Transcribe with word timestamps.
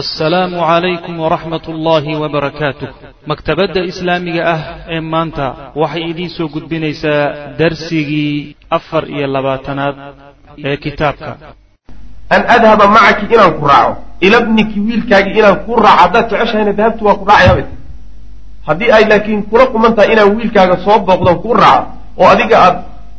assalaamu 0.00 0.58
calaykum 0.58 1.14
waraxmat 1.24 1.64
ullaahi 1.72 2.12
wabarakaatuh 2.22 2.88
maktabadda 3.30 3.80
islaamiga 3.90 4.42
ah 4.54 4.60
ee 4.94 5.00
maanta 5.12 5.46
waxay 5.82 6.02
idiin 6.10 6.30
soo 6.36 6.48
gudbinaysaa 6.54 7.22
darsigii 7.60 8.56
afar 8.76 9.04
iyo 9.16 9.26
labaatanaad 9.36 9.94
ee 10.68 10.76
kitaabka. 10.84 11.30
An 12.34 12.42
adhaba 12.56 12.86
macaki 12.96 13.24
inaan 13.34 13.52
ku 13.60 13.64
raaco 13.72 13.92
ila 14.26 14.38
bniki 14.46 14.78
wiilkaagii 14.86 15.38
inaan 15.40 15.58
ku 15.66 15.72
raaco 15.84 16.00
haddaad 16.02 16.26
jeceshahayna 16.30 16.72
dahabtu 16.78 17.02
waa 17.06 17.14
ku 17.20 17.24
dhaacayaabay 17.30 17.64
haddii 18.68 18.90
ay 18.96 19.04
laakiin 19.10 19.42
kula 19.50 19.64
quman 19.72 19.92
tahay 19.96 20.10
inaan 20.14 20.30
wiilkaaga 20.36 20.76
soo 20.84 20.98
booqdon 21.06 21.36
ku 21.44 21.50
raaco 21.62 21.86
oo 22.20 22.28
adiga 22.34 22.56
aad 22.66 22.76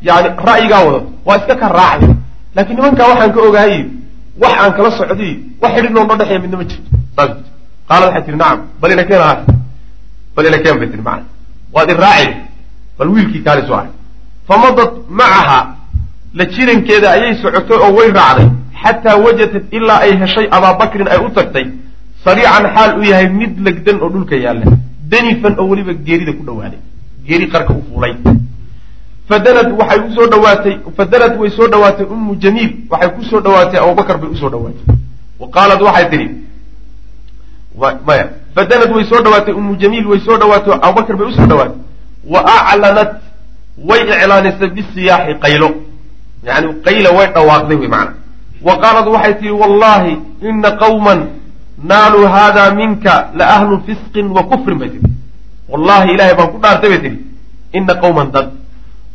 yani 0.07 0.29
ra'yigaa 0.49 0.81
wadato 0.87 1.07
waa 1.27 1.37
iska 1.39 1.55
ka 1.61 1.67
raacday. 1.79 2.11
Laakiin 2.55 2.75
nimankaa 2.79 3.07
waxaan 3.11 3.31
ka 3.35 3.41
ogahay 3.47 3.75
wax 4.41 4.53
aan 4.63 4.71
kala 4.77 4.89
socday 4.97 5.33
wax 5.61 5.71
xidhi 5.75 5.89
noo 5.93 6.03
noo 6.07 6.17
dhexeeya 6.19 6.39
midna 6.43 6.57
ma 6.57 6.65
jirto 6.71 6.89
qaala 7.89 8.05
waxay 8.07 8.23
tihi 8.25 8.37
nacam 8.41 8.59
bal 8.81 8.91
ina 8.95 9.03
keen 9.09 9.21
bal 10.35 10.45
ina 10.49 10.57
keen 10.63 10.77
bay 10.79 10.87
tihi 10.91 11.01
macana 11.07 11.25
waad 11.75 11.89
i 11.91 11.95
raaci 12.03 12.27
bal 12.97 13.09
wiilkii 13.13 13.43
kaali 13.47 13.61
soo 13.67 13.75
ahay. 13.79 13.89
Famadat 14.47 14.91
macaha 15.09 15.59
la 16.37 16.45
jirankeeda 16.53 17.07
ayay 17.15 17.33
socotay 17.41 17.77
oo 17.85 17.91
way 17.97 18.09
raacday. 18.17 18.49
Xataa 18.81 19.15
wajadat 19.25 19.65
ilaa 19.77 19.99
ay 20.05 20.13
heshay 20.21 20.47
abaabakrin 20.57 21.07
ay 21.13 21.19
u 21.25 21.29
tagtay 21.37 21.65
sariican 22.23 22.65
xaal 22.75 22.91
u 22.99 23.03
yahay 23.11 23.27
mid 23.39 23.53
legdan 23.65 23.97
oo 24.03 24.09
dhulka 24.13 24.35
yaalla. 24.35 24.65
Danifan 25.11 25.53
oo 25.59 25.67
weliba 25.71 25.93
geerida 26.07 26.33
ku 26.37 26.43
dhawaaday. 26.47 26.79
Geeri 27.27 27.47
qarka 27.53 27.73
u 27.73 27.81
fuulay 27.89 28.13
fadanad 29.29 29.71
waxay 29.79 29.99
u 30.07 30.09
soo 30.15 30.27
dhawaatay 30.27 30.75
fadanad 30.97 31.33
way 31.39 31.49
soo 31.49 31.67
dhawaatay 31.67 32.05
ummu 32.05 32.35
jamiil 32.35 32.71
waxay 32.89 33.09
ku 33.15 33.21
soo 33.23 33.39
dhawaatay 33.41 33.79
abubakar 33.79 34.17
bay 34.17 34.29
u 34.29 34.37
soo 34.37 34.49
dhawaatay. 34.49 34.83
Wa 35.39 35.47
qaalat 35.49 35.81
waxay 35.81 36.05
tidhi 36.09 36.27
maya 38.05 38.25
fadanad 38.55 38.89
way 38.95 39.03
soo 39.09 39.21
dhawaatay 39.21 39.53
ummu 39.53 39.75
jamiil 39.75 40.05
way 40.07 40.19
soo 40.19 40.37
dhawaatay 40.37 40.73
abubakar 40.81 41.15
bay 41.17 41.27
u 41.27 41.33
soo 41.33 41.45
dhawaatay. 41.47 41.77
Wa 42.29 42.39
aclanat 42.45 43.11
way 43.87 44.01
iclaanisay 44.05 44.69
bisiyaaxi 44.69 45.33
qaylo. 45.43 45.69
Yani 46.45 46.67
qayla 46.85 47.09
way 47.17 47.27
dhawaaqday 47.33 47.77
wey 47.81 47.87
macana 47.89 48.13
wa 48.61 48.73
qaalat 48.81 49.07
waxay 49.09 49.33
tihi 49.41 49.51
wallahi 49.51 50.13
ina 50.41 50.71
qawman 50.77 51.19
naaluu 51.83 52.27
hada 52.27 52.71
minka 52.73 53.29
la 53.35 53.45
ahlu 53.57 53.81
fisqin 53.85 54.27
wa 54.31 54.43
kufrin 54.49 54.77
bay 54.79 54.89
tihi 54.89 55.03
wallahi 55.69 56.13
ilahay 56.13 56.33
baan 56.37 56.49
ku 56.53 56.57
dhaartay 56.61 56.89
bay 56.89 57.01
tihi 57.01 57.17
ina 57.73 57.93
qawman 57.99 58.31
dad 58.31 58.47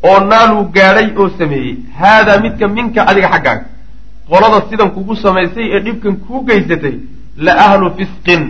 oo 0.08 0.18
naaluu 0.30 0.64
gaadhay 0.76 1.08
oo 1.20 1.28
sameeyey. 1.38 1.76
Haadaa 2.00 2.38
midka 2.44 2.68
minka 2.68 3.00
adiga 3.10 3.28
xaggaaga. 3.34 3.64
Qolada 4.28 4.58
sidan 4.70 4.90
kugu 4.96 5.14
samaysay 5.16 5.66
ee 5.74 5.80
dhibkan 5.86 6.16
kuu 6.24 6.40
geysatay 6.48 6.94
la 7.36 7.52
ahlu 7.66 7.90
fisqin 7.98 8.42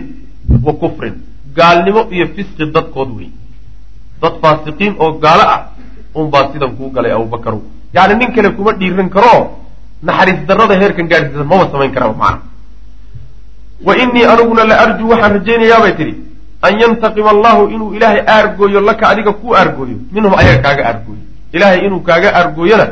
wa 0.65 0.73
kufrin. 0.81 1.15
Gaalnimo 1.57 2.01
iyo 2.15 2.25
fisqi 2.35 2.63
dadkood 2.75 3.09
wey 3.17 3.29
dad 4.21 4.33
faasiqiin 4.41 4.93
oo 5.03 5.11
gaalo 5.23 5.43
ah 5.55 5.61
unbaa 6.15 6.51
sidan 6.53 6.71
kuu 6.77 6.89
galay 6.95 7.11
abubakarow 7.11 7.61
yacni 7.95 8.15
nin 8.19 8.31
kale 8.35 8.49
kuma 8.57 8.71
dhiiran 8.79 9.09
karoo 9.15 9.41
naxariis 10.07 10.45
darrada 10.47 10.75
heerkan 10.81 11.07
gaadhsiisan 11.11 11.47
maba 11.51 11.65
samayn 11.71 11.91
karaba 11.95 12.13
macana 12.21 12.41
wa 13.87 13.93
innii 14.03 14.25
aniguna 14.33 14.63
la 14.71 14.75
arjuu 14.83 15.09
waxaan 15.11 15.33
rajaynayaabay 15.37 15.93
tidhi 15.99 16.13
an 16.67 16.73
yantaqima 16.81 17.29
allahu 17.35 17.61
inuu 17.75 17.93
ilaahay 17.97 18.21
aargooyo 18.35 18.79
laka 18.89 19.09
adiga 19.09 19.33
kuu 19.33 19.53
aargooyo. 19.55 19.97
Minhum 20.13 20.33
ayaga 20.41 20.61
kaaga 20.65 20.83
aargooyo 20.89 21.21
ilaahay 21.55 21.79
inuu 21.85 21.99
kaaga 22.09 22.29
aargooyona 22.39 22.87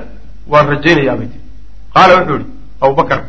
waan 0.52 0.68
rajaynayaabay 0.74 1.28
tii 1.34 1.42
qaala 1.96 2.14
wuxuu 2.20 2.38
yihi 2.38 2.46
abubakar 2.82 3.20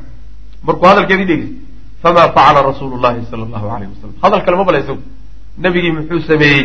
markuu 0.67 0.87
hadalkeedii 0.91 1.27
dhegeystay 1.31 1.59
famaa 2.03 2.29
facala 2.37 2.63
rasuulu 2.71 2.97
llahi 3.05 3.21
sala 3.31 3.43
allahu 3.49 3.67
alayh 3.77 3.89
wasalam 3.95 4.15
hadal 4.23 4.41
kale 4.45 4.57
ma 4.61 4.65
bala 4.69 4.79
isagu 4.85 5.03
nabigii 5.65 5.93
muxuu 5.99 6.21
sameeyey. 6.31 6.65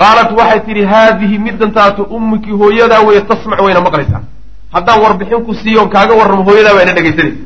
Qaalat 0.00 0.30
waxay 0.38 0.60
tidhi 0.66 0.82
haadihi 0.92 1.38
midantaatu 1.38 2.02
ummiki 2.16 2.50
hooyadaa 2.60 3.00
weye 3.06 3.20
tasmac 3.30 3.60
wayna 3.66 3.80
maqlaysaa 3.86 4.22
haddaan 4.74 5.00
warbixin 5.04 5.42
ku 5.46 5.54
siiyoon 5.54 5.88
kaaga 5.94 6.14
warramo 6.20 6.42
hooyadaa 6.48 6.74
waa 6.76 6.82
ina 6.86 6.92
dhegaysanaysa. 6.98 7.42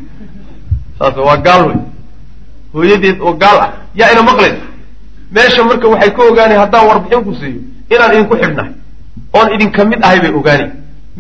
Saas 0.98 1.16
waa 1.16 1.36
gaal 1.46 1.62
wey. 1.68 1.76
Hooyadeed 2.74 3.18
oo 3.20 3.32
gaal 3.42 3.58
ah 3.64 3.70
yaa 4.00 4.12
ina 4.12 4.22
maqlaysa 4.30 4.64
meesha 5.34 5.64
marka 5.64 5.86
waxay 5.92 6.10
ka 6.16 6.22
ogaanay 6.30 6.58
haddaan 6.62 6.86
warbixin 6.90 7.24
ku 7.26 7.32
siiyo 7.40 7.60
inaan 7.94 8.12
idinku 8.14 8.34
xidhnahay 8.42 8.72
oon 9.36 9.48
idinka 9.54 9.84
mid 9.90 10.00
ahay 10.06 10.20
bay 10.24 10.32
ogaanay 10.38 10.68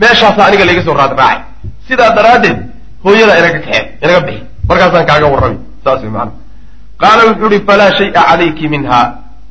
meeshaasa 0.00 0.40
aniga 0.46 0.64
layga 0.68 0.82
soo 0.86 0.94
raad 1.00 1.12
raacay. 1.20 1.40
Sidaa 1.88 2.10
daraaddeed 2.16 2.58
hooyadaa 3.04 3.38
inaga 3.40 3.58
kaxeen 3.58 3.84
inaga 4.02 4.20
bixi. 4.26 4.42
Markaasaan 4.68 5.06
kaaga 5.10 5.26
warrami. 5.34 5.58
Saas 5.84 6.00
way 6.04 6.10
maana 6.16 6.32
qaala 7.02 7.22
wuxuu 7.28 7.50
ihi 7.54 7.64
falaa 7.68 7.90
shaya 7.98 8.12
calayki 8.12 8.68
minha. 8.72 9.00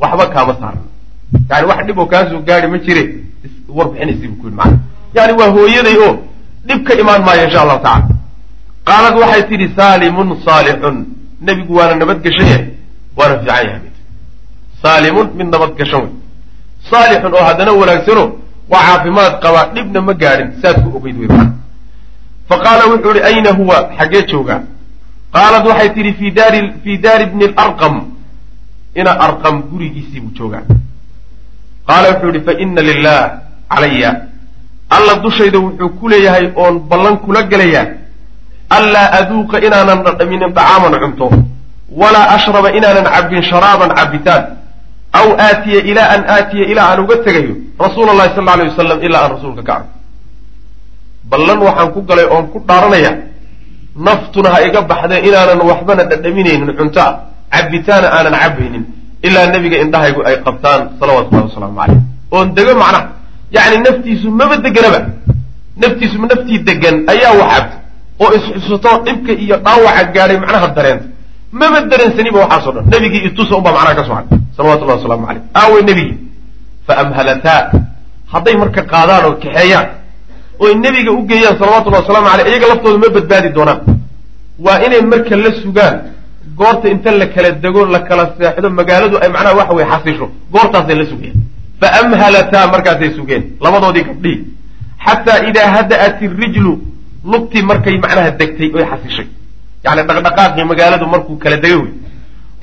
Waxba 0.02 0.26
kaama 0.34 0.54
saarna 0.62 0.82
yani 1.50 1.66
wax 1.70 1.80
dhib 1.88 1.98
oo 2.00 2.06
kaasoo 2.14 2.42
gaadi 2.48 2.68
ma 2.74 2.78
jire. 2.86 3.04
Warbixinaysi 3.78 4.28
bu 4.32 4.36
ku 4.42 4.46
yidhi 4.48 4.58
maana 4.60 4.78
yani 5.16 5.34
waa 5.40 5.50
hooyaday 5.56 5.98
oo 6.08 6.14
dhib 6.68 6.80
ka 6.88 6.94
imaan 7.02 7.22
maayo 7.28 7.44
insha 7.48 7.62
allahu 7.64 7.82
tacala 7.86 8.08
qaalad 8.90 9.16
waxay 9.24 9.44
tidhi 9.50 9.68
saalimun 9.78 10.30
saalixun. 10.46 10.98
Nebigu 11.48 11.74
waana 11.78 11.96
nabadgeshan 12.02 12.48
yahay 12.52 12.66
waana 13.18 13.36
fiican 13.40 13.66
yahay. 13.68 13.90
Saalimun 14.84 15.28
mid 15.38 15.48
nabadgashan 15.54 16.02
wey 16.06 16.12
saalixun 16.90 17.34
oo 17.34 17.44
haddana 17.44 17.72
wanaagsano 17.82 18.24
waa 18.72 18.84
caafimaad 18.88 19.34
qabaa 19.44 19.66
dhibna 19.76 20.02
ma 20.02 20.14
gaadhin 20.14 20.50
saad 20.62 20.78
ku 20.84 20.98
ogeyd 20.98 21.18
wey 21.22 21.30
fa 22.50 22.56
qaala 22.66 22.84
wuxuu 22.92 23.12
ihi 23.16 23.24
ayna 23.30 23.52
huwa? 23.60 23.78
Xaggee 23.98 24.24
joogaa 24.32 24.62
qaalat 25.34 25.64
waxay 25.70 25.90
tidhi 25.96 26.14
fii 26.84 26.98
daari 26.98 27.26
bni 27.32 27.48
larqam 27.58 27.96
ina 28.96 29.12
arqam 29.26 29.62
gurigiisii 29.72 30.20
buu 30.20 30.34
joogaa. 30.38 30.64
Qaala 31.88 32.08
wuxuu 32.12 32.32
yihi 32.34 32.46
fa 32.46 32.54
ina 32.64 32.82
lilah 32.82 33.22
calaya 33.70 34.12
alla 34.90 35.16
dushayda 35.24 35.60
wuxuu 35.60 35.90
ku 36.00 36.10
leeyahay 36.10 36.52
oon 36.56 36.80
ballan 36.90 37.18
kula 37.24 37.44
gelayaa 37.52 37.88
anlaa 38.70 39.08
aduuqa 39.20 39.60
inaanan 39.68 40.04
dhadhaminin 40.04 40.52
dacaaman 40.54 41.00
cunto. 41.04 41.28
Walaa 41.92 42.36
ashraba 42.36 42.72
inaanan 42.72 43.06
cabbin 43.14 43.44
sharaaban 43.44 43.92
cabbitaan 43.96 44.44
aw 45.20 45.28
aatiya 45.48 45.80
ilaa 45.92 46.10
an 46.16 46.22
aatiya 46.36 46.66
ilaa 46.72 46.88
aan 46.92 47.00
uga 47.06 47.16
tegayo 47.26 47.54
rasuula 47.86 48.10
allahi 48.14 48.32
sal 48.36 48.50
alay 48.54 48.68
wasalam 48.72 49.00
ilaa 49.08 49.22
aan 49.26 49.32
rasuulka 49.36 49.64
ka 49.68 49.74
arko 49.80 49.90
ballan 51.32 51.60
waxaan 51.68 51.90
ku 51.96 52.00
galay 52.10 52.26
oon 52.34 52.46
ku 52.54 52.58
dhaaranaya 52.68 53.12
naftuna 54.08 54.50
ha 54.54 54.58
iga 54.68 54.82
baxdee 54.92 55.20
inaanan 55.28 55.62
waxbana 55.70 56.04
dhadhaminaynin 56.12 56.72
cunto 56.80 57.00
ah 57.08 57.14
cabbitaana 57.54 58.08
aanan 58.18 58.36
cabbaynin 58.44 58.84
ilaa 59.28 59.46
nebiga 59.54 59.78
indhahaygu 59.84 60.22
ay 60.30 60.36
qabtaan 60.46 60.82
salawatullahi 61.00 61.46
wasalaamu 61.50 61.76
caleyh 61.82 62.00
oon 62.36 62.48
dego 62.58 62.74
macnaha 62.84 63.02
yacni 63.56 63.78
naftiisu 63.88 64.28
maba 64.40 64.56
deganaba 64.66 65.00
naftiisu 65.84 66.16
naftii 66.32 66.60
degan 66.70 66.96
ayaa 67.14 67.34
wax 67.42 67.52
cabta 67.54 67.76
oo 68.24 68.30
isxusato 68.38 68.92
dhibka 69.06 69.32
iyo 69.44 69.56
dhaawaca 69.66 70.04
gaadhay 70.16 70.38
macnaha 70.44 70.68
dareenta 70.78 71.06
maba 71.60 71.80
dareensaniba 71.92 72.38
waxaasoo 72.44 72.72
dhan 72.76 72.86
nebigii 72.94 73.24
itusa 73.30 73.54
unbaa 73.60 73.74
macnaha 73.78 73.96
ka 74.00 74.04
soo 74.08 74.16
hadhay 74.20 74.40
salawatullahi 74.58 74.98
wasalaamu 75.00 75.26
caleyh 75.28 75.44
aawey 75.62 75.82
nebigii 75.90 76.18
fa 76.88 76.94
amhalataa 77.04 77.62
hadday 78.34 78.56
marka 78.64 78.82
qaadaan 78.94 79.24
oo 79.26 79.34
kaxeeyaan 79.44 79.88
oy 80.64 80.72
nebiga 80.86 81.12
u 81.12 81.22
geeyaan 81.32 81.56
salawatullahi 81.62 82.04
waslamu 82.04 82.28
caleyh 82.32 82.48
iyaga 82.52 82.68
laftooda 82.72 82.98
ma 83.04 83.10
badbaadi 83.16 83.50
doonaan. 83.58 83.80
Waa 84.66 84.78
inay 84.86 85.02
marka 85.14 85.36
la 85.44 85.52
sugaan 85.62 85.96
goorta 86.60 86.88
inta 86.94 87.12
la 87.12 87.26
kala 87.34 87.50
dego 87.64 87.82
la 87.94 88.00
kala 88.08 88.24
seexdo 88.38 88.70
magaaladu 88.80 89.16
ay 89.24 89.30
macnaha 89.36 89.56
waxa 89.60 89.74
weye 89.78 89.88
xasisho. 89.92 90.26
Goortaasay 90.54 90.96
la 91.02 91.06
sugayaan 91.12 91.40
fa 91.82 91.88
amhalataa 92.02 92.66
markaasay 92.74 93.12
sugeen. 93.18 93.44
Labadoodii 93.66 94.04
gabdhihii 94.10 94.46
xataa 95.06 95.40
idaa 95.50 95.68
hada'at 95.76 96.22
irijlu 96.26 96.74
lugtii 97.32 97.64
markay 97.70 97.96
macnaha 98.04 98.32
degtay 98.40 98.70
oy 98.78 98.86
xasishay. 98.92 99.28
Yani 99.86 100.02
dhaqdhaqaaqii 100.08 100.66
magaaladu 100.72 101.06
markuu 101.14 101.36
kala 101.44 101.58
degay 101.64 101.78
wey 101.82 101.92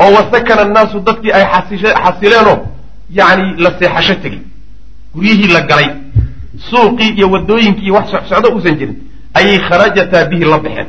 oo 0.03 0.11
wasakana 0.17 0.63
annaasu 0.63 1.01
dadkii 1.01 1.33
ay 1.33 1.45
xasileenoo 2.05 2.59
yani 3.11 3.45
la 3.63 3.71
seexasho 3.79 4.15
tegey 4.23 4.41
guryihii 5.15 5.53
la 5.53 5.61
galay 5.61 5.89
suuqii 6.71 7.11
iyo 7.19 7.27
wadooyinkii 7.31 7.91
wax 7.91 8.07
socsocdo 8.11 8.49
uusan 8.55 8.75
jirin 8.79 8.97
ayay 9.35 9.59
kharajataa 9.69 10.25
bihi 10.31 10.45
la 10.45 10.59
baxeen. 10.59 10.87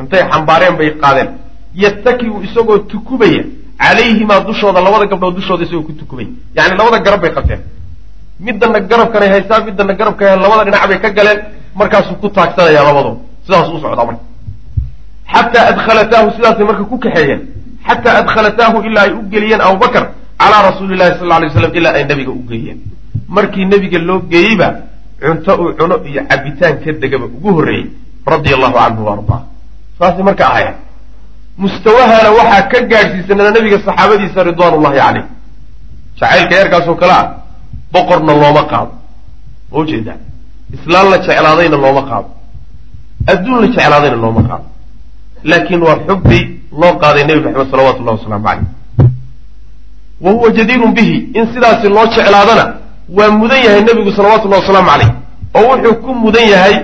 Intay 0.00 0.22
xambaareen 0.30 0.76
bay 0.78 0.90
qaadeen. 1.02 1.28
Yattakiu 1.74 2.42
isagoo 2.46 2.78
tukubaya 2.78 3.42
calayhimaa 3.78 4.40
dushooda 4.40 4.80
labada 4.80 5.06
gabdhood 5.06 5.34
dushooda 5.36 5.64
isagoo 5.64 5.82
ku 5.88 5.92
tukubaya. 5.92 6.28
Yani 6.56 6.76
labada 6.78 6.98
garab 7.06 7.20
bay 7.22 7.30
qabteen. 7.36 7.60
Midana 8.40 8.80
garabkanay 8.80 9.28
haystaan 9.28 9.64
midana 9.64 9.92
garabka 9.94 10.36
labada 10.36 10.64
dhinac 10.64 10.88
bay 10.88 10.98
ka 11.00 11.10
galeen. 11.10 11.38
Markaasuu 11.74 12.16
ku 12.20 12.28
taagsanaya 12.28 12.82
labadood 12.88 13.18
sidaas 13.46 13.68
u 13.68 13.78
socdaa 13.80 14.04
marka. 14.08 14.22
Xataa 15.32 15.64
adkhalataahu 15.70 16.30
sidaasay 16.36 16.64
marka 16.70 16.84
ku 16.84 16.98
kaxeeyeen 16.98 17.40
xataa 17.88 18.16
adkhalataahu 18.22 18.78
ilaa 18.88 19.04
ay 19.08 19.12
u 19.12 19.22
geliyeen 19.32 19.60
abubakar 19.60 20.04
calaa 20.40 20.62
rasuuli 20.70 20.96
llahi 21.00 21.18
sal 21.18 21.32
alay 21.32 21.50
slam 21.50 21.72
ilaa 21.74 21.94
ay 21.98 22.04
nebiga 22.04 22.30
u 22.30 22.42
geeyeen 22.50 22.78
markii 23.28 23.64
nebiga 23.72 23.98
loo 23.98 24.20
geeyeyba 24.32 24.68
cunto 25.20 25.52
uu 25.62 25.72
cuno 25.78 25.96
iyo 26.10 26.22
cabitaan 26.30 26.74
ka 26.84 26.92
degaba 27.02 27.24
ugu 27.36 27.48
horreeyey 27.56 27.86
radia 28.26 28.54
allahu 28.56 28.74
canhu 28.78 29.02
wa 29.06 29.12
ardaa 29.16 29.42
saasay 29.98 30.22
marka 30.28 30.44
ahayeen 30.50 30.76
mustawahana 31.58 32.30
waxaa 32.38 32.62
ka 32.72 32.78
gaadhsiisanada 32.90 33.50
nabiga 33.56 33.78
saxaabadiisa 33.86 34.42
ridwaan 34.48 34.74
ullahi 34.78 34.98
caleyh 35.00 35.24
jacaylka 36.20 36.54
eerkaasoo 36.60 36.96
kale 37.00 37.12
ah 37.12 37.26
boqorna 37.92 38.32
looma 38.42 38.62
qaado 38.72 38.92
ma 39.72 39.78
u 39.80 39.84
jeedaa 39.90 40.18
islaan 40.76 41.06
la 41.10 41.18
jeclaadayna 41.26 41.76
looma 41.84 42.02
qaado 42.10 42.28
adduun 43.32 43.60
la 43.62 43.66
jeclaadayna 43.74 44.16
looma 44.24 44.42
qaado 44.48 44.64
laakiin 45.44 45.82
waa 45.82 45.98
xubbi 46.06 46.55
loo 46.72 46.92
qaaday 47.02 47.24
nebi 47.26 47.40
maxamed 47.40 47.70
salawatu 47.70 48.02
llahi 48.04 48.18
wasalaamu 48.18 48.44
caleyh 48.46 48.66
wa 50.20 50.30
huwa 50.32 50.50
jadiirun 50.50 50.92
bihi 50.94 51.16
in 51.38 51.46
sidaasi 51.54 51.88
loo 51.88 52.06
jeclaadana 52.06 52.74
waa 53.18 53.30
mudan 53.30 53.60
yahay 53.64 53.80
nebigu 53.80 54.12
salawatullahi 54.16 54.62
wasalaamu 54.62 54.90
caleyh 54.90 55.10
oo 55.54 55.68
wuxuu 55.76 55.94
ku 56.02 56.14
mudan 56.14 56.48
yahay 56.48 56.74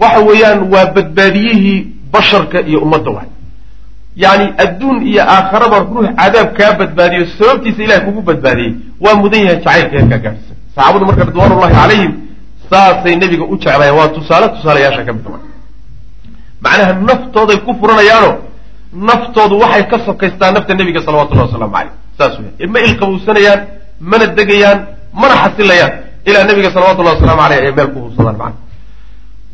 waxa 0.00 0.20
weeyaan 0.20 0.60
waa 0.72 0.86
badbaadiyihii 0.86 1.86
basharka 2.12 2.60
iyo 2.60 2.80
ummadda 2.80 3.10
waay. 3.10 3.28
Yacni 4.16 4.46
adduun 4.64 5.06
iyo 5.06 5.22
aakharaba 5.22 5.78
ruux 5.78 6.06
cadaab 6.16 6.48
kaa 6.58 6.72
badbaadiyo 6.80 7.26
sababtiisa 7.38 7.82
ilahay 7.82 8.00
kugu 8.04 8.22
badbaadiyey 8.22 8.72
waa 9.00 9.14
mudan 9.14 9.40
yahay 9.42 9.56
jacaylka 9.56 9.96
heerkaa 9.98 10.18
gaadhsan 10.24 10.56
saxaabadu 10.74 11.06
marka 11.06 11.24
ridwaanullahi 11.24 11.74
calayhim 11.74 12.12
saasay 12.70 13.14
nebiga 13.16 13.44
u 13.44 13.56
jeclaayeen 13.56 13.96
waa 13.98 14.08
tusaale 14.08 14.48
tusaalayaasha 14.48 15.04
ka 15.04 15.12
mida 15.12 15.30
macnaha 16.62 16.92
naftooday 17.08 17.56
ku 17.66 17.74
furanayaano 17.80 18.30
naftoodu 18.92 19.58
waxay 19.58 19.84
ka 19.90 19.98
sokaystaan 20.06 20.54
nafta 20.54 20.74
nebiga 20.74 21.00
salawatullahi 21.02 21.48
wasalaamu 21.48 21.74
caleyh 21.74 21.92
saas 22.18 22.34
weya 22.38 22.68
ma 22.68 22.78
ilqabowsanayaan 22.80 23.60
mana 24.00 24.26
degayaan 24.26 24.78
mana 25.12 25.34
xasilayaan 25.42 25.92
ilaa 26.24 26.44
nebiga 26.44 26.70
salawatullahi 26.70 27.16
wasalamu 27.16 27.42
aleyh 27.42 27.58
ay 27.66 27.72
meel 27.72 27.88
ku 27.92 27.98
hubsadaan 28.08 28.36
macna. 28.36 28.60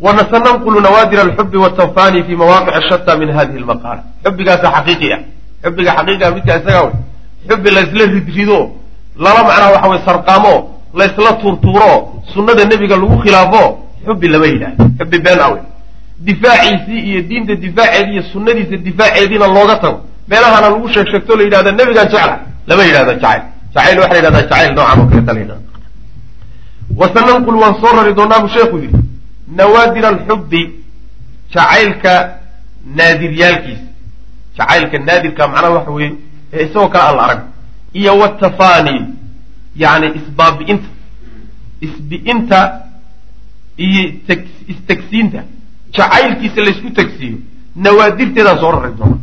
Wanasananqulu 0.01 0.81
nawaadir 0.81 1.19
alxubi 1.21 1.57
watawfani 1.57 2.25
fi 2.27 2.37
mawaaqic 2.37 2.75
shata 2.91 3.17
min 3.17 3.29
hadihi 3.31 3.59
lmaqaala 3.63 4.03
xubigaasa 4.25 4.67
xaqiiqi 4.77 5.13
ah. 5.13 5.21
Xubiga 5.65 5.91
xaqiiqiga 5.99 6.31
midkaa 6.35 6.59
isagaa 6.61 6.83
wey. 6.87 6.95
Xubi 7.49 7.69
laysla 7.71 8.05
ridrido 8.15 8.59
lala 9.17 9.41
macnaha 9.47 9.71
waxa 9.75 9.89
wey 9.91 10.01
sarqaamo 10.09 10.55
laysla 10.95 11.33
tuurtuuro 11.43 12.23
sunnada 12.35 12.65
nebiga 12.65 12.97
lagu 12.97 13.17
khilaafo 13.23 13.63
xubi 14.07 14.29
lama 14.29 14.47
yidhahdo 14.47 14.85
xubi 14.99 15.19
been 15.19 15.41
awe 15.41 15.59
difaaciisii 16.19 17.01
iyo 17.11 17.23
diinta 17.23 17.55
difaaceedi 17.55 18.13
iyo 18.13 18.23
sunnadiisa 18.33 18.77
difaaceediina 18.77 19.47
looga 19.47 19.77
tago. 19.77 20.01
Meelahana 20.29 20.71
lagu 20.71 20.89
sheeg 20.89 21.07
sheegto 21.11 21.37
la 21.37 21.43
yidhahda 21.43 21.73
nebigaan 21.73 22.09
jecla 22.09 22.41
lama 22.67 22.83
yidhahdo 22.85 23.13
jacayl. 23.13 23.43
Jacayl 23.75 23.99
waxa 23.99 24.13
la 24.13 24.17
yidhahda 24.19 24.41
jacayl 24.43 24.75
noocan 24.75 25.01
oo 25.01 25.07
kaleta 25.07 25.33
la 25.35 25.41
yidhahdo 25.41 25.63
wasananqul 26.97 27.55
waan 27.63 27.75
soo 27.81 27.97
rari 27.97 28.15
doonaa 28.15 28.41
buu 28.41 28.49
sheekhu 28.49 28.79
yidhi 28.79 28.99
nawaadir 29.57 30.07
alxubbi 30.07 30.61
jacaylka 31.55 32.13
naadiryaalkiisa 32.97 33.83
jacaylka 34.59 34.99
naadirka 34.99 35.49
macnaha 35.49 35.71
waxa 35.77 35.91
weeye 35.91 36.13
ee 36.53 36.65
isagoo 36.67 36.89
kale 36.89 37.05
aan 37.05 37.17
la 37.17 37.23
arag. 37.25 37.41
Iyo 37.93 38.19
watafani 38.19 38.97
yacni 39.77 40.07
isbaabi'inta. 40.19 40.89
Isbi'inta 41.81 42.81
iyo 43.77 44.03
istagsiinta 44.73 45.41
jacaylkiisa 45.97 46.61
laysku 46.67 46.91
tagsiiyo 46.99 47.39
nawaadirteedaan 47.85 48.59
soo 48.63 48.71
rari 48.73 48.93
doona. 48.99 49.17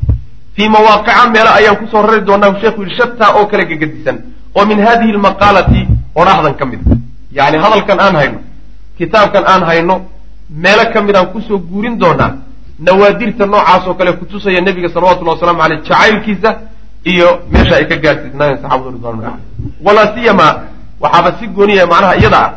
Fii 0.55 0.69
mawaaqica 0.69 1.29
meelo 1.33 1.51
ayaan 1.59 1.77
ku 1.81 1.85
soo 1.91 2.01
rari 2.07 2.21
doonaa 2.29 2.59
sheekhu 2.61 2.81
yidhi 2.83 2.95
shataa 2.99 3.31
oo 3.39 3.45
kale 3.51 3.65
gegadisan 3.71 4.17
oo 4.57 4.65
min 4.65 4.79
hadihi 4.85 5.11
lmaqaalati 5.17 5.81
odhahdan 6.15 6.53
ka 6.59 6.65
mid 6.71 6.79
a 6.91 6.95
yacni 7.37 7.57
hadalkan 7.63 7.99
aan 8.05 8.15
hayno 8.19 8.39
kitaabkan 8.97 9.43
aan 9.51 9.63
hayno 9.69 9.95
meelo 10.63 10.83
ka 10.93 11.01
mid 11.01 11.15
aan 11.15 11.27
ku 11.33 11.39
soo 11.47 11.57
guurin 11.69 11.95
doonaa 11.99 12.31
nawaadirta 12.79 13.45
noocaas 13.45 13.87
oo 13.87 13.93
kale 13.99 14.11
kutusaya 14.19 14.61
nebiga 14.61 14.89
salawatullahi 14.93 15.37
waslamu 15.39 15.61
aleyh 15.65 15.79
jacaylkiisa 15.87 16.49
iyo 17.11 17.29
meesha 17.51 17.75
ay 17.79 17.85
ka 17.91 17.95
gaadhsiisnaayeen 18.03 18.59
saxabadu 18.61 18.91
ridwanullah 18.95 19.33
aleyh 19.33 19.45
walaa 19.85 20.07
siyama 20.15 20.47
waxaaba 21.03 21.29
si 21.39 21.47
gooniya 21.47 21.85
macnaha 21.91 22.15
iyada 22.21 22.39
ah 22.45 22.51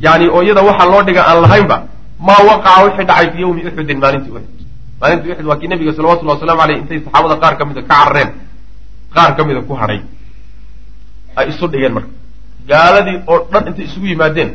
yani 0.00 0.28
oo 0.34 0.42
iyada 0.46 0.62
waxaa 0.68 0.88
loo 0.92 1.02
dhiga 1.02 1.22
aan 1.28 1.38
lahaynba 1.44 1.76
maa 2.20 2.42
waqaca 2.48 2.84
wixii 2.84 3.04
dhacay 3.06 3.26
fii 3.32 3.40
yawmi 3.44 3.60
uxudin 3.68 3.98
maalintii 4.04 4.30
uxud 4.30 4.46
maalintii 5.00 5.30
uxud 5.32 5.46
waa 5.50 5.56
kii 5.60 5.68
nebiga 5.68 5.92
salawatullahi 5.96 6.38
waslamu 6.38 6.62
aleyh 6.62 6.78
intay 6.82 6.98
saxaabada 7.04 7.36
qaar 7.42 7.54
ka 7.58 7.64
mida 7.64 7.82
ka 7.82 7.88
carareen 7.94 8.30
qaar 9.14 9.36
ka 9.36 9.44
mida 9.44 9.60
ku 9.68 9.74
hadhay 9.74 10.00
ay 11.36 11.48
isu 11.50 11.66
dhigeen 11.68 11.92
marka. 11.92 12.08
Gaaladii 12.68 13.18
oo 13.26 13.38
dhan 13.52 13.66
intay 13.68 13.84
isugu 13.84 14.06
yimaadeen 14.06 14.50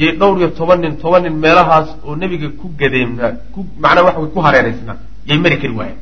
yay 0.00 0.12
dhowr 0.20 0.38
iyo 0.38 0.48
toban 0.58 0.80
nin 0.80 0.96
toban 1.02 1.22
nin 1.22 1.34
meelahaas 1.44 1.88
oo 2.06 2.16
nebiga 2.16 2.48
ku 2.60 2.66
gadeemnaa 2.80 3.32
ku 3.54 3.60
macnaa 3.82 4.04
waxa 4.06 4.20
way 4.20 4.30
ku 4.34 4.40
hareeraysnaa 4.46 4.96
yay 5.28 5.38
mari 5.38 5.56
kari 5.62 5.74
waayeen. 5.80 5.98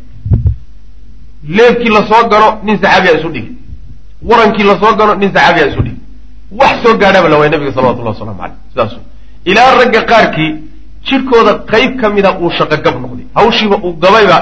Leebkii 1.56 1.90
la 1.96 2.02
soo 2.10 2.28
galo 2.32 2.48
nin 2.66 2.76
saxaabiyaa 2.82 3.18
isu 3.18 3.28
dhigi 3.34 3.52
warankii 4.22 4.64
la 4.70 4.74
soo 4.80 4.94
galo 5.00 5.14
nin 5.14 5.30
saxaabiyaa 5.34 5.68
isu 5.72 5.82
dhigi 5.86 6.00
wax 6.60 6.74
soo 6.82 6.94
gaadhaba 7.02 7.28
la 7.28 7.36
waaya 7.38 7.50
nabiga 7.50 7.72
salawatullahi 7.76 8.14
waslamu 8.18 8.38
caleyh 8.40 8.56
sidaas 8.70 8.92
ilaa 9.50 9.74
ragga 9.80 10.00
qaarkii 10.10 10.50
jidhkooda 11.08 11.52
qayb 11.72 12.00
ka 12.00 12.08
mida 12.10 12.30
uu 12.40 12.50
shaqo 12.58 12.76
gab 12.84 12.96
noqday. 13.02 13.26
Hawshiiba 13.34 13.76
uu 13.84 13.92
gabayba 14.02 14.38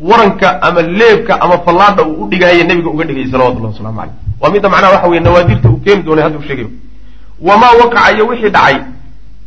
waranka 0.00 0.48
ama 0.62 0.82
leebka 0.82 1.34
ama 1.40 1.58
fallaadha 1.64 2.02
uu 2.06 2.24
u 2.24 2.28
dhigahaya 2.30 2.64
nebiga 2.64 2.90
uga 2.90 3.04
dhigayay 3.04 3.30
salawatullahi 3.32 3.72
waslamu 3.74 3.98
caleyh 4.00 4.14
waa 4.40 4.50
midda 4.50 4.68
macnaha 4.68 4.92
waxa 4.94 5.08
weye 5.08 5.20
nawaadirta 5.20 5.68
uu 5.70 5.80
keeni 5.84 6.02
doonay 6.02 6.22
hadda 6.24 6.38
u 6.38 6.42
sheegayo. 6.42 6.70
Wamaa 7.40 7.72
waqaca 7.80 8.12
iyo 8.14 8.26
wixii 8.26 8.50
dhacay 8.50 8.76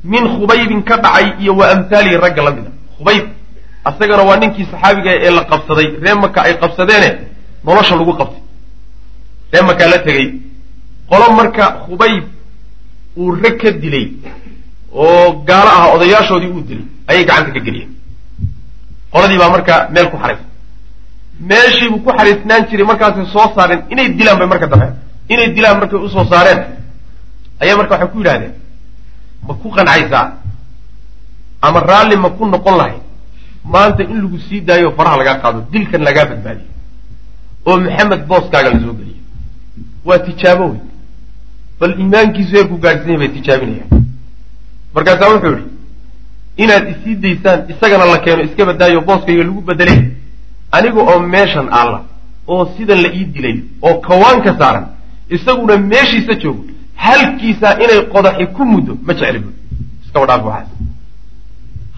min 0.03 0.23
khubaybin 0.35 0.83
ka 0.83 0.97
dhacay 0.97 1.25
iyo 1.39 1.55
wa 1.55 1.65
amhaalihi 1.71 2.17
ragga 2.17 2.43
la 2.43 2.51
mida 2.51 2.71
khubayb 2.97 3.23
asagana 3.85 4.23
waa 4.23 4.37
ninkii 4.37 4.65
saxaabiga 4.71 5.11
ee 5.25 5.31
la 5.31 5.43
qabsaday. 5.51 5.87
Ree 6.03 6.13
maka 6.23 6.41
ay 6.43 6.53
qabsadeene 6.61 7.09
nolosha 7.65 7.95
lagu 7.95 8.13
qabtay. 8.19 8.41
Ree 9.53 9.61
makaa 9.61 9.87
la 9.93 9.99
tegey 9.99 10.27
qolo 11.09 11.25
marka 11.35 11.65
khubayb 11.85 12.23
uu 13.17 13.31
rag 13.43 13.57
ka 13.61 13.71
dilay 13.71 14.05
oo 14.93 15.43
gaalo 15.47 15.69
ah 15.79 15.93
odayaashoodii 15.95 16.49
uu 16.55 16.61
dilay 16.61 16.85
ayay 17.07 17.25
gacanta 17.25 17.51
ka 17.53 17.59
geliyeen. 17.59 17.89
Qoladii 19.11 19.37
baa 19.37 19.49
marka 19.49 19.89
meel 19.93 20.09
ku 20.11 20.17
xariisay 20.17 20.45
meeshiibuu 21.49 21.99
ku 22.05 22.11
xariisnaan 22.17 22.67
jiray 22.69 22.85
markaasay 22.85 23.25
soo 23.33 23.47
saareen 23.55 23.81
inay 23.89 24.09
dilaan 24.17 24.37
bay 24.39 24.47
marka 24.47 24.67
dambe 24.67 24.87
inay 25.29 25.49
dilaan 25.55 25.77
markay 25.79 25.99
u 25.99 26.09
soo 26.09 26.25
saareen. 26.31 26.59
Ayaa 27.61 27.77
marka 27.77 27.93
waxay 27.95 28.09
ku 28.11 28.17
yidhahdeen 28.19 28.53
ma 29.47 29.53
ku 29.53 29.69
qancaysaa 29.75 30.27
ama 31.61 31.79
raalli 31.79 32.15
ma 32.17 32.29
ku 32.29 32.45
noqon 32.45 32.77
lahay? 32.77 32.97
Maanta 33.63 34.03
in 34.03 34.21
lagu 34.23 34.37
sii 34.49 34.61
daayo 34.61 34.91
faraha 34.97 35.17
lagaa 35.17 35.39
qaado 35.41 35.59
dilkan 35.71 36.01
lagaa 36.03 36.25
badbaadiyo 36.25 36.67
oo 37.65 37.77
maxamed 37.79 38.21
booskaaga 38.27 38.69
la 38.73 38.79
soo 38.79 38.93
geliyo. 38.99 39.21
Waa 40.05 40.19
tijaabo 40.19 40.63
wey 40.71 40.79
bal 41.79 41.93
iimaankiisu 41.99 42.55
heerku 42.55 42.77
gaadhsanya 42.77 43.17
bay 43.17 43.27
tijaabinayaan 43.37 44.00
markaasaa 44.95 45.29
wuxuu 45.33 45.51
yihi 45.55 45.65
inaad 46.63 46.85
isii 46.93 47.15
daysaan 47.23 47.59
isagana 47.73 48.05
la 48.05 48.17
keeno 48.25 48.41
iska 48.47 48.65
badaayo 48.65 49.01
booskayga 49.01 49.43
lagu 49.43 49.61
bedelay 49.69 49.99
aniga 50.71 51.01
oo 51.11 51.19
meeshan 51.19 51.67
alla 51.79 51.99
oo 52.47 52.63
sidan 52.77 53.01
la 53.05 53.09
ii 53.19 53.25
dilay 53.35 53.55
oo 53.81 53.93
kawaanka 54.07 54.51
saaran 54.59 54.85
isaguna 55.35 55.77
meeshiisa 55.77 56.33
joogo 56.43 56.63
halkiisaa 57.05 57.73
inay 57.83 58.01
qodaxi 58.13 58.45
ku 58.55 58.65
muddo 58.71 58.93
ma 59.07 59.13
jecli 59.13 59.39
bu 59.39 59.49
iskaba 60.05 60.25
dhaaf 60.29 60.45
waxaas. 60.45 60.67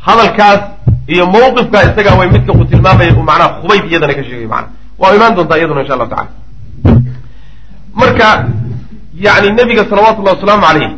Hadalkaas 0.08 0.62
iyo 1.14 1.26
mawqifkaa 1.36 1.84
isagaa 1.90 2.16
way 2.20 2.30
midka 2.36 2.52
uu 2.54 2.66
tilmaamaya 2.72 3.14
uu 3.18 3.24
macnaha 3.30 3.50
khubayb 3.62 3.84
iyadana 3.92 4.14
ka 4.14 4.24
sheegay 4.24 4.48
macana 4.54 4.68
waa 5.02 5.16
imaan 5.16 5.36
doontaa 5.36 5.58
iyaduna 5.58 5.82
insha 5.82 5.94
allahu 5.94 6.10
tacala 6.10 6.30
marka 8.02 8.28
yani 9.26 9.48
nebiga 9.58 9.84
salawatullahi 9.90 10.36
wasalaamu 10.38 10.64
calayh 10.68 10.92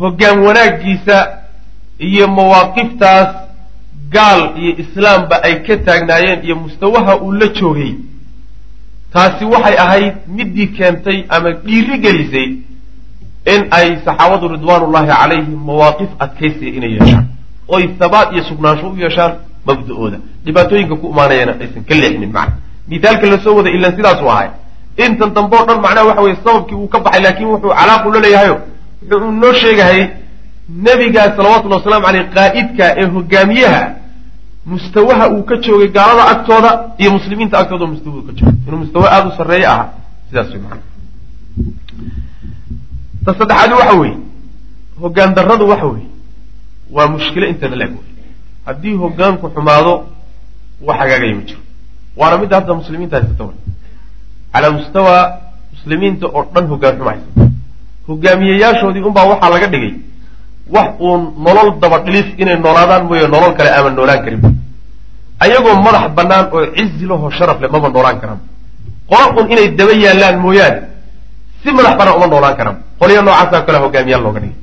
hoggaan 0.00 0.38
wanaaggiisa 0.46 1.16
iyo 2.08 2.28
mawaaqiftaas 2.28 3.28
gaal 4.14 4.40
iyo 4.62 4.72
islaamba 4.82 5.36
ay 5.42 5.54
ka 5.66 5.76
taagnaayeen 5.86 6.44
iyo 6.44 6.56
mustawaha 6.56 7.16
uu 7.24 7.32
la 7.32 7.46
joogay 7.58 7.92
taasi 9.12 9.44
waxay 9.44 9.76
ahayd 9.84 10.14
middii 10.28 10.66
keentay 10.78 11.24
ama 11.28 11.50
dhiiri 11.50 11.98
gelisay 12.04 12.48
in 13.54 13.60
ay 13.70 13.88
saxaabadu 14.04 14.48
ridwaanullahi 14.54 15.06
calayhim 15.12 15.58
mawaaqif 15.68 16.08
adkaysiya 16.18 16.70
inay 16.78 16.92
yeeshaan. 16.96 17.26
Oy 17.68 17.82
habaat 18.00 18.32
iyo 18.32 18.44
sugnaansho 18.44 18.86
u 18.90 18.96
yeeshaan 19.02 19.32
mabda-ooda 19.66 20.18
dhibaatooyinka 20.44 20.96
ku 20.96 21.06
imaanayana 21.12 21.52
aysan 21.60 21.84
ka 21.88 21.94
leexmin 21.94 22.32
macna. 22.32 22.56
Mithaalka 22.88 23.26
la 23.32 23.38
soo 23.44 23.54
waday 23.56 23.72
ilan 23.78 23.96
sidaasuu 23.96 24.30
ahay. 24.30 24.48
Intan 25.06 25.34
dambe 25.34 25.56
o 25.56 25.64
dhan 25.66 25.80
macnaha 25.80 26.06
waxa 26.08 26.22
weye 26.22 26.36
sababkii 26.44 26.74
uu 26.74 26.88
ka 26.88 26.98
baxay 27.00 27.22
laakiin 27.24 27.48
wuxuu 27.48 27.72
calaaqu 27.78 28.10
la 28.14 28.20
leeyahayo 28.20 28.56
wuxuu 29.02 29.32
noo 29.32 29.52
sheegahay 29.62 30.00
nebigaa 30.86 31.28
salawatullhi 31.36 31.76
wasalaamu 31.78 32.06
caleyh 32.06 32.26
qaa'idka 32.36 32.84
ee 33.00 33.06
hogaamiyaha 33.14 33.82
mustawaha 34.66 35.24
uu 35.34 35.42
ka 35.48 35.56
joogay 35.64 35.88
gaalada 35.88 36.24
agtooda 36.32 36.70
iyo 36.98 37.10
muslimiinta 37.16 37.58
agtooda 37.58 37.86
mustawa 37.86 38.16
uu 38.16 38.22
ka 38.28 38.32
joogay. 38.32 38.58
Inuu 38.66 38.78
mustawa 38.84 39.06
aada 39.12 39.28
u 39.28 39.36
sarreeye 39.36 39.66
ahaa 39.66 39.88
sidaas 40.28 40.48
wey 40.52 40.60
macana 40.62 40.82
ta 43.24 43.30
saddexaadi 43.38 43.74
waxa 43.74 43.94
weeye 44.00 44.16
hoggaan 45.00 45.34
darradu 45.34 45.68
waxa 45.68 45.86
weeye 45.86 46.08
waa 46.90 47.08
mushkilo 47.08 47.46
inteeda 47.52 47.76
la-eg 47.76 47.92
wey 47.98 48.06
haddii 48.66 48.94
hoggaanku 49.02 49.46
xumaado 49.54 49.92
wax 50.86 50.98
hagaagaya 51.00 51.34
ma 51.34 51.42
jiro. 51.48 51.60
Waana 52.16 52.38
midda 52.38 52.56
hadda 52.60 52.74
muslimiinta 52.74 53.16
haysata 53.16 53.44
wa 53.44 53.52
calaa 54.52 54.70
mustawa 54.70 55.16
muslimiinta 55.74 56.26
oo 56.26 56.44
dhan 56.54 56.66
hogaan 56.72 56.94
xuma 56.98 57.10
haysata 57.10 57.49
hogaamiyeyaashoodii 58.10 59.02
unbaa 59.08 59.26
waxaa 59.32 59.50
laga 59.54 59.66
dhigay 59.72 59.92
wax 60.74 60.88
uun 61.06 61.20
nolol 61.46 61.68
daba 61.82 61.98
dhilis 62.06 62.28
inay 62.42 62.56
noolaadaan 62.64 63.02
mooye 63.08 63.26
nolol 63.34 63.52
kale 63.58 63.70
aaman 63.76 63.94
noolaan 63.98 64.20
karin. 64.24 64.40
Ayagoo 65.44 65.74
madax 65.86 66.04
bannaan 66.18 66.46
oo 66.54 66.66
cizi 66.76 67.04
lahoo 67.10 67.30
sharaf 67.38 67.58
leh 67.62 67.70
maba 67.74 67.88
noolaan 67.94 68.18
karaan 68.22 68.40
qola 69.10 69.24
un 69.40 69.46
inay 69.52 69.68
daba 69.78 69.92
yaallaan 70.04 70.36
mooyaane 70.44 70.80
si 71.62 71.68
madax 71.76 71.94
bannaan 71.98 72.16
uma 72.18 72.26
noolaan 72.32 72.56
karaan 72.58 72.76
qolyo 73.00 73.22
noocaasa 73.26 73.58
kale 73.66 73.78
hogaamiyaal 73.84 74.22
looga 74.26 74.40
dhigay. 74.44 74.56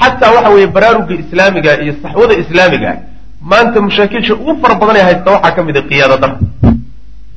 Xataa 0.00 0.30
waxa 0.36 0.50
weeye 0.54 0.66
baraaruga 0.76 1.14
islaamiga 1.22 1.70
iyo 1.82 1.92
saxwada 2.02 2.34
islaamiga 2.42 2.90
maanta 3.50 3.78
mashaakilsha 3.86 4.34
ugu 4.34 4.52
fara 4.62 4.74
badan 4.80 4.96
ee 5.00 5.04
haysta 5.08 5.28
waxaa 5.34 5.52
ka 5.56 5.60
mid 5.68 5.76
a 5.76 5.82
qiyaada 5.90 6.16
dara 6.22 6.36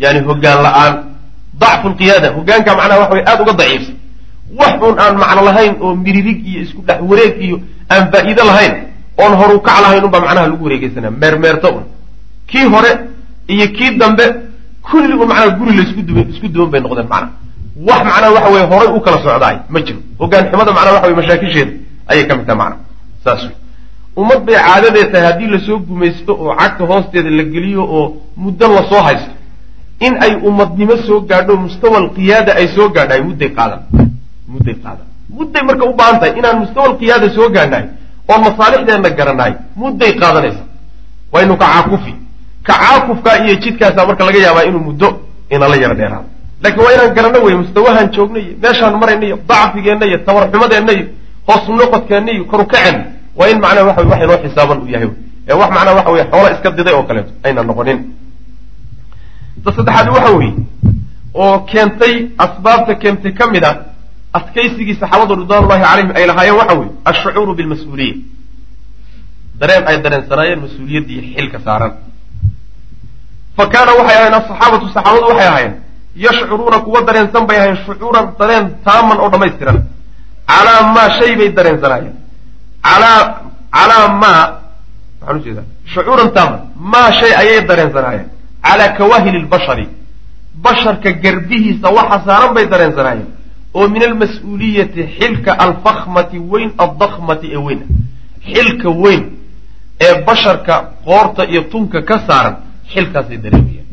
yani 0.04 0.20
hogaan 0.30 0.60
la'aan 0.66 0.94
dacfu 1.62 1.88
lqiyaada 1.94 2.28
hogaanka 2.38 2.72
macnaha 2.80 3.00
waxa 3.04 3.14
wey 3.16 3.24
aada 3.30 3.42
uga 3.44 3.54
daciifsan 3.62 3.96
wax 4.58 4.74
uun 4.82 4.96
aan 5.00 5.16
macno 5.18 5.42
lahayn 5.50 5.76
oo 5.82 5.96
miririg 5.96 6.40
iyo 6.48 6.62
isku 6.62 6.82
dhex 6.88 7.00
wareeg 7.10 7.42
iyo 7.42 7.58
aan 7.90 8.12
faa'iido 8.12 8.44
lahayn 8.46 8.74
oon 9.22 9.34
horu 9.40 9.60
kac 9.62 9.78
lahayn 9.82 10.04
unbaa 10.06 10.20
macnaha 10.26 10.48
lagu 10.48 10.64
wareegeysanaa 10.66 11.12
meermeerto 11.12 11.68
un. 11.78 11.84
Kii 12.48 12.66
hore 12.74 12.92
iyo 13.48 13.68
kii 13.68 13.98
dambe 13.98 14.26
kulli 14.82 15.14
un 15.14 15.28
macnaha 15.28 15.50
guri 15.58 15.78
la 15.78 15.84
isku 15.84 16.02
duban 16.02 16.30
isku 16.34 16.48
duwan 16.48 16.70
bay 16.72 16.82
noqdeen 16.82 17.08
macnaha. 17.08 17.32
Wax 17.88 18.02
macnaha 18.06 18.32
waxa 18.36 18.50
weye 18.54 18.66
horay 18.72 18.90
u 18.98 19.02
kala 19.02 19.18
socdaay 19.24 19.58
ma 19.70 19.80
jiro. 19.86 20.00
Hogaan 20.20 20.46
xumada 20.52 20.72
macnaha 20.74 20.94
waxa 20.96 21.08
wey 21.08 21.16
mashaakisheeda 21.16 21.72
ayay 22.08 22.28
ka 22.28 22.36
mid 22.36 22.46
tahay 22.48 22.58
macnaha. 22.58 22.82
Saas 23.24 23.42
wey 23.44 23.56
ummad 24.18 24.40
bay 24.46 24.56
caadadee 24.56 25.06
tahay 25.12 25.26
haddii 25.32 25.48
la 25.48 25.60
soo 25.66 25.80
gumaysto 25.80 26.34
oo 26.34 26.56
cagta 26.56 26.84
hoosteeda 26.86 27.30
la 27.30 27.44
geliyo 27.44 27.84
oo 27.84 28.06
muddo 28.38 28.68
la 28.68 28.84
soo 28.90 29.02
haysto 29.08 29.32
in 30.00 30.14
ay 30.24 30.34
ummadnimo 30.48 30.98
soo 31.08 31.20
gaadho 31.22 31.56
mustawa 31.58 31.98
alqiyaada 31.98 32.56
ay 32.56 32.68
soo 32.76 32.90
gaadhahay 32.90 33.22
mudday 33.24 33.50
qaadan 33.58 33.80
mudday 34.52 34.76
qaadan. 34.84 35.08
Mudday 35.38 35.62
marka 35.68 35.86
u 35.86 35.94
baahan 36.00 36.20
tahay 36.20 36.34
inaan 36.40 36.58
mustawa 36.62 36.86
alqiyaada 36.92 37.28
soo 37.36 37.50
gaadhnahay 37.56 37.86
oon 38.32 38.42
masaalixdeenna 38.48 39.10
garanahay 39.20 39.54
mudday 39.82 40.12
qaadanaysa. 40.22 40.64
Waynu 41.34 41.54
kacaakufi 41.64 42.14
kacaakufkaa 42.68 43.36
iyo 43.46 43.56
jidkaasaa 43.64 44.06
marka 44.10 44.24
laga 44.26 44.40
yaabaa 44.46 44.64
inuu 44.70 44.84
muddo 44.90 45.08
inala 45.50 45.76
yaro 45.84 45.96
dheeraado. 46.00 46.28
Laakiin 46.64 46.84
waa 46.86 46.94
inaan 46.96 47.14
garanno 47.16 47.40
wey 47.46 47.56
mustawahaan 47.62 48.10
joogna 48.16 48.40
iyo 48.40 48.54
meeshaan 48.64 48.96
marayna 49.02 49.26
iyo 49.26 49.38
dacfigeenna 49.50 50.06
iyo 50.06 50.18
tabarxumadeenna 50.28 50.92
iyo 50.98 51.06
hoos 51.48 51.64
iyo 52.34 52.46
korukaceenna 52.52 53.04
waa 53.38 53.48
in 53.50 53.60
macnaha 53.64 53.86
waxa 53.88 54.04
wax 54.12 54.22
inoo 54.24 54.38
xisaaban 54.44 54.78
uu 54.84 54.88
yahay 54.94 55.10
ee 55.50 55.54
wax 55.54 55.70
macnaha 55.76 55.96
waxa 55.98 56.12
weye 56.12 56.26
xoola 56.32 56.50
iska 56.56 56.70
diday 56.72 56.94
oo 56.94 57.04
kaleeto 57.04 57.32
ayna 57.44 57.64
noqonin. 57.64 58.00
Ta 59.64 59.72
saddexaad 59.76 60.08
waxa 60.16 60.32
weeye 60.38 60.54
oo 61.34 61.60
keentay 61.60 62.14
asbaabta 62.38 62.96
keentay 62.96 63.32
ka 63.34 63.48
mid 63.48 63.64
a 63.64 63.72
adkaysigii 64.38 64.96
saxaabadu 65.02 65.34
ridwanullahi 65.42 65.82
calayhim 65.88 66.12
ay 66.20 66.26
lahaayeen 66.30 66.58
waxa 66.62 66.76
weeye 66.80 66.92
alshucuuru 67.10 67.52
bilmas-uuliya 67.60 68.16
dareen 69.62 69.84
ay 69.90 69.98
dareensanaayeen 70.06 70.60
mas'uuliyaddii 70.66 71.20
xilka 71.36 71.60
saaran. 71.66 71.92
Fa 73.58 73.64
kaana 73.74 73.92
waxay 74.00 74.16
ahayen 74.18 74.34
asaxaabatu 74.40 74.86
saxaabadu 74.96 75.26
waxay 75.32 75.48
ahaayeen 75.52 75.74
yashcuruuna 76.26 76.78
kuwa 76.86 77.00
dareensan 77.08 77.44
bay 77.50 77.58
ahayen 77.62 77.78
shucuuran 77.86 78.26
dareen 78.40 78.66
taaman 78.86 79.18
oo 79.24 79.30
dhammaystiran. 79.34 79.78
Calaa 80.50 80.82
maa 80.96 81.10
shay 81.20 81.32
bay 81.40 81.50
dareensanaayeen 81.58 82.16
calaa 82.88 83.20
calaa 83.76 84.08
maa 84.22 84.42
maxaan 85.22 85.38
u 85.40 85.44
jeedaa 85.46 85.66
shucuuran 85.94 86.30
taaman 86.38 86.60
maa 86.94 87.10
shay 87.20 87.32
ayay 87.42 87.60
dareensanaayeen 87.70 88.28
calaa 88.66 88.90
kawaahili 88.98 89.40
lbashari 89.46 89.86
basharka 90.64 91.10
garbihiisa 91.24 91.88
waxa 91.98 92.18
saaran 92.28 92.52
bay 92.56 92.66
dareensanaayeen 92.74 93.28
oo 93.74 93.88
min 93.88 94.04
almas-uuliyati 94.04 95.02
xilka 95.20 95.52
alfakhmati 95.66 96.38
weyn 96.40 96.72
addakmati 96.78 97.48
ee 97.54 97.58
weyn. 97.68 97.82
Xilka 98.54 98.90
weyn 98.90 99.24
ee 100.02 100.14
basharka 100.28 100.76
qoorta 101.06 101.46
iyo 101.52 101.62
tunka 101.72 102.02
ka 102.02 102.20
saaran 102.28 102.56
xilkaasay 102.94 103.38
dareemayaan 103.38 103.88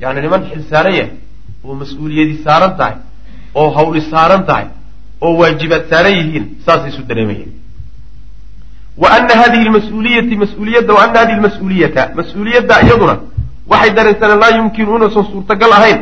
yacni 0.00 0.20
niman 0.22 0.42
xil 0.50 0.62
saaran 0.70 0.94
yahay 0.94 1.12
oo 1.64 1.74
mas'uuliyadi 1.74 2.34
saaran 2.44 2.76
tahay 2.78 2.94
oo 3.54 3.70
hawli 3.76 4.00
saaran 4.12 4.42
tahay 4.46 4.66
oo 5.20 5.32
waajibaad 5.40 5.84
saaran 5.90 6.14
yihiin 6.18 6.44
saasay 6.66 6.88
isu 6.90 7.02
dareemayaan 7.10 7.52
wa 9.02 9.08
ana 9.16 9.34
hadihi 9.42 9.64
lmas-uuliyati 9.68 10.34
mas'uuliyadda 10.42 10.92
wa 10.94 11.02
ana 11.04 11.18
hadihi 11.20 11.38
lmas-uuliyata 11.40 12.02
mas'uuliyadda 12.18 12.74
iyaduna 12.86 13.16
waxay 13.70 13.90
dareensaneen 13.96 14.40
laa 14.42 14.56
yumkinu 14.56 14.96
inuusan 14.96 15.24
suurtagal 15.32 15.72
ahayn. 15.72 16.00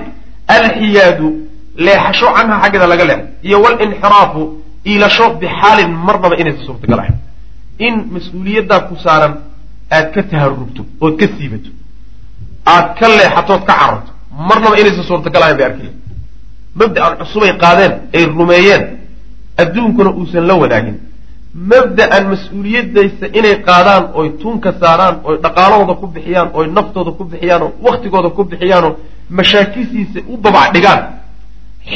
Alxiyaadu 0.48 1.47
leexasho 1.86 2.26
canha 2.36 2.56
xaggeeda 2.62 2.86
laga 2.92 3.04
leexo. 3.10 3.26
Iyo 3.48 3.56
walinxiraafu 3.64 4.42
iilasho 4.90 5.24
bixaalin 5.40 5.90
marnaba 6.06 6.34
inaysan 6.42 6.64
suurtagal 6.68 6.98
ahayn 7.02 7.16
in 7.86 7.94
mas'uuliyaddaa 8.14 8.80
ku 8.88 8.94
saaran 9.04 9.34
aad 9.96 10.06
ka 10.14 10.22
taharubto 10.30 10.82
ood 11.04 11.14
ka 11.20 11.26
siibato 11.36 11.70
aad 12.74 12.86
ka 12.98 13.06
leexatood 13.18 13.62
ka 13.68 13.74
cararto 13.80 14.10
marnaba 14.48 14.74
inaysan 14.82 15.04
suurtagal 15.10 15.42
ahayn 15.44 15.56
bay 15.58 15.66
arkaya 15.70 15.92
mabda'an 16.80 17.12
cusubay 17.20 17.52
qaadeen 17.62 17.92
ay 18.16 18.24
rumeeyeen 18.38 18.82
adduunkuna 19.62 20.10
uusan 20.20 20.44
la 20.50 20.54
wadaagin. 20.62 20.96
Mabda'an 21.70 22.24
mas'uuliyadaysa 22.32 23.26
inay 23.38 23.54
qaadaan 23.68 24.04
oy 24.18 24.28
tunka 24.42 24.70
saaraan 24.80 25.16
oy 25.28 25.36
dhaqaalahooda 25.44 25.94
ku 26.00 26.06
bixiyaan 26.14 26.48
oy 26.58 26.66
naftooda 26.76 27.10
ku 27.18 27.24
bixiyaan 27.30 27.62
oo 27.66 27.70
waktigooda 27.86 28.28
ku 28.36 28.42
bixiyaanoo 28.50 28.92
mashaakisiisa 29.38 30.20
u 30.32 30.36
babac 30.44 30.68
dhigaan 30.74 31.00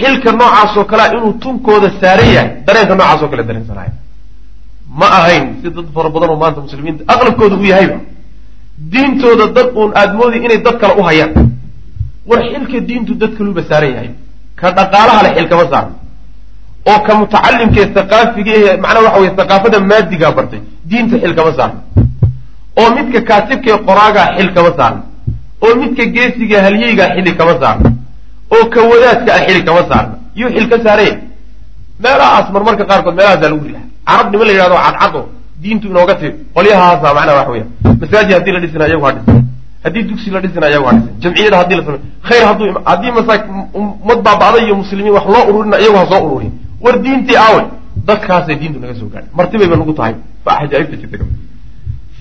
xilka 0.00 0.30
noocaasoo 0.40 0.84
kalea 0.90 1.06
inuu 1.16 1.32
tunkooda 1.42 1.88
saaran 2.00 2.28
yahay 2.37 2.49
dareenka 2.66 2.94
noocaasoo 2.94 3.28
kale 3.32 3.42
dareensanaayo 3.49 3.92
ma 5.00 5.06
ahayn 5.18 5.44
si 5.62 5.68
dad 5.76 5.87
fara 5.94 6.08
badan 6.14 6.30
oo 6.30 6.37
maanta 6.42 6.61
muslimiinta 6.66 7.02
aqlabkooda 7.14 7.56
u 7.56 7.64
yahayba 7.72 7.99
diintooda 8.92 9.46
dad 9.56 9.68
uun 9.78 9.90
aada 10.00 10.12
moodi 10.20 10.38
inay 10.46 10.58
dad 10.66 10.76
kale 10.82 10.94
u 11.00 11.02
hayaan. 11.08 11.32
War 12.28 12.40
xilka 12.52 12.78
diintu 12.88 13.14
dad 13.14 13.32
kaluuba 13.38 13.62
saaran 13.70 13.90
yahay. 13.94 14.11
Ka 14.61 14.70
dhaqaalaha 14.76 15.20
le 15.26 15.30
xilkama 15.37 15.64
saaran. 15.72 15.92
Oo 16.90 16.99
ka 17.06 17.12
mutacalimkaee 17.18 17.87
thaqaafiga 17.96 18.52
ee 18.61 18.76
macnaha 18.84 19.04
waxa 19.06 19.20
weye 19.20 19.32
thaqaafada 19.40 19.78
maadigaa 19.90 20.32
bartay 20.37 20.61
diinta 20.90 21.16
xil 21.22 21.34
kama 21.38 21.52
saarna 21.58 21.80
oo 22.80 22.88
midka 22.96 23.20
kaatibkaee 23.30 23.78
qoraagaa 23.88 24.26
xil 24.37 24.49
kama 24.56 24.70
saarna 24.78 25.02
oo 25.64 25.75
midka 25.80 26.04
geesiga 26.16 26.58
halyeygaa 26.66 27.08
xili 27.14 27.32
kama 27.40 27.54
saarna 27.62 27.88
oo 28.54 28.64
ka 28.75 28.80
wadaadka 28.90 29.30
ah 29.37 29.42
xili 29.47 29.62
kama 29.68 29.82
saarna 29.90 30.14
yuu 30.40 30.50
xil 30.54 30.66
ka 30.73 30.76
saaraya 30.87 31.14
meelahaas 32.04 32.47
marmarka 32.54 32.85
qaarkood 32.90 33.14
meelahaasaa 33.18 33.50
lagu 33.52 33.64
rilaha 33.68 33.85
carab 34.09 34.26
nima 34.32 34.44
la 34.49 34.52
yidhahdo 34.52 34.76
cadcad 34.87 35.14
diintu 35.62 35.87
inooga 35.92 36.14
timi 36.21 36.32
qolyahaasa 36.56 37.09
macnaha 37.16 37.37
waxa 37.40 37.52
weya 37.54 37.66
masaajid 38.00 38.32
haddii 38.37 38.52
la 38.56 38.61
dhisina 38.64 38.85
iyagu 38.88 39.04
ha 39.06 39.12
dhisan. 39.16 39.38
Haddii 39.85 40.02
dugsi 40.11 40.30
la 40.35 40.40
dhisina 40.44 40.66
iyagu 40.71 40.87
ha 40.88 40.92
dhisan. 40.97 41.14
Jamciyada 41.23 41.56
haddii 41.61 41.76
la 41.78 41.82
samey 41.87 42.00
khayr 42.28 42.44
hadduu 42.49 42.66
haddii 42.90 43.12
masa 43.16 43.32
ummad 43.80 44.18
baaba'day 44.26 44.64
iyo 44.66 44.75
muslimiin 44.82 45.14
wax 45.16 45.26
loo 45.35 45.44
ururina 45.50 45.76
iyagu 45.82 45.97
ha 46.00 46.06
soo 46.11 46.21
ururiy 46.26 46.50
war 46.85 46.94
diintii 47.04 47.37
aawey 47.44 47.64
dadkaasay 48.09 48.56
diintu 48.62 48.78
naga 48.82 48.94
soo 49.00 49.09
gaadhay 49.12 49.30
martibayba 49.38 49.76
nagu 49.80 49.92
tahay. 49.99 50.14
Baa 50.44 50.56
xajaaibta 50.61 50.97
jirta 51.00 51.25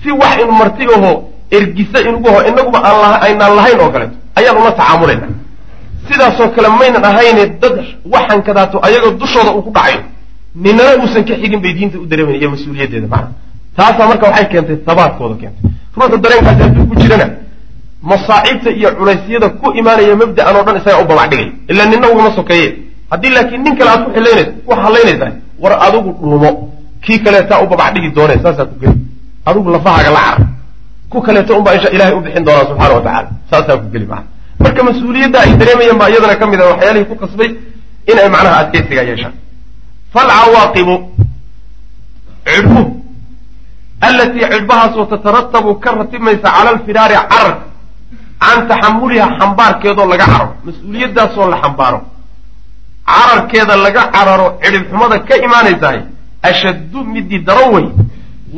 si 0.02 0.10
wax 0.20 0.34
inu 0.42 0.52
marti 0.62 0.84
aho 0.96 1.10
ergisa 1.56 1.98
inugu 2.08 2.28
ho 2.34 2.38
inaguba 2.50 2.78
aan 2.88 3.14
aynaan 3.26 3.52
lahayn 3.58 3.80
oo 3.84 3.90
kaleeto 3.94 4.16
ayaan 4.38 4.56
ula 4.62 4.72
tacaamulayna 4.78 5.26
sidaasoo 6.08 6.48
kale 6.54 6.68
maynan 6.68 7.04
ahayne 7.04 7.44
dad 7.62 7.76
waxaan 8.14 8.42
kadaato 8.42 8.78
ayagoo 8.86 9.12
dushooda 9.20 9.50
uu 9.56 9.62
ku 9.62 9.70
dhacayo 9.76 10.00
ninana 10.54 10.92
uusan 11.02 11.24
ka 11.24 11.34
xigin 11.40 11.60
bay 11.64 11.72
diinta 11.78 11.98
u 11.98 12.06
dareemayn 12.06 12.40
iyo 12.40 12.50
mas'uuliyaddeeda 12.54 13.08
macana 13.08 13.30
taasaa 13.76 14.08
marka 14.10 14.26
waxay 14.28 14.46
keentay 14.52 14.76
habaadkooda 14.86 15.34
keentay. 15.40 15.70
Ruuxa 15.96 16.16
dareenkaasi 16.24 16.62
hadduu 16.62 16.86
ku 16.90 16.94
jirana 17.00 17.26
masaacibta 18.02 18.70
iyo 18.70 18.88
culaysyada 18.98 19.48
ku 19.60 19.72
imaanaya 19.80 20.16
mabda'an 20.22 20.56
oo 20.56 20.64
dhan 20.66 20.76
isagaa 20.80 21.02
u 21.04 21.06
babac 21.10 21.32
ilaa 21.70 21.86
nina 21.86 22.06
ugama 22.12 22.30
sokeeye. 22.36 22.68
Haddii 23.10 23.30
laakiin 23.36 23.62
nin 23.64 23.76
kale 23.76 23.90
aad 23.90 24.04
ku 24.04 24.10
xilaynaysa 24.16 24.52
ku 24.66 24.70
hadlaynaysaa 24.74 25.32
war 25.62 25.74
adigu 25.86 26.10
dhuumo. 26.20 26.50
Kii 27.04 27.18
kaleetaa 27.24 27.62
u 27.64 27.66
babac 27.66 27.94
dhigi 27.94 28.10
doone 28.16 28.34
saasaa 28.42 28.66
ku 28.70 28.76
geli. 28.80 28.96
Adigu 29.46 29.70
lafahaaga 29.70 30.10
la 30.10 30.22
cara 30.28 30.46
ku 31.10 31.20
kaleeto 31.20 31.56
unbaa 31.58 31.74
insha 31.76 31.90
ilahay 31.96 32.14
u 32.14 32.20
bixin 32.20 32.44
doonaa 32.44 32.68
subxana 32.68 32.94
wa 32.94 33.02
tacala 33.06 33.28
saasaa 33.50 33.76
ku 33.76 33.86
geli 33.92 34.06
maana 34.06 34.26
marka 34.64 34.82
mas'uuliyadda 34.88 35.38
ay 35.44 35.52
dareemayeen 35.60 35.98
baa 36.00 36.08
iyadana 36.12 36.36
ka 36.40 36.46
mid 36.52 36.60
a 36.60 36.66
waxyaalihii 36.72 37.08
ku 37.10 37.14
qasbay 37.22 37.50
in 38.10 38.16
ay 38.22 38.28
macnaha 38.34 38.56
adkeysigaa 38.62 39.04
yeeshaan. 39.10 39.34
Falcawaaqibu 40.14 40.94
cidhbuh 42.46 42.86
allatii 44.06 44.46
cidhbahaasoo 44.52 45.04
tataratabu 45.12 45.70
ka 45.82 45.90
ratibmaysa 45.98 46.48
cala 46.56 46.70
alfiraari 46.74 47.14
carar 47.30 47.54
can 48.42 48.58
taxamuliha 48.68 49.26
xambaarkeedoo 49.38 50.06
laga 50.12 50.26
cararo 50.32 50.52
mas'uuliyaddaasoo 50.66 51.46
la 51.52 51.56
xambaaro 51.62 52.00
cararkeeda 53.06 53.74
laga 53.84 54.02
cararo 54.14 54.46
cidhibxumada 54.62 55.16
ka 55.28 55.34
imaanaysahay 55.46 56.00
ashaddu 56.50 56.98
midii 57.14 57.38
daran 57.46 57.68
wey 57.74 57.86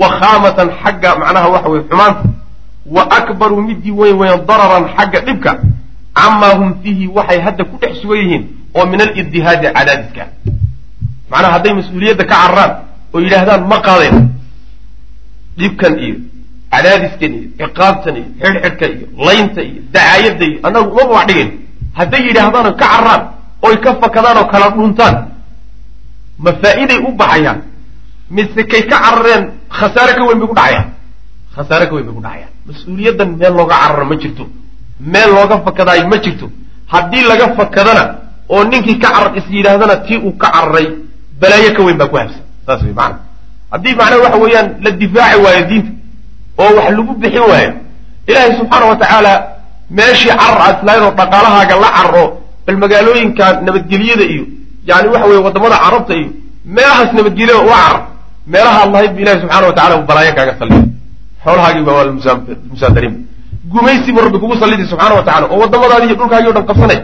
wakhaamatan 0.00 0.68
xagga 0.82 1.10
macnaha 1.20 1.48
waxa 1.54 1.68
weye 1.72 1.84
xumaanta 1.90 2.22
wa 2.96 3.02
akbaru 3.18 3.56
midii 3.68 3.92
weyn 4.00 4.16
weyn 4.20 4.40
dararan 4.48 4.84
xagga 4.96 5.20
dhibka 5.26 5.52
camaa 6.18 6.54
hum 6.58 6.70
fiihi 6.82 7.06
waxay 7.16 7.40
hadda 7.46 7.64
ku 7.70 7.76
dhex 7.82 7.92
sugan 8.02 8.18
yihiin 8.22 8.42
oo 8.76 8.86
min 8.86 9.00
aliddihaadi 9.00 9.66
cadaadiska. 9.76 10.24
Macnaha 11.30 11.52
hadday 11.56 11.72
mas'uuliyadda 11.78 12.24
ka 12.30 12.34
cararaan 12.34 12.72
oo 13.14 13.18
yidhaahdaan 13.24 13.62
ma 13.70 13.78
qaadeen 13.86 14.16
dhibkan 15.58 15.94
iyo 16.06 16.16
cadaadiskan 16.72 17.30
iyo 17.38 17.48
ciqaabtan 17.58 18.14
iyo 18.20 18.26
xidhxidhka 18.42 18.86
iyo 18.94 19.06
laynta 19.26 19.60
iyo 19.68 19.80
dacaayadda 19.94 20.44
iyo 20.50 20.58
annagu 20.66 20.88
umaba 20.94 21.12
wax 21.18 21.26
dhigayn 21.28 21.50
hadday 21.98 22.22
yidhaahdaan 22.28 22.66
oo 22.70 22.74
ka 22.80 22.86
cararaan 22.86 23.22
oy 23.66 23.74
ka 23.84 23.90
fakadaan 24.02 24.36
oo 24.42 24.46
kala 24.52 24.66
dhuntaan 24.76 25.16
ma 26.44 26.50
faa'iday 26.62 26.98
u 27.06 27.10
baxayaan 27.20 27.58
mise 28.36 28.62
kay 28.72 28.82
ka 28.90 28.96
carareen 29.04 29.44
khasaare 29.78 30.12
ka 30.18 30.22
weyn 30.28 30.38
bay 30.40 30.48
ku 30.50 30.54
dhacayaan. 30.58 30.86
Khasaare 31.54 31.84
ka 31.88 31.94
weyn 31.96 32.06
bay 32.06 32.14
ku 32.18 32.22
dhacayaan. 32.26 32.52
Mas'uuliyaddan 32.68 33.28
meel 33.38 33.54
looga 33.58 33.76
cararo 33.82 34.04
ma 34.10 34.16
jirto 34.22 34.44
meel 35.00 35.30
looga 35.36 35.56
fakadaayo 35.66 36.08
ma 36.08 36.16
jirto. 36.24 36.50
Haddii 36.92 37.24
laga 37.30 37.46
fakadana 37.58 38.04
oo 38.48 38.64
ninkii 38.64 38.98
ka 38.98 39.08
carar 39.10 39.36
is 39.38 39.44
yidhaahdana 39.50 39.96
tii 40.06 40.16
uu 40.26 40.32
ka 40.36 40.48
cararay 40.54 40.86
balaayo 41.40 41.70
ka 41.76 41.82
weyn 41.82 41.96
baa 41.98 42.08
ku 42.08 42.16
habsan 42.16 42.42
saas 42.66 42.82
wey 42.82 42.92
maana 42.92 43.16
haddii 43.72 43.94
macnaha 43.98 44.22
waxa 44.24 44.38
weeyaan 44.44 44.68
la 44.84 44.90
difaaci 44.90 45.38
waayo 45.44 45.62
diinta 45.70 45.90
oo 46.58 46.70
wax 46.76 46.90
lagu 46.96 47.12
bixin 47.22 47.40
waayo 47.50 47.72
ilaahay 48.28 48.52
subxaana 48.58 48.86
wa 48.90 48.96
tacaala 48.96 49.32
meeshii 49.90 50.28
carar 50.40 50.60
aad 50.66 50.76
islahayd 50.78 51.02
oo 51.06 51.12
dhaqaalahaaga 51.20 51.74
la 51.84 51.90
cararo 51.96 52.24
bal 52.66 52.76
magaalooyinka 52.82 53.44
nabadgelyada 53.66 54.24
iyo 54.34 54.44
yani 54.88 55.08
waxa 55.08 55.26
weye 55.30 55.40
waddamada 55.46 55.76
carabta 55.84 56.14
iyo 56.20 56.28
meelahaas 56.76 57.10
nabadgelyada 57.18 57.60
u 57.64 57.68
carar 57.72 58.00
meelahaad 58.52 58.88
lahayd 58.94 59.12
bu 59.14 59.20
ilahi 59.24 59.40
subxana 59.40 59.66
wa 59.66 59.72
tacala 59.78 59.94
uu 60.00 60.06
balaayo 60.10 60.32
kaaga 60.38 60.54
salliya 60.60 60.82
xoolahaagiiba 61.44 61.92
waa 61.96 62.06
musaadarin 62.72 63.14
gumaysibu 63.72 64.20
rabbi 64.20 64.38
kugu 64.38 64.56
sallidi 64.60 64.84
subxana 64.90 65.14
wa 65.14 65.22
tacala 65.22 65.46
oo 65.52 65.58
waddamadaadi 65.62 66.06
iyo 66.06 66.16
dhulkaagii 66.20 66.48
o 66.48 66.52
dhan 66.52 66.66
qabsanay. 66.70 66.98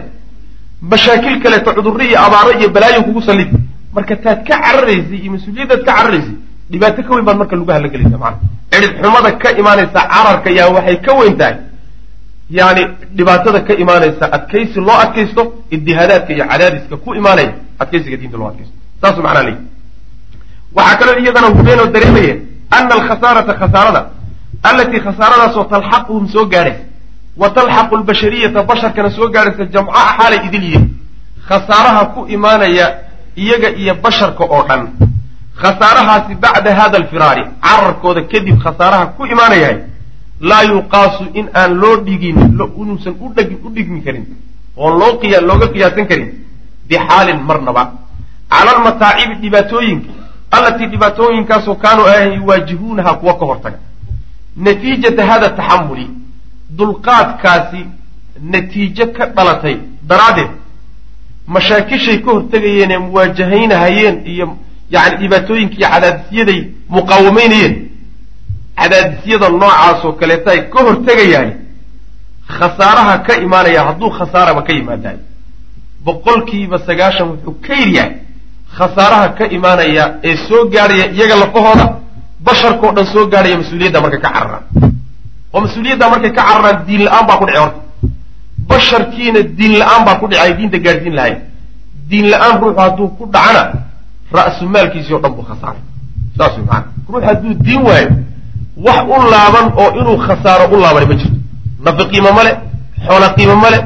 Mashaakil 0.91 1.35
kaleeto 1.43 1.73
cudurro 1.75 2.03
iyo 2.03 2.17
abaaro 2.25 2.51
iyo 2.59 2.69
balaayo 2.69 3.03
kugu 3.03 3.21
sallidi. 3.21 3.57
Marka 3.95 4.15
taad 4.23 4.39
ka 4.47 4.55
cararaysay 4.63 5.17
iyo 5.23 5.31
mas'uuliyaddaad 5.35 5.81
ka 5.85 5.91
cararaysay 5.97 6.35
dhibaato 6.71 7.01
ka 7.03 7.11
weyn 7.15 7.25
baad 7.27 7.37
marka 7.41 7.55
lagu 7.55 7.71
halagelaysa 7.71 8.17
maana 8.23 8.37
cidhib 8.71 8.91
xumada 9.03 9.31
ka 9.41 9.49
imaanaysa 9.61 9.99
cararka 10.13 10.49
yaa 10.57 10.69
waxay 10.75 10.97
ka 11.05 11.11
weyn 11.19 11.35
tahay. 11.39 11.55
Yani 12.57 12.81
dhibaatada 13.17 13.59
ka 13.67 13.73
imaanaysa 13.83 14.25
adkaysi 14.37 14.79
loo 14.87 14.97
adkaysto 15.05 15.41
idihaadaadka 15.75 16.31
iyo 16.33 16.45
cadaadiska 16.51 16.95
ku 17.03 17.09
imaanaya 17.19 17.51
adkaysiga 17.81 18.17
diinta 18.21 18.37
loo 18.37 18.47
adkaysto. 18.51 18.75
Saasu 19.01 19.19
macnaa 19.25 19.43
leeyi 19.47 19.57
waxaa 20.77 20.97
kaloo 20.99 21.19
iyadana 21.23 21.47
hubeen 21.57 21.79
oo 21.79 21.85
dareemaya 21.95 22.35
ana 22.77 22.93
alkhasaarata 22.97 23.53
khasaarada 23.61 24.01
allatii 24.63 24.99
khasaaradaasoo 24.99 25.63
talxaquhum 25.63 26.27
soo 26.27 26.45
gaadhaysa 26.45 26.83
wa 27.37 27.49
talxaqu 27.49 27.97
lbashariyata 27.97 28.63
basharkana 28.63 29.09
soo 29.09 29.29
gaadhaysa 29.29 29.65
jamcaha 29.65 30.17
xaalay 30.17 30.45
idil 30.47 30.63
yihiin 30.63 30.89
khasaaraha 31.47 32.05
ku 32.05 32.27
imaanaya 32.27 32.87
iyaga 33.35 33.69
iyo 33.69 33.95
basharka 33.95 34.43
oo 34.43 34.63
dhan 34.67 34.87
khasaarahaasi 35.61 36.35
bacda 36.35 36.75
hada 36.75 36.97
alfiraari 36.97 37.43
cararkooda 37.61 38.21
kadib 38.21 38.59
khasaaraha 38.63 39.05
ku 39.05 39.25
imaanayahay 39.25 39.77
laa 40.41 40.63
yuqaasu 40.63 41.23
in 41.33 41.49
aan 41.55 41.73
loo 41.81 41.97
dhigin 41.97 42.37
inuusan 42.81 43.15
u 43.21 43.33
dhigmi 43.75 44.01
karin 44.01 44.25
oon 44.77 44.99
loo 44.99 45.19
looga 45.49 45.67
qiyaasan 45.67 46.07
karin 46.07 46.29
bixaalin 46.87 47.39
marnaba 47.49 47.83
cala 48.49 48.71
almataacibi 48.77 49.35
dhibaatooyinka 49.43 50.09
allatii 50.51 50.87
dhibaatooyinkaasoo 50.93 51.75
kaanuu 51.75 52.05
ahayn 52.05 52.33
yuwaajihuunaha 52.41 53.13
kuwa 53.13 53.33
ka 53.39 53.45
hortaga 53.45 53.77
natiijata 54.55 55.25
hada 55.25 55.49
taxamuli 55.49 56.07
dulqaadkaasi 56.77 57.85
natiijo 58.41 59.05
ka 59.07 59.25
dhalatay. 59.25 59.77
Daraaddeed 60.07 60.49
mashaakishay 61.47 62.17
ka 62.17 62.31
hortegayeen 62.31 62.91
ee 62.91 62.97
muwaajahaynahayeen 62.97 64.25
iyo 64.25 64.57
yani 64.89 65.15
dhibaatooyinka 65.21 65.75
iyo 65.77 65.87
cadaadisyaday 65.89 66.61
muqaawamaynayeen 66.89 67.75
cadaadisyada 68.79 69.49
noocaasoo 69.49 70.11
kaleeta 70.13 70.51
ay 70.51 70.61
ka 70.73 70.79
hortegayaan 70.83 71.51
khasaaraha 72.57 73.17
ka 73.17 73.33
imaanaya 73.45 73.83
hadduu 73.87 74.09
khasaaraba 74.09 74.61
ka 74.61 74.73
yimaadayo 74.73 75.19
boqolkiiba 76.05 76.79
sagaashan 76.87 77.27
wuxuu 77.31 77.55
ka 77.67 77.73
yiryahay 77.73 78.11
khasaaraha 78.77 79.27
ka 79.37 79.45
imaanaya 79.57 80.05
ee 80.23 80.35
soo 80.47 80.65
gaadhaya 80.73 81.05
iyaga 81.11 81.35
lafahooda 81.35 81.85
basharkao 82.45 82.91
dhan 82.95 83.05
soo 83.13 83.25
gaadhaya 83.33 83.57
mas'uuliyadda 83.61 83.99
markay 84.01 84.19
ka 84.25 84.29
cararaan 84.35 84.63
oo 85.53 85.59
mas'uuliyadda 85.65 86.05
markay 86.13 86.31
ka 86.37 86.41
cararaan 86.47 86.85
diin 86.87 87.01
la'aan 87.05 87.25
baa 87.27 87.37
ku 87.37 87.45
dhici 87.45 87.59
horta. 87.59 87.79
Basharkiina 88.69 89.39
diin 89.57 89.73
la'aan 89.79 90.05
baa 90.05 90.19
ku 90.19 90.27
dhici 90.27 90.41
ay 90.41 90.53
diinta 90.57 90.77
gaadhsiin 90.85 91.15
lahayn 91.15 91.37
diin 92.09 92.25
la'aan 92.31 92.59
ruuxu 92.61 92.79
hadduu 92.81 93.07
ku 93.17 93.23
dhacana 93.33 93.63
ra'su 94.33 94.65
maalkiisii 94.73 95.13
o 95.13 95.19
dhan 95.23 95.31
buu 95.35 95.43
khasaaray 95.49 95.81
saas 96.37 96.53
way 96.57 96.65
maana 96.69 96.85
ruux 97.09 97.23
hadduu 97.27 97.53
diin 97.65 97.81
waayo 97.87 98.09
wax 98.85 99.01
u 99.15 99.17
laaban 99.33 99.65
oo 99.81 99.89
inuu 99.99 100.17
khasaaro 100.27 100.65
u 100.73 100.79
laabani 100.81 101.05
ma 101.11 101.15
jirto. 101.19 101.37
Nafi 101.85 102.03
qiimo 102.11 102.31
male 102.37 102.51
xoola 103.07 103.27
qiimo 103.37 103.55
male 103.63 103.77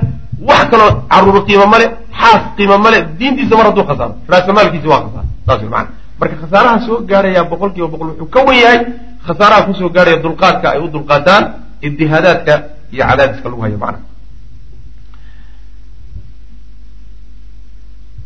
wax 0.50 0.64
kaloo 0.72 0.92
carruur 1.12 1.46
qiimo 1.48 1.66
male 1.74 1.86
xaas 2.20 2.42
qiimo 2.58 2.78
male 2.78 2.98
diintiisa 3.20 3.56
mar 3.58 3.66
hadduu 3.70 3.84
khasaaro 3.90 4.14
raasamaalkiisi 4.32 4.88
waa 4.88 5.02
khasaaro. 5.06 5.28
Saas 5.48 5.60
way 5.62 5.70
maana 5.70 5.88
marka 6.20 6.36
khasaaraha 6.42 6.78
soo 6.88 6.98
gaadhaya 7.10 7.44
boqol 7.52 7.72
boqol 7.76 8.10
wuxuu 8.12 8.30
ka 8.30 8.40
wen 8.48 8.58
yahay 8.64 8.80
khasaaraha 9.28 9.66
ku 9.68 9.74
soo 9.74 9.90
gaadhaya 9.90 10.24
dulqaadka 10.24 10.68
ay 10.74 10.80
u 10.80 10.88
dulqaataan 10.88 11.44
ibtihaadaadka 11.82 12.54
iyo 12.94 13.04
cadaadiska 13.10 13.48
lagu 13.50 13.62
hayo 13.62 13.78
macna 13.78 14.00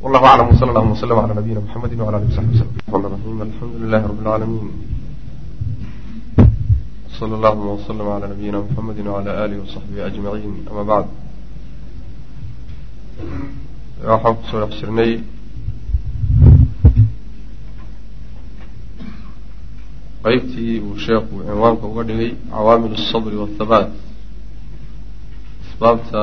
wallahu 0.02 0.26
aclam 0.26 0.48
wsala 0.54 0.70
allahuma 0.72 0.94
wslm 0.96 1.18
ala 1.20 1.34
nabiyina 1.34 1.62
mxamedi 1.66 1.96
wala 1.98 2.18
alihi 2.18 2.32
wsaxbi 2.32 2.58
raxmaan 2.62 3.04
raxiim 3.12 3.42
alxamdu 3.42 3.76
lilahi 3.84 4.04
rabi 4.08 4.22
lcaalamiin 4.22 4.68
sala 7.20 7.34
allahuma 7.38 7.72
wslm 7.80 8.08
ala 8.16 8.28
nabiyina 8.32 8.58
mxamedi 8.64 9.02
wala 9.16 9.32
alihi 9.44 9.60
wasaxbihi 9.66 10.02
ajmaciin 10.10 10.56
ama 10.72 10.84
bacd 10.92 11.10
waxaan 14.08 14.36
ku 14.38 14.44
soo 14.52 14.60
dhex 14.64 14.72
jirnay 14.80 15.12
qeybtii 20.24 20.80
uu 20.88 20.96
sheekhu 21.06 21.36
cinwaanka 21.48 21.86
uga 21.92 22.04
dhigay 22.10 22.32
cawaamil 22.52 22.94
asabri 23.00 23.36
waathabaat 23.42 23.90
asbaabta 25.68 26.22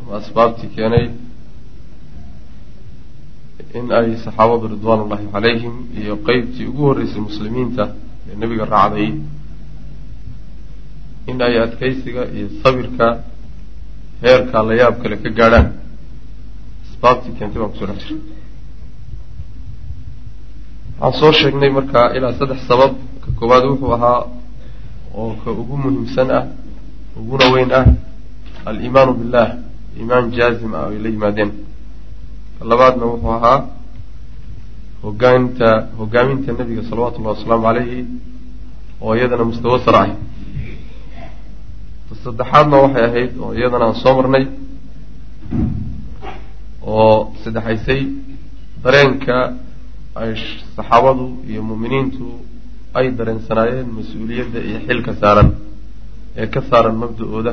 ama 0.00 0.12
asbaabtii 0.20 0.70
keenay 0.76 1.06
in 3.78 3.86
ay 3.98 4.08
saxaabadu 4.24 4.66
ridwaan 4.74 5.00
ullahi 5.04 5.26
calayhim 5.34 5.74
iyo 6.00 6.14
qeybtii 6.26 6.66
ugu 6.70 6.82
horreysay 6.88 7.20
muslimiinta 7.28 7.84
ee 8.30 8.34
nebiga 8.40 8.64
raacday 8.74 9.08
in 11.30 11.38
ay 11.46 11.54
adkaysiga 11.64 12.22
iyo 12.36 12.46
sabirka 12.62 13.06
heerka 14.22 14.58
la 14.68 14.74
yaab 14.80 14.94
kale 15.02 15.16
ka 15.24 15.30
gaadhaan. 15.38 15.66
Asbaabtii 16.90 17.32
keentay 17.38 17.58
baan 17.60 17.70
ku 17.72 17.76
soo 17.80 17.86
dhex 17.90 18.00
jiray 18.08 18.20
waxaan 21.00 21.20
soo 21.20 21.32
sheegnay 21.40 21.70
markaa 21.78 22.06
ilaa 22.16 22.32
saddex 22.38 22.60
sabab 22.70 22.92
koowaad 23.38 23.64
wuxuu 23.70 23.92
ahaa 23.96 24.20
oo 25.14 25.30
ka 25.44 25.50
ugu 25.50 25.76
muhiimsan 25.76 26.30
ah 26.38 26.44
uguna 27.16 27.46
weyn 27.54 27.70
ah 27.72 27.86
aliimaanu 28.68 29.12
billah 29.20 29.48
iimaan 29.96 30.30
jaazim 30.36 30.74
ah 30.74 30.88
ay 30.90 30.98
la 30.98 31.08
yimaadeen. 31.08 31.50
Labaadna 32.60 33.04
wuxuu 33.12 33.32
ahaa 33.38 33.58
hogaaminta 35.02 35.88
hogaaminta 35.98 36.52
nebiga 36.52 36.82
salawatu 36.88 37.20
ullahi 37.20 37.36
wasalaamu 37.38 37.64
calayhi 37.66 38.00
oo 39.00 39.14
iyadana 39.16 39.44
mustawa 39.44 39.78
sar 39.84 39.96
ta 42.08 42.14
saddexaadna 42.24 42.76
waxay 42.84 43.04
ahayd 43.04 43.32
oo 43.40 43.52
iyadana 43.54 43.84
aan 43.86 43.96
soo 44.02 44.14
marnay 44.18 44.44
oo 46.82 47.32
saddexaysay 47.44 48.00
dareenka 48.82 49.36
ay 50.14 50.32
saxaabadu 50.76 51.44
iyo 51.50 51.62
muuminiintu 51.62 52.24
ay 52.98 53.06
dareensanaayeen 53.18 53.88
mas'uuliyadda 53.98 54.58
iyo 54.68 54.78
xilka 54.88 55.12
saaran 55.22 55.48
ee 56.40 56.46
ka 56.54 56.60
saaran 56.70 56.96
mabda-ooda 57.02 57.52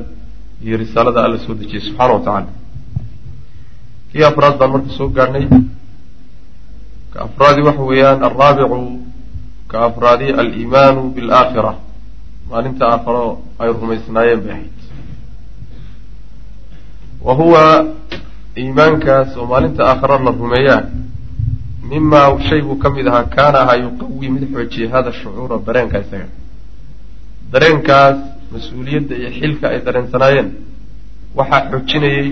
iyo 0.65 0.75
risaalada 0.82 1.19
alla 1.25 1.38
soo 1.45 1.56
dejiyey 1.62 1.82
subxaana 1.88 2.13
wa 2.15 2.19
tacaala. 2.25 2.51
Kii 4.12 4.23
afraad 4.29 4.56
baan 4.60 4.71
marka 4.73 4.89
soo 4.97 5.08
gaadhnay 5.17 5.45
ka 7.13 7.17
afraadi 7.27 7.62
waxa 7.67 7.84
weeyaan 7.89 8.19
alraabicu 8.27 8.79
ka 9.71 9.77
afraadi 9.88 10.27
aliimaanu 10.41 11.01
bilaakhira. 11.15 11.73
Maalinta 12.49 12.84
aakharo 12.93 13.25
ay 13.62 13.69
rumaysnaayeen 13.79 14.41
bay 14.45 14.51
ahayd. 14.56 14.71
Wa 17.25 17.34
huwa 17.39 17.63
iimaankaas 18.62 19.29
oo 19.39 19.45
maalinta 19.51 19.82
aakhara 19.89 20.17
la 20.25 20.32
rumeeyaa 20.41 20.82
mimaa 21.89 22.37
shay 22.49 22.61
buu 22.61 22.77
ka 22.83 22.89
mid 22.89 23.07
ahaa 23.07 23.23
kaana 23.35 23.57
ahaa 23.63 23.77
yuqawi 23.83 24.27
mid 24.35 24.43
xoojiyay 24.53 24.89
hada 24.93 25.11
shucuura 25.19 25.57
dareenka 25.67 25.97
isaga. 26.03 26.27
Dareenkaas 27.51 28.17
mas'uuliyadda 28.53 29.13
iyo 29.19 29.29
xilka 29.39 29.65
ay 29.73 29.79
dareensanaayeen 29.85 30.49
waxaa 31.37 31.61
xoojinayey 31.71 32.27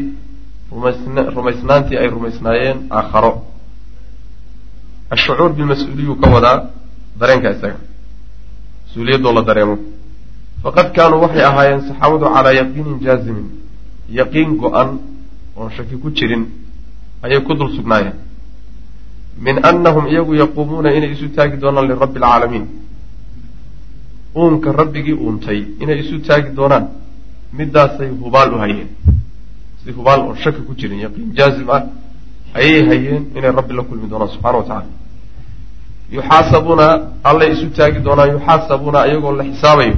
rumaysn 0.72 1.16
rumaysnaantii 1.36 1.98
ay 2.02 2.08
rumaysnaayeen 2.16 2.78
aakharo. 2.98 3.32
Ashucuur 5.14 5.52
bilmas-uuliyuu 5.58 6.16
ka 6.22 6.28
wadaa 6.36 6.58
dareenka 7.20 7.50
isaga. 7.56 7.78
Mas'uuliyaddoo 8.88 9.34
la 9.38 9.42
dareemo. 9.50 9.76
Faqad 10.64 10.88
kaanuu 10.96 11.22
waxay 11.26 11.44
ahaayeen 11.50 11.82
saxaabadu 11.88 12.26
calaa 12.36 12.54
yaqiinin 12.62 12.98
jaazimin 13.06 13.48
yaqiin 14.20 14.52
go-an 14.62 14.90
oon 15.58 15.70
shaki 15.76 15.96
ku 16.02 16.10
jirin 16.18 16.44
ayay 17.26 17.42
ku 17.48 17.54
dul 17.54 17.72
sugnaayeen 17.76 18.16
min 19.38 19.60
annahum 19.64 20.08
iyagu 20.08 20.34
yaquumuuna 20.36 20.94
inay 20.94 21.12
isu 21.16 21.28
taagi 21.36 21.58
doonaan 21.58 21.88
lirabbi 21.88 22.20
alcaalamiin 22.20 22.66
uunka 24.36 24.72
rabbigii 24.72 25.14
uuntay 25.14 25.60
inay 25.82 26.00
isu 26.04 26.20
taagi 26.28 26.50
doonaan 26.56 26.86
middaasay 27.58 28.10
hubaal 28.22 28.54
u 28.54 28.58
hayeen. 28.64 28.90
Si 29.84 29.92
hubaal 29.92 30.20
oon 30.22 30.38
shaki 30.44 30.62
ku 30.68 30.74
jirin 30.80 31.00
yaqiin 31.06 31.34
jaazim 31.38 31.70
ah 31.70 31.84
ayay 32.54 32.82
hayeen 32.90 33.24
inay 33.38 33.52
rabbi 33.60 33.74
la 33.74 33.84
kulmi 33.84 34.08
doonaan 34.12 34.32
subxana 34.34 34.58
wa 34.58 34.64
tacala 34.64 34.86
yuxaasabuuna 36.16 36.88
allay 37.24 37.52
isu 37.56 37.68
taagi 37.78 38.00
doonaan 38.08 38.32
yuxaasabuuna 38.36 39.08
iyagoo 39.08 39.36
la 39.40 39.44
xisaabayo. 39.44 39.96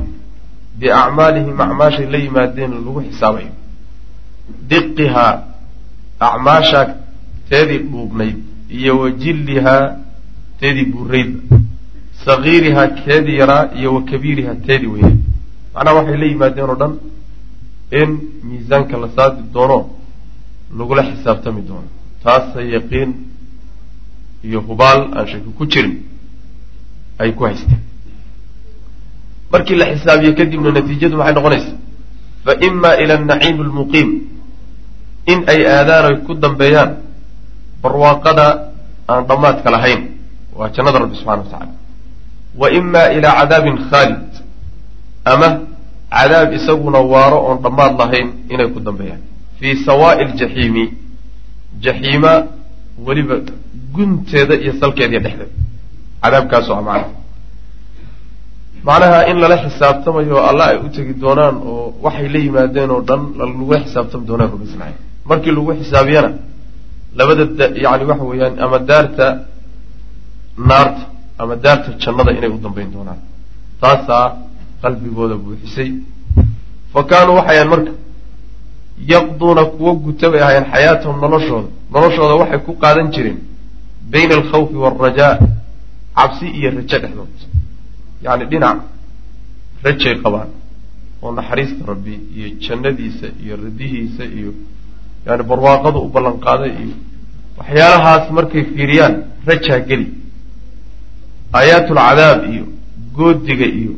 Biacmaalihim 0.79 1.61
acmaashay 1.65 2.05
la 2.13 2.17
yimaadeen 2.17 2.71
lagu 2.85 3.01
xisaabayo. 3.07 3.51
Diqihaa 4.69 5.33
acmaasha 6.19 6.81
teedii 7.49 7.81
dhuubnayd 7.91 8.37
iyo 8.79 8.93
wa 9.01 9.09
jillihaa 9.21 9.83
teedii 10.59 10.85
buuraydba 10.93 11.57
sagiirihaa 12.25 12.87
keedii 13.03 13.37
yaraa 13.41 13.63
iyo 13.79 13.89
wa 13.95 14.01
kabiirihaa 14.11 14.55
teedii 14.67 14.87
weyneyd 14.95 15.19
macnaha 15.73 15.95
waxay 15.97 16.17
la 16.21 16.25
yimaadeen 16.31 16.69
oo 16.69 16.75
dhan 16.81 16.93
in 18.01 18.09
miisaanka 18.47 18.97
la 19.03 19.07
saadi 19.15 19.41
doono 19.53 19.77
lagula 20.77 21.03
xisaabtami 21.09 21.61
doono. 21.69 21.87
Taasa 22.23 22.61
yaqiin 22.75 23.11
iyo 24.47 24.59
hubaal 24.67 25.01
aan 25.17 25.27
shaki 25.31 25.49
ku 25.57 25.65
jirin 25.71 25.93
ay 27.19 27.31
ku 27.37 27.43
haysteen. 27.45 27.79
Markii 29.51 29.75
la 29.75 29.85
xisaabiyo 29.93 30.33
kadibna 30.37 30.71
natiijadu 30.71 31.17
maxay 31.17 31.33
noqonaysaa? 31.35 31.77
Fa 32.45 32.51
ima 32.67 32.89
ila 33.03 33.13
anaciimi 33.19 33.61
almuqiim 33.67 34.09
in 35.31 35.39
ay 35.51 35.61
aadaan 35.75 36.05
oy 36.09 36.17
ku 36.25 36.33
dambeeyaan 36.33 36.91
barwaaqada 37.83 38.47
aan 39.11 39.21
dhammaadka 39.29 39.69
lahayn 39.75 40.01
waa 40.57 40.69
jannada 40.75 40.99
rabbi 41.03 41.15
subxana 41.19 41.41
wa 41.43 41.49
tacala 41.51 41.71
wa 42.61 42.67
ima 42.79 43.03
ilaa 43.17 43.33
cadaabin 43.39 43.75
khaalid 43.89 44.31
ama 45.25 45.47
cadaab 46.13 46.49
isaguna 46.53 46.99
waaro 47.13 47.39
oon 47.47 47.57
dhammaad 47.65 47.93
lahayn 48.01 48.27
inay 48.53 48.67
ku 48.73 48.79
dambeeyaan. 48.79 49.21
Fii 49.59 49.75
sawaa'i 49.87 50.23
ljaxiimi 50.31 50.85
jaxiima 51.85 52.33
weliba 53.05 53.35
gunteeda 53.95 54.55
iyo 54.63 54.73
salkeediiyo 54.81 55.21
dhexdeeda. 55.25 55.55
Cadaabkaasoo 56.23 56.75
ah 56.77 56.83
macnaha. 58.87 59.19
In 59.31 59.37
lala 59.43 59.57
xisaabtamayo 59.63 60.37
alla 60.49 60.63
ay 60.71 60.77
u 60.85 60.89
tegi 60.95 61.13
doonaan 61.23 61.55
oo 61.57 61.93
waxay 62.03 62.27
la 62.29 62.39
yimaadeen 62.45 62.89
oo 62.91 63.01
dhan 63.09 63.21
lagu 63.39 63.73
xisaabtami 63.85 64.25
doonaan 64.29 64.49
rumaysnahay 64.53 64.93
markii 65.29 65.51
lagu 65.57 65.71
xisaabiyana 65.79 66.29
labada 67.17 67.43
yani 67.85 68.03
waxa 68.09 68.23
weeyaan 68.31 68.55
ama 68.65 68.77
daarta 68.89 69.27
naarta 70.69 71.03
ama 71.41 71.55
daarta 71.65 71.89
jannada 72.03 72.31
inay 72.37 72.49
u 72.49 72.57
dambayn 72.65 72.89
doonaan. 72.93 73.19
Taasaa 73.81 74.25
qalbigooda 74.81 75.35
buuxisay. 75.43 75.89
Fa 76.93 76.99
kaanuu 77.09 77.35
waxay 77.39 77.57
ahayn 77.57 77.69
marka 77.73 77.91
yaqduuna 79.13 79.63
kuwo 79.75 79.91
guta 80.05 80.27
bay 80.31 80.41
ahaayeen 80.41 80.65
xayaatahum 80.73 81.17
noloshooda. 81.25 81.69
Noloshooda 81.93 82.33
waxay 82.41 82.59
ku 82.65 82.71
qaadan 82.83 83.07
jireen 83.13 83.39
bayna 84.11 84.33
alkhawfi 84.39 84.75
waalrajaa 84.83 85.33
cabsi 86.17 86.45
iyo 86.57 86.69
rajo 86.77 86.87
dhexdood. 87.01 87.33
Yacni 88.25 88.45
dhinac 88.51 88.77
rajay 89.85 90.15
qabaan 90.23 90.49
oo 91.23 91.31
naxariista 91.37 91.81
rabbi 91.91 92.13
iyo 92.37 92.47
jannadiisa 92.65 93.27
iyo 93.43 93.55
radihiisa 93.65 94.23
iyo 94.37 94.51
yani 95.27 95.43
barwaaqadu 95.49 95.99
u 96.05 96.09
ballan 96.15 96.35
qaaday 96.45 96.71
iyo 96.83 96.95
waxyaalahaas 97.59 98.25
markay 98.37 98.63
fiiriyaan 98.75 99.13
rajaa 99.49 99.79
geli. 99.89 100.07
Aayaatulcadaab 101.57 102.39
iyo 102.53 102.65
goodiga 103.17 103.65
iyo 103.79 103.93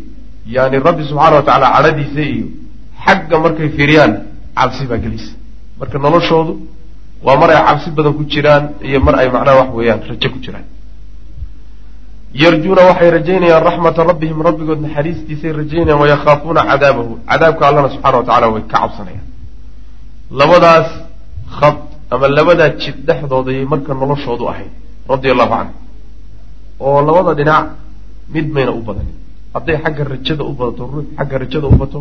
yani 0.56 0.76
rabbi 0.88 1.04
subxaana 1.10 1.36
wa 1.40 1.44
tacaala 1.48 1.68
cadhadiisa 1.76 2.22
iyo 2.36 2.48
xagga 3.06 3.38
markay 3.46 3.70
fiiriyaan 3.78 4.12
cabsi 4.58 4.84
baa 4.90 4.98
gelaysa. 5.04 5.34
Marka 5.80 5.98
noloshoodu 6.06 6.54
waa 7.26 7.38
mar 7.42 7.50
ay 7.56 7.60
cabsi 7.68 7.88
badan 7.98 8.14
ku 8.20 8.24
jiraan 8.34 8.64
iyo 8.88 9.00
mar 9.06 9.16
ay 9.22 9.28
macnaha 9.36 9.58
wax 9.62 9.70
weeyaan 9.78 10.00
rajo 10.10 10.30
ku 10.34 10.40
jiraan. 10.46 10.66
Yarjuuna 12.44 12.82
waxay 12.90 13.10
rajaynayaan 13.18 13.64
raxmata 13.68 14.02
rabbihim 14.12 14.40
rabbigood 14.48 14.80
naxariistiisay 14.86 15.52
rajaynayaan 15.60 16.00
wayakhaafuuna 16.04 16.62
cadaabahu. 16.72 17.14
Cadaabka 17.30 17.64
allana 17.70 17.90
subxana 17.94 18.18
wa 18.20 18.24
tacala 18.28 18.48
way 18.54 18.64
ka 18.72 18.78
cabsanayaan. 18.84 19.26
Labadaas 20.40 20.90
khad 21.58 21.78
ama 22.14 22.28
labadaa 22.38 22.70
jid 22.82 22.98
dhexdoodayay 23.08 23.66
marka 23.74 23.94
noloshoodu 23.94 24.46
ahayd 24.52 24.72
radia 25.10 25.32
allahu 25.36 25.52
canhu. 25.56 25.74
Oo 26.80 27.02
labada 27.08 27.32
dhinac 27.40 27.66
mid 28.34 28.48
mayna 28.56 28.72
u 28.72 28.82
badanin 28.88 29.16
hadday 29.54 29.78
xagga 29.84 30.04
rajada 30.14 30.44
u 30.44 30.54
badato 30.60 30.84
ruux 30.94 31.08
xagga 31.18 31.36
rajada 31.44 31.68
u 31.68 31.76
bato 31.82 32.00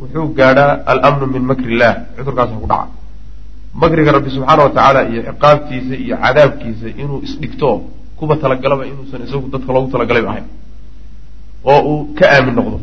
wuxuu 0.00 0.26
gaadhaa 0.38 0.72
alamnu 0.92 1.26
min 1.34 1.42
makri 1.50 1.70
illah 1.74 1.92
cudurkaasa 2.16 2.54
ku 2.62 2.66
dhaca. 2.72 2.88
Makriga 3.82 4.10
rabbi 4.16 4.30
subxaana 4.30 4.62
wa 4.66 4.70
tacaala 4.70 5.00
iyo 5.10 5.20
ciqaabtiisa 5.28 5.94
iyo 6.04 6.16
cadaabkiisa 6.24 6.86
inuu 7.02 7.18
isdhigto 7.26 7.68
kuba 8.18 8.34
talagalaba 8.42 8.86
inuusan 8.90 9.20
isagu 9.26 9.46
dadka 9.54 9.70
loogu 9.74 9.88
talagalayba 9.94 10.28
ahayn. 10.32 10.46
Oo 11.70 11.80
uu 11.90 12.14
ka 12.18 12.24
aamin 12.34 12.54
noqdo 12.58 12.78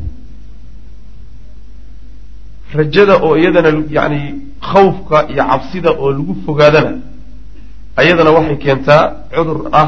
rajada 2.80 3.14
oo 3.26 3.34
iyadana 3.42 3.70
yani 3.98 4.20
khawfka 4.70 5.18
iyo 5.32 5.44
cabsida 5.52 5.92
oo 6.02 6.12
lagu 6.18 6.34
fogaadana 6.46 6.92
ayadana 8.02 8.32
waxay 8.38 8.58
keentaa 8.64 9.04
cudur 9.36 9.60
ah 9.82 9.88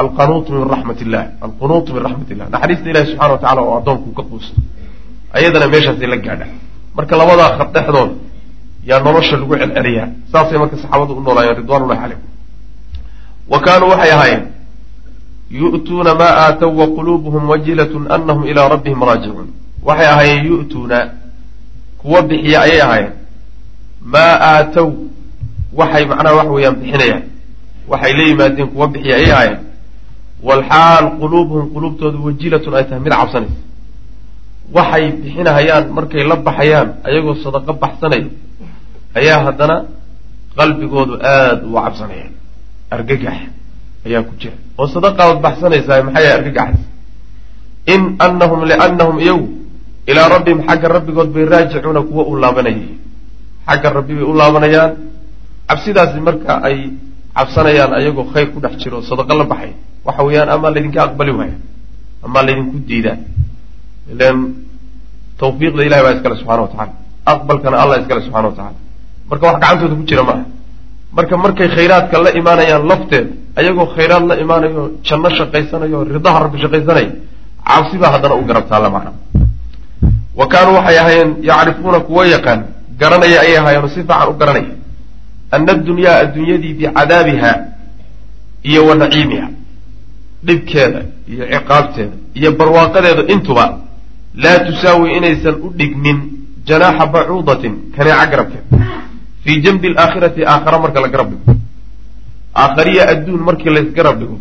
alqanuutu 0.00 0.52
min 0.52 0.64
raxmat 0.74 0.98
illah 1.04 1.24
alqunuutu 1.46 1.88
min 1.94 2.02
raxmat 2.06 2.28
illah 2.32 2.46
naxariista 2.54 2.86
ilahi 2.90 3.06
subxana 3.10 3.32
wa 3.34 3.38
tacala 3.42 3.60
oo 3.62 3.74
addoonku 3.80 4.10
ka 4.18 4.22
quusto 4.30 4.58
ayadana 5.36 5.66
meeshaasay 5.72 6.06
la 6.12 6.16
gaadha. 6.26 6.46
Marka 6.96 7.14
labadaa 7.20 7.50
khad 7.58 7.68
dhexdood 7.74 8.10
yaa 8.90 9.00
nolosha 9.06 9.36
lagu 9.36 9.54
celceliyaa 9.62 10.08
saasay 10.32 10.58
marka 10.62 10.76
saxaabadu 10.82 11.12
u 11.16 11.20
noolaayeen 11.26 11.56
ridwan 11.60 11.82
ullahi 11.84 12.00
calayhim. 12.02 12.22
Wa 13.52 13.58
kaanuu 13.64 13.88
waxay 13.92 14.12
ahaayeen 14.16 14.42
yu'tuuna 15.50 16.14
maa 16.20 16.32
aatow 16.44 16.72
wa 16.80 16.86
quluubuhum 16.96 17.42
wajilatun 17.52 18.06
anahum 18.14 18.44
ilaa 18.50 18.68
rabbihim 18.74 19.00
raajicuun 19.08 19.48
waxay 19.88 20.06
ahaayeen 20.14 20.46
yu'tuuna 20.46 20.98
kuwa 22.02 22.20
bixiya 22.28 22.58
ayay 22.66 22.80
ahaayeen 22.86 23.12
maa 24.12 24.34
aatow 24.50 24.88
waxay 25.80 26.04
macnaha 26.10 26.34
wax 26.38 26.48
weeyaan 26.54 26.76
bixinayaan. 26.82 27.22
Waxay 27.90 28.12
la 28.18 28.22
yimaadeen 28.28 28.68
kuwa 28.74 28.86
bixiya 28.92 29.16
ayay 29.20 29.30
ahaayeen 29.32 29.58
walxaal 30.48 31.06
quluubuhum 31.20 31.66
quluubtoodu 31.74 32.18
wajilatun 32.26 32.74
ay 32.78 32.84
tahay 32.88 33.00
mid 33.04 33.12
cabsanaysa. 33.20 33.56
Waxay 34.76 35.04
bixinahayaan 35.22 35.84
markay 35.96 36.22
la 36.30 36.36
baxayaan 36.46 36.88
ayagoo 37.08 37.34
sadaqo 37.44 37.72
baxsanaya 37.82 38.26
ayaa 39.18 39.38
haddana 39.46 39.76
qalbigoodu 40.58 41.14
aada 41.32 41.62
uga 41.68 41.80
cabsanaya. 41.86 42.26
Argagax 42.94 43.38
ayaa 44.06 44.22
ku 44.28 44.32
jira. 44.40 44.56
Oo 44.78 44.86
sadaqaad 44.94 45.38
baxsanaysaa 45.46 46.02
maxay 46.06 46.24
yahay 46.26 46.36
argagaxas 46.40 46.80
in 47.94 48.02
anahum 48.26 48.60
liannahum 48.70 49.16
iyagu 49.24 49.46
ilaa 50.10 50.28
rabbihim 50.34 50.60
xagga 50.68 50.88
rabbigood 50.96 51.28
bay 51.34 51.44
raajicuuna 51.52 52.02
kuwa 52.08 52.22
u 52.30 52.36
laabanayay 52.42 52.88
xagga 53.68 53.88
rabbi 53.98 54.14
bay 54.18 54.24
u 54.24 54.34
laabanayaan. 54.40 54.92
Cabsidaasi 55.68 56.20
marka 56.20 56.52
ay 56.68 56.76
cabsanayaan 57.36 57.92
ayagoo 57.98 58.26
khayr 58.32 58.48
ku 58.52 58.58
dhex 58.60 58.74
jiro 58.82 58.98
sadaqo 59.02 59.34
la 59.40 59.44
baxay. 59.52 59.72
Waxa 60.06 60.22
weeyaan 60.26 60.48
amaa 60.54 60.70
laydinka 60.74 61.00
aqbali 61.06 61.32
waaya 61.38 61.56
amaa 62.26 62.42
laydinku 62.46 62.76
diidaa. 62.88 63.16
Ilan 64.12 64.36
tawfiiqda 65.40 65.82
ilahi 65.88 66.02
baa 66.06 66.14
iskale 66.16 66.36
subxana 66.40 66.62
wa 66.64 66.68
tacala 66.72 66.92
aqbalkana 67.32 67.76
allah 67.82 67.96
iskale 68.02 68.20
subxana 68.26 68.48
wa 68.50 68.54
tacala 68.58 68.78
marka 69.30 69.44
wax 69.48 69.56
gacantooda 69.62 69.94
ku 70.00 70.04
jira 70.10 70.22
maaha. 70.28 70.44
Marka 71.16 71.34
markay 71.44 71.68
khayraadka 71.76 72.16
la 72.24 72.30
imaanayaan 72.40 72.84
lafteeda 72.90 73.30
ayagoo 73.60 73.86
khayraad 73.96 74.24
la 74.30 74.34
imaanayo 74.44 74.82
janno 75.06 75.28
shaqaysanayo 75.38 75.98
ridaha 76.14 76.38
rabbi 76.44 76.58
shaqaysanaya 76.64 77.10
cabsi 77.68 77.96
baa 78.02 78.10
haddana 78.14 78.34
u 78.40 78.44
garab 78.48 78.66
taalla 78.70 78.88
macna 78.96 79.10
wa 80.36 80.46
kaanuu 80.52 80.74
waxay 80.78 80.98
ahaayeen 80.98 81.30
yacrifuuna 81.48 82.00
kuwa 82.00 82.26
yaqaan 82.34 82.60
garanaya 83.00 83.40
ayay 83.44 83.56
ahaayeen 83.58 83.84
oo 83.84 83.88
si 83.94 84.00
fiican 84.00 84.28
u 84.28 84.34
garanaya 84.40 84.74
ana 85.54 85.72
addunyaa 85.72 86.16
adduunyadii 86.24 86.72
bicadaabiha 86.78 87.52
iyo 88.70 88.80
wa 88.88 88.94
naciimiha 88.94 89.48
dhibkeeda 90.46 91.00
iyo 91.32 91.44
ciqaabteeda 91.52 92.14
iyo 92.38 92.50
barwaaqadeeda 92.58 93.22
intuba 93.34 93.64
laa 94.42 94.58
tusaawi 94.66 95.06
inaysan 95.16 95.54
u 95.66 95.68
dhigmin 95.78 96.18
janaaxa 96.68 97.06
bacuudatin 97.14 97.74
kaneeca 97.96 98.26
garabkeed 98.32 98.64
fii 99.44 99.60
janbi 99.64 99.88
alaakhirati 99.88 100.40
aakhara 100.52 100.78
marka 100.78 101.00
la 101.04 101.08
garab 101.08 101.28
dhigo. 101.30 101.54
Aakhariya 102.62 103.02
adduun 103.12 103.40
markii 103.48 103.70
laysgarab 103.76 104.16
dhigo 104.20 104.36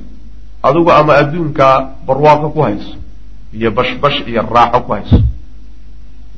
adigu 0.68 0.92
ama 1.00 1.14
adduunkaa 1.22 1.76
barwaaqo 2.08 2.48
ku 2.56 2.62
hayso 2.66 2.94
iyo 3.58 3.70
bashbash 3.78 4.18
iyo 4.30 4.42
raaxo 4.56 4.80
ku 4.86 4.92
hayso 4.96 5.18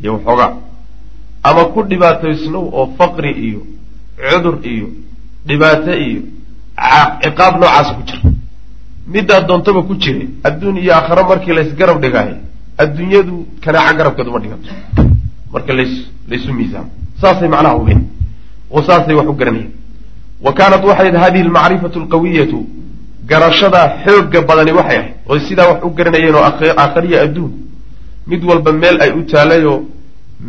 iyo 0.03 0.11
waxoogaa 0.15 0.51
ama 1.43 1.63
ku 1.73 1.79
dhibaataysnow 1.89 2.63
oo 2.79 2.85
faqri 2.97 3.31
iyo 3.47 3.61
cudur 4.31 4.55
iyo 4.73 4.87
dhibaato 5.47 5.91
iyo 6.07 6.21
ciqaab 7.23 7.53
noocaasa 7.61 7.93
ku 7.97 8.03
jira. 8.07 8.21
Middaa 9.13 9.41
doontaba 9.47 9.81
ku 9.87 9.93
jira 10.03 10.25
adduun 10.47 10.77
iyo 10.83 10.91
aakhare 10.97 11.23
markii 11.29 11.53
laysgarab 11.57 11.97
dhigaayo 12.03 12.35
adduunyadu 12.83 13.35
kanaaca 13.63 13.93
garabkeed 13.97 14.27
uma 14.27 14.39
dhigato. 14.43 14.69
Marka 15.53 15.73
lays 15.77 15.93
laysu 16.29 16.53
miisaamo. 16.57 16.89
Saasay 17.21 17.47
macnaha 17.53 17.75
ogeen 17.81 18.01
oo 18.71 18.81
saasay 18.87 19.15
wax 19.19 19.27
u 19.27 19.33
garanayeen 19.39 19.71
wa 20.45 20.51
kaanat 20.53 20.83
waxay 20.89 21.07
ahayd 21.07 21.15
hadihi 21.23 21.43
almacrifatu 21.47 21.97
alqawiyatu 22.03 22.59
garashada 23.29 23.81
xoogga 24.05 24.39
badani 24.49 24.71
waxay 24.79 24.97
ahayd. 24.97 25.13
Oo 25.29 25.39
sidaa 25.47 25.67
wax 25.71 25.79
u 25.83 25.89
garanayeen 25.97 26.35
oo 26.35 26.43
aakhariya 26.83 27.21
adduun 27.25 27.51
mid 28.27 28.43
walba 28.49 28.71
meel 28.71 29.01
ay 29.01 29.11
u 29.19 29.23
taalayoo 29.31 29.79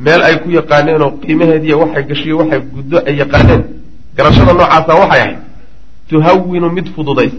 meel 0.04 0.22
ay 0.22 0.36
ku 0.42 0.50
yaqaaneen 0.50 1.02
oo 1.02 1.10
qiimaheediiyo 1.22 1.78
waxay 1.82 2.04
gashiyo 2.10 2.38
waxay 2.38 2.60
guddo 2.74 2.98
ay 3.06 3.14
yaqaaneen 3.22 3.62
garashada 4.16 4.52
noocaasa 4.52 4.94
waxay 5.02 5.20
ahayd 5.20 5.38
tuhawinu 6.08 6.70
mid 6.76 6.86
fududays 6.96 7.34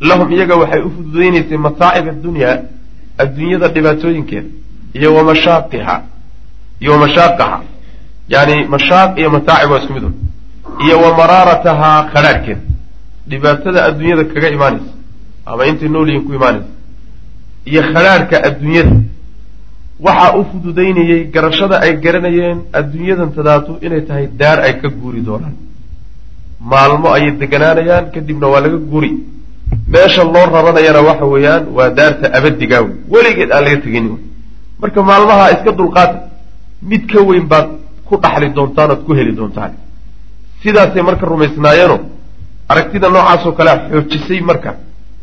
lahum 0.00 0.32
iyaga 0.32 0.54
waxay 0.62 0.80
u 0.86 0.90
fududaynaysay 0.96 1.58
mataacib 1.66 2.08
addunyaa 2.14 2.56
adduunyada 3.22 3.68
dhibaatooyinkeeda 3.74 4.48
iyo 4.98 5.14
wa 5.16 5.22
mashaaqiha 5.30 5.94
iyo 6.80 6.92
wa 6.92 6.98
mashaaqaha 7.04 7.58
yani 8.34 8.56
mashaaq 8.74 9.18
iyo 9.18 9.30
mataacib 9.30 9.70
waa 9.70 9.78
isku 9.82 9.92
mid 9.96 10.04
un 10.04 10.14
iyo 10.86 10.96
wa 11.04 11.10
maraaratahaa 11.20 11.98
khadhaadhkeeda 12.12 12.60
dhibaatada 13.30 13.84
adduunyada 13.88 14.24
kaga 14.24 14.48
imaanaysa 14.56 14.92
ama 15.46 15.66
intay 15.70 15.88
noolyihin 15.88 16.22
ku 16.26 16.32
imaanaysa 16.38 16.68
iyo 17.70 17.82
khadhaadhka 17.92 18.36
adduunyada 18.48 18.94
waxaa 20.06 20.36
u 20.38 20.44
fududaynayey 20.50 21.20
garashada 21.34 21.76
ay 21.84 21.92
garanayeen 22.04 22.58
adduunyadan 22.78 23.30
tadaatu 23.36 23.72
inay 23.86 24.02
tahay 24.08 24.26
daar 24.40 24.58
ay 24.66 24.72
ka 24.80 24.88
guuri 24.88 25.20
doonaan. 25.28 25.54
Maalmo 26.70 27.08
ayay 27.16 27.30
deganaanayaan 27.42 28.10
kadibna 28.14 28.46
waa 28.52 28.60
laga 28.64 28.78
guuri. 28.92 29.10
Meesha 29.92 30.24
loo 30.24 30.46
raranayana 30.54 31.00
waxa 31.08 31.26
weeyaan 31.32 31.64
waa 31.76 31.90
daarta 31.98 32.26
abadigaa 32.38 32.80
wey 32.86 32.94
weligeed 33.14 33.50
aan 33.52 33.64
laga 33.66 33.78
teginin 33.84 34.18
marka 34.80 35.00
maalmaha 35.10 35.44
iska 35.54 35.70
dulqaata 35.80 36.18
mid 36.90 37.02
ka 37.12 37.20
weyn 37.28 37.46
baad 37.52 37.68
ku 38.08 38.14
dhaxli 38.22 38.48
doontaan 38.56 38.90
oad 38.90 39.02
ku 39.06 39.12
heli 39.18 39.32
doontaan. 39.38 39.72
Sidaasay 40.62 41.02
marka 41.08 41.24
rumaysnaayeeno 41.32 41.96
aragtida 42.70 43.08
noocaasoo 43.14 43.52
kalea 43.58 43.74
xoojisay 43.90 44.40
marka 44.50 44.70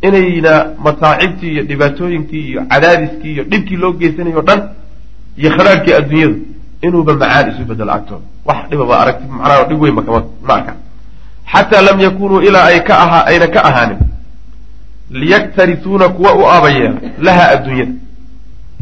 inayna 0.08 0.54
mataacibtii 0.86 1.52
iyo 1.54 1.64
dhibaatooyinkii 1.70 2.44
iyo 2.50 2.62
cadaadiskii 2.72 3.32
iyo 3.34 3.44
dhibkii 3.52 3.78
loo 3.84 3.92
geysanayo 4.00 4.40
o 4.40 4.42
dhan 4.42 4.62
iyo 5.38 5.50
khadhaadhkii 5.56 5.94
adduunyadu 6.00 6.36
inuuba 6.82 7.14
macaan 7.22 7.50
isu 7.52 7.64
bedelo 7.70 7.92
agtooda 7.98 8.26
wax 8.46 8.58
dhibaba 8.70 9.00
aragti 9.02 9.24
macnaha 9.32 9.64
dhib 9.70 9.82
weynba 9.82 10.02
kama 10.02 10.24
ma 10.48 10.54
arka. 10.56 10.74
Xataa 11.52 11.82
lam 11.82 12.00
yakunuu 12.00 12.42
ilaa 12.48 12.66
ay 12.72 12.80
ka 12.88 12.94
ahaa 13.04 13.24
ayna 13.26 13.48
ka 13.48 13.60
ahaanin. 13.70 14.00
Liyaktarisuuna 15.12 16.10
kuwa 16.10 16.34
u 16.36 16.46
aabayeela 16.48 16.96
laha 17.22 17.50
adduunyada. 17.54 17.92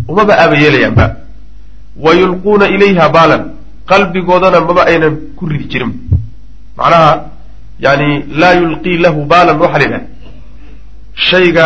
Umaba 0.08 0.34
aabayeelayaanba 0.40 1.16
wa 2.04 2.14
yulquuna 2.14 2.68
ilayha 2.68 3.10
baalan 3.10 3.44
qalbigoodana 3.86 4.62
maba 4.62 4.86
aynan 4.86 5.16
ku 5.36 5.46
ridi 5.46 5.66
jirin. 5.72 5.94
Macnaha 6.78 7.12
yani 7.80 8.24
laa 8.40 8.54
yulqii 8.54 8.98
lahu 8.98 9.26
baalan 9.26 9.58
waxaa 9.62 9.78
la 9.80 9.86
yidhaha 9.86 10.06
shayga 11.28 11.66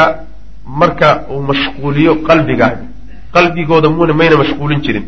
marka 0.66 1.10
uu 1.32 1.42
mashquuliyo 1.50 2.16
qalbigaaga 2.28 2.86
qalbigooda 3.34 3.90
muuna 3.90 4.14
mayna 4.14 4.38
mashquulin 4.38 4.82
jirin. 4.82 5.06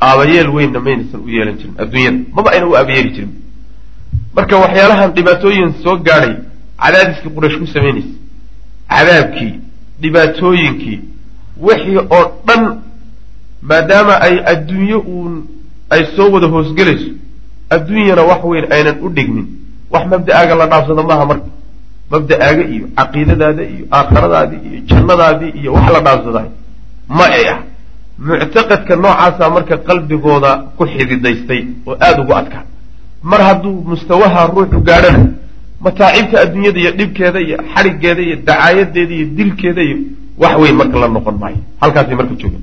Aabayeel 0.00 0.48
weynna 0.56 0.80
maynaysan 0.80 1.20
u 1.20 1.28
yeelan 1.28 1.56
jirin 1.60 1.74
adduunyada. 1.82 2.18
Maba 2.34 2.50
ayna 2.52 2.66
u 2.66 2.76
aabayeeli 2.76 3.10
jirin. 3.16 3.32
Marka 4.36 4.56
waxyaalahan 4.56 5.10
dhibaatooyin 5.16 5.70
soo 5.82 5.96
gaadhay 6.06 6.34
cadaadiskii 6.82 7.30
quraysh 7.36 7.56
ku 7.60 7.66
samaynaysa 7.66 8.08
cadaabkii 8.92 9.52
dhibaatooyinkii 10.02 10.98
wixii 11.66 11.98
oo 11.98 12.24
dhan 12.46 12.62
maadaama 13.62 14.14
ay 14.26 14.34
adduunyo 14.52 14.98
uun 15.00 15.34
ay 15.90 16.02
soo 16.16 16.30
wada 16.32 16.46
hoosgelayso 16.46 17.10
adduunyana 17.70 18.22
wax 18.22 18.44
weyn 18.44 18.72
aynan 18.72 18.96
u 19.02 19.08
dhigmin. 19.16 19.46
Wax 19.90 20.06
mabda'aaga 20.12 20.54
la 20.54 20.66
dhaafsado 20.66 21.02
maaha 21.02 21.24
marka 21.26 21.46
mabda'aaga 22.12 22.64
iyo 22.74 22.86
caqiidadaada 22.98 23.62
iyo 23.74 23.84
aakhiradaadii 23.98 24.60
iyo 24.70 24.80
jannadaadii 24.90 25.50
iyo 25.60 25.70
wax 25.76 25.86
la 25.94 26.00
dhaafsaday 26.06 26.48
ma 27.18 27.24
ay 27.38 27.44
ah 27.54 27.58
muctaqadka 28.28 28.94
noocaasaa 29.02 29.50
marka 29.56 29.76
qalbigooda 29.88 30.50
ku 30.76 30.82
xididaystay 30.94 31.60
oo 31.88 31.94
aada 32.06 32.20
ugu 32.22 32.34
adkaa 32.40 32.64
mar 33.30 33.40
hadduu 33.48 33.74
mustawaha 33.90 34.40
ruuxu 34.54 34.80
gaadhana 34.88 35.20
mataacibta 35.84 36.36
adduunyada 36.44 36.78
iyo 36.82 36.90
dhibkeeda 36.98 37.40
iyo 37.46 37.56
xadhiggeeda 37.74 38.22
iyo 38.26 38.36
dacaayadeeda 38.48 39.14
iyo 39.18 39.26
dilkeeda 39.38 39.82
iyo 39.88 39.96
wax 40.42 40.54
weyn 40.62 40.76
marka 40.80 40.96
la 41.02 41.08
noqon 41.16 41.36
maayo. 41.42 41.60
Halkaasay 41.80 42.14
marka 42.20 42.34
joogen 42.40 42.62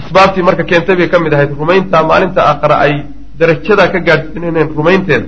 asbaabtii 0.00 0.42
marka 0.48 0.62
keentay 0.70 0.96
bay 1.00 1.08
ka 1.12 1.18
mid 1.24 1.32
ahayd 1.36 1.50
rumaynta 1.60 1.96
maalinta 2.10 2.40
aakhare 2.50 2.74
ay 2.84 2.92
darajadaa 3.38 3.88
ka 3.94 3.98
gaadhsiinaneen 4.08 4.68
rumaynteeda 4.78 5.26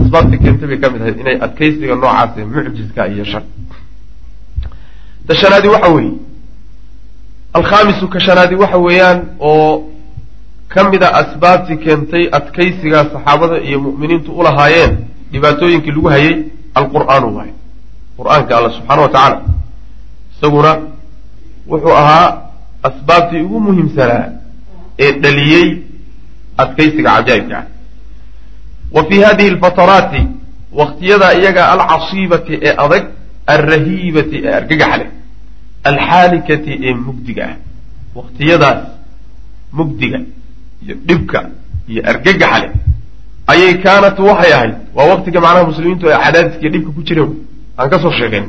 asbaabtii 0.00 0.38
keentay 0.38 0.68
bay 0.68 0.78
ka 0.80 0.90
mid 0.90 1.00
ahayd 1.02 1.18
inay 1.20 1.36
adkaysiga 1.46 1.94
noocaas 1.96 2.36
mucjiska 2.36 3.08
iyo 3.08 3.24
shar. 3.24 3.42
Ta 5.26 5.34
shanaadi 5.34 5.68
waxa 5.68 5.88
weeye. 5.94 6.12
Alkhaamisu 7.52 8.08
ka 8.08 8.20
shanaadi 8.20 8.54
waxa 8.54 8.78
weeyaan 8.78 9.18
oo 9.40 9.90
ka 10.68 10.90
mid 10.90 11.02
a 11.02 11.08
asbaabtii 11.22 11.76
keentay 11.84 12.28
adkaysigaa 12.32 13.04
saxaabada 13.12 13.58
iyo 13.68 13.80
mu'miniintu 13.80 14.32
ulahaayeen 14.32 14.92
dhibaatooyinkii 15.32 15.90
lagu 15.90 16.08
hayay 16.08 16.34
alqur'aanu 16.74 17.36
waay 17.36 17.50
qur'aanka 18.18 18.56
alla 18.58 18.70
subxaana 18.76 19.02
wa 19.02 19.08
tacaala 19.08 19.38
isaguna 20.36 20.72
wuxuu 21.70 21.94
ahaa 22.02 22.42
asbaabtii 22.82 23.40
ugu 23.46 23.60
muhiimsanaa 23.60 24.24
ee 24.98 25.12
dhaliyey 25.22 25.68
adkaysiga 26.62 27.10
cajaa'ibka. 27.16 27.56
ah 27.58 27.64
wa 28.96 29.02
fii 29.08 29.20
hadihi 29.28 29.48
alfataraati 29.54 30.22
waqtiyada 30.80 31.28
iyaga 31.40 31.62
alcasiibati 31.74 32.54
ee 32.66 32.74
adag 32.84 33.04
alrahiibati 33.54 34.36
ee 34.46 34.52
argagaxa 34.60 34.96
leh 35.00 35.08
alxaalikati 35.90 36.72
ee 36.86 36.94
mugdiga 37.06 37.44
ah. 37.50 37.56
Waqtiyadaas 38.18 38.80
mugdiga 39.78 40.18
iyo 40.84 40.94
dhibka 41.08 41.38
iyo 41.90 42.00
argagaxa 42.10 42.58
leh. 42.62 42.70
Ayay 43.52 43.74
kaanat 43.84 44.18
waxay 44.28 44.52
ahayd 44.58 44.74
waa 44.96 45.06
waqtiga 45.12 45.38
macnaha 45.44 45.66
muslimiintu 45.70 46.04
ay 46.10 46.18
cadaadiska 46.24 46.60
iyo 46.62 46.70
dhibka 46.74 46.90
ku 46.96 47.02
jireen 47.08 47.32
aan 47.78 47.88
ka 47.92 47.98
soo 48.02 48.12
sheegayn 48.18 48.46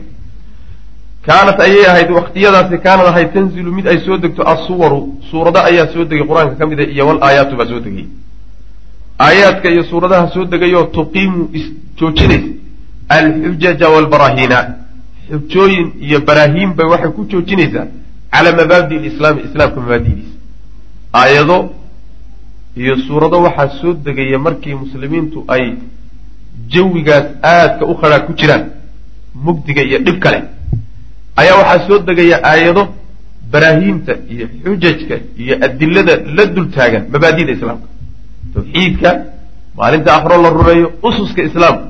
kaanat 1.28 1.58
ayay 1.66 1.86
ahayd 1.92 2.10
waqtiyadaasi 2.20 2.76
kaanad 2.86 3.08
ahayd 3.12 3.30
tanzilu 3.36 3.72
mid 3.78 3.86
ay 3.92 3.98
soo 4.06 4.18
degto 4.24 4.42
assuwaru. 4.54 5.00
Suurado 5.30 5.60
ayaa 5.70 5.88
soo 5.94 6.04
degay 6.10 6.26
qur'aanka 6.30 6.56
ka 6.60 6.66
mid 6.72 6.80
a 6.80 6.84
iyo 6.94 7.04
wal 7.10 7.20
aayaatu 7.28 7.54
baa 7.60 7.68
soo 7.72 7.80
degay 7.86 8.06
aayaadka 9.26 9.68
iyo 9.74 9.84
suuradaha 9.92 10.28
soo 10.34 10.46
degayoo 10.46 10.84
tuqiimu 10.98 11.50
isjoojinaysa 11.60 12.50
alxujaja 13.18 13.90
waalbarahiina 13.94 14.60
xujooyin 15.30 15.88
iyo 16.08 16.20
baraahiin 16.28 16.74
bay 16.78 16.88
waxay 16.94 17.12
ku 17.18 17.22
joojinaysaa 17.32 17.86
calaa 18.34 18.56
mabaadi 18.60 18.96
lislaami 19.06 19.42
islaamka 19.48 19.80
mabaadidiisa. 19.82 20.34
Aayado 21.22 21.58
iyo 22.82 22.94
suurado 23.08 23.38
waxaa 23.48 23.70
soo 23.82 23.94
degaya 24.08 24.40
markii 24.46 24.76
muslimiintu 24.84 25.46
ay 25.56 25.64
jawigaas 26.74 27.26
aadka 27.54 27.86
u 27.92 27.96
khadhaa 28.02 28.20
ku 28.28 28.34
jiraan 28.40 28.64
mugdiga 29.46 29.82
iyo 29.90 30.00
dhib 30.06 30.20
kale. 30.24 30.40
Ayaa 31.42 31.58
waxaa 31.62 31.88
soo 31.88 32.00
degaya 32.10 32.38
aayado 32.52 32.84
baraahiimta 33.52 34.14
iyo 34.34 34.46
xujajka 34.64 35.16
iyo 35.42 35.56
adilada 35.66 36.14
la 36.38 36.46
dul 36.46 36.68
taagan 36.76 37.04
mabaadida 37.14 37.52
islaamka 37.58 37.88
tawxiidka 38.58 39.10
maalinta 39.78 40.10
akhro 40.18 40.42
la 40.42 40.50
rumeeyo 40.58 40.88
ususka 41.10 41.42
islaamka 41.50 41.86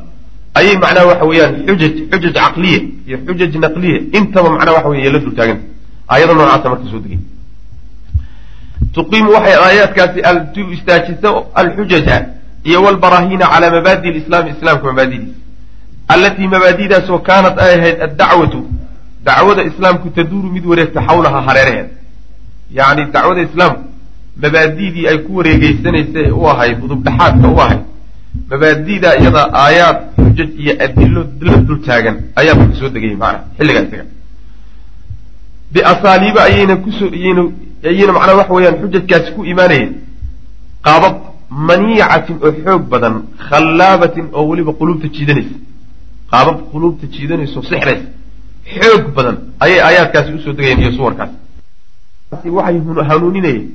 ayay 0.60 0.76
macnaha 0.84 1.06
waxa 1.12 1.26
weeyaan 1.32 1.56
xujaj 1.68 1.94
xujaj 2.12 2.34
caqliya 2.34 2.80
iyo 3.08 3.18
xujaj 3.28 3.54
naqliya. 3.66 4.00
Intaba 4.18 4.50
macnaha 4.50 4.78
waxa 4.78 4.90
wey 4.90 5.10
la 5.16 5.20
dul 5.20 5.36
taaganta 5.40 5.66
aayado 6.12 6.34
noocaasa 6.34 6.70
marka 6.70 6.86
soo 6.92 7.00
degay 7.00 7.20
tuqiimu 8.94 9.30
waxay 9.36 9.56
aayaadkaasi 9.66 10.20
u 10.62 10.72
istaajisa 10.78 11.30
alxujaja 11.62 12.26
iyo 12.64 12.84
walbarahiina 12.84 13.46
calaa 13.54 13.72
mabaadi 13.72 14.12
lislaami 14.18 14.50
islaamka 14.56 14.86
mabaadidiisa 14.92 15.36
allatii 16.08 16.48
mabaadidaasoo 16.48 17.20
kaanat 17.20 17.60
ay 17.60 17.74
ahayd 17.80 18.02
addacwatu 18.08 18.60
dacwada 19.24 19.64
islaamku 19.64 20.10
taduuru 20.10 20.50
mid 20.56 20.66
wareegta 20.66 21.02
xawlaha 21.08 21.42
hareeraheeda 21.48 21.90
yacni 22.72 23.06
dacwada 23.16 23.42
islaamku 23.42 23.84
mabaadidii 24.44 25.08
ay 25.12 25.18
ku 25.26 25.32
wareegeysanaysa 25.38 26.20
ee 26.26 26.32
u 26.42 26.44
ahayd 26.54 26.78
udubdhaxaadka 26.86 27.48
u 27.56 27.60
ahayd 27.66 27.82
mabaadida 28.52 29.10
iyada 29.22 29.42
aayaad 29.64 29.98
xujaj 30.24 30.50
iyo 30.62 30.74
adilo 30.86 31.22
la 31.48 31.58
dul 31.68 31.80
taagan 31.88 32.16
ayaa 32.40 32.56
marka 32.60 32.76
soo 32.80 32.90
degayay 32.96 33.18
maanaa 33.24 33.44
xilligaa 33.58 33.84
isaga. 33.88 34.06
Biasaaliiba 35.74 36.42
ayayna 36.50 36.76
ku 36.84 36.92
soo 36.98 37.10
ayayna 37.12 38.12
macnaha 38.16 38.38
waxa 38.42 38.54
weeyaan 38.58 38.78
xujajkaasi 38.82 39.30
ku 39.36 39.42
imaanayeen. 39.54 39.92
Qaabab 40.86 41.16
maniicatin 41.70 42.38
oo 42.46 42.52
xoog 42.64 42.84
badan 42.94 43.16
khallaabatin 43.48 44.26
oo 44.38 44.46
weliba 44.50 44.72
quluubta 44.80 45.08
jiidanaysa. 45.16 45.56
Qaabab 46.32 46.58
quluubta 46.72 47.06
jiidanayso 47.16 47.60
sixraysa 47.70 48.08
xoog 48.76 49.04
badan 49.18 49.36
ayay 49.64 49.80
aayaadkaasi 49.88 50.30
u 50.38 50.40
soo 50.46 50.54
degayeen 50.58 50.80
iyo 50.84 50.92
suwarkaasi. 50.98 51.36
Waxay 52.32 52.52
hanuuninayeen 53.10 53.66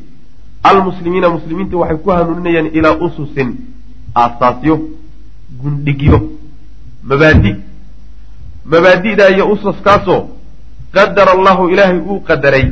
almuslimiina 0.62 1.28
muslimiinta 1.30 1.76
waxay 1.76 1.96
ku 1.96 2.10
hanuuninayeen 2.10 2.66
ilaa 2.78 2.96
ususin 3.06 3.56
aasaasyo 4.16 4.76
gundhigyo 5.62 6.18
mabaadi. 7.02 7.56
Mabaadi'da 8.64 9.28
iyo 9.30 9.50
usaskaasoo 9.50 10.28
qadara 10.92 11.32
allahu 11.32 11.68
ilaahay 11.70 11.98
uu 11.98 12.20
qadaray 12.20 12.66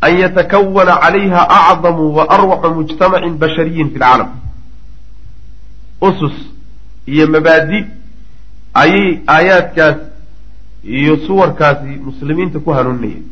an 0.00 0.18
yatakawana 0.18 0.96
calayha 0.96 1.42
acdamu 1.70 2.14
wa 2.16 2.30
arwaxu 2.30 2.74
mujtamacin 2.74 3.38
bashariyin 3.38 3.90
fi 3.90 3.98
lcaalam 3.98 4.30
usus 6.00 6.32
iyo 7.06 7.26
mabaadi 7.26 7.86
ayay 8.74 9.18
aayaadkaas 9.26 9.96
iyo 10.84 11.16
suwarkaasi 11.26 11.92
muslimiinta 12.08 12.58
ku 12.60 12.70
hanuuninayeen 12.70 13.24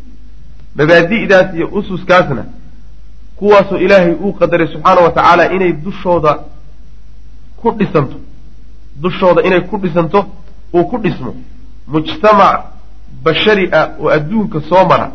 mabaadi'daas 0.76 1.54
iyo 1.56 1.66
ususkaasna 1.68 2.44
kuwaasoo 3.42 3.76
ilaahay 3.78 4.12
uu 4.24 4.32
qadaray 4.32 4.66
subxaana 4.72 5.00
wa 5.00 5.10
tacaala 5.10 5.52
inay 5.52 5.72
dushooda 5.72 6.32
ku 7.56 7.70
dhisanto 7.78 8.16
dushooda 9.02 9.42
inay 9.42 9.60
ku 9.60 9.78
dhisanto 9.78 10.26
uu 10.74 10.84
ku 10.84 10.98
dhismo. 10.98 11.34
Mujtamac 11.88 12.60
bashari 13.24 13.68
ah 13.72 13.88
oo 14.00 14.08
adduunka 14.16 14.60
soo 14.68 14.84
mara 14.90 15.10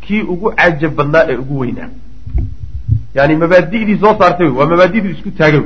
kii 0.00 0.20
ugu 0.22 0.52
cajab 0.52 0.94
badnaa 0.94 1.24
ee 1.28 1.36
ugu 1.36 1.58
weynaa. 1.58 1.88
Yani 3.14 3.36
mabaadi'dii 3.36 3.98
soo 3.98 4.14
saartay 4.18 4.48
waa 4.48 4.66
mabaadidii 4.66 5.10
isku 5.10 5.30
taagay 5.30 5.62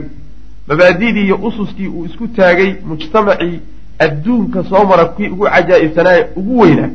mabaadidii 0.69 1.25
iyo 1.25 1.37
ususkii 1.37 1.87
uu 1.89 2.05
isku 2.05 2.29
taagay 2.29 2.75
mujtamacii 2.89 3.61
adduunka 3.99 4.65
soo 4.65 4.85
mara 4.85 5.05
kii 5.05 5.29
ugu 5.29 5.45
cajaa'ibsanaa 5.45 6.15
ee 6.19 6.27
ugu 6.37 6.59
weynaa 6.61 6.89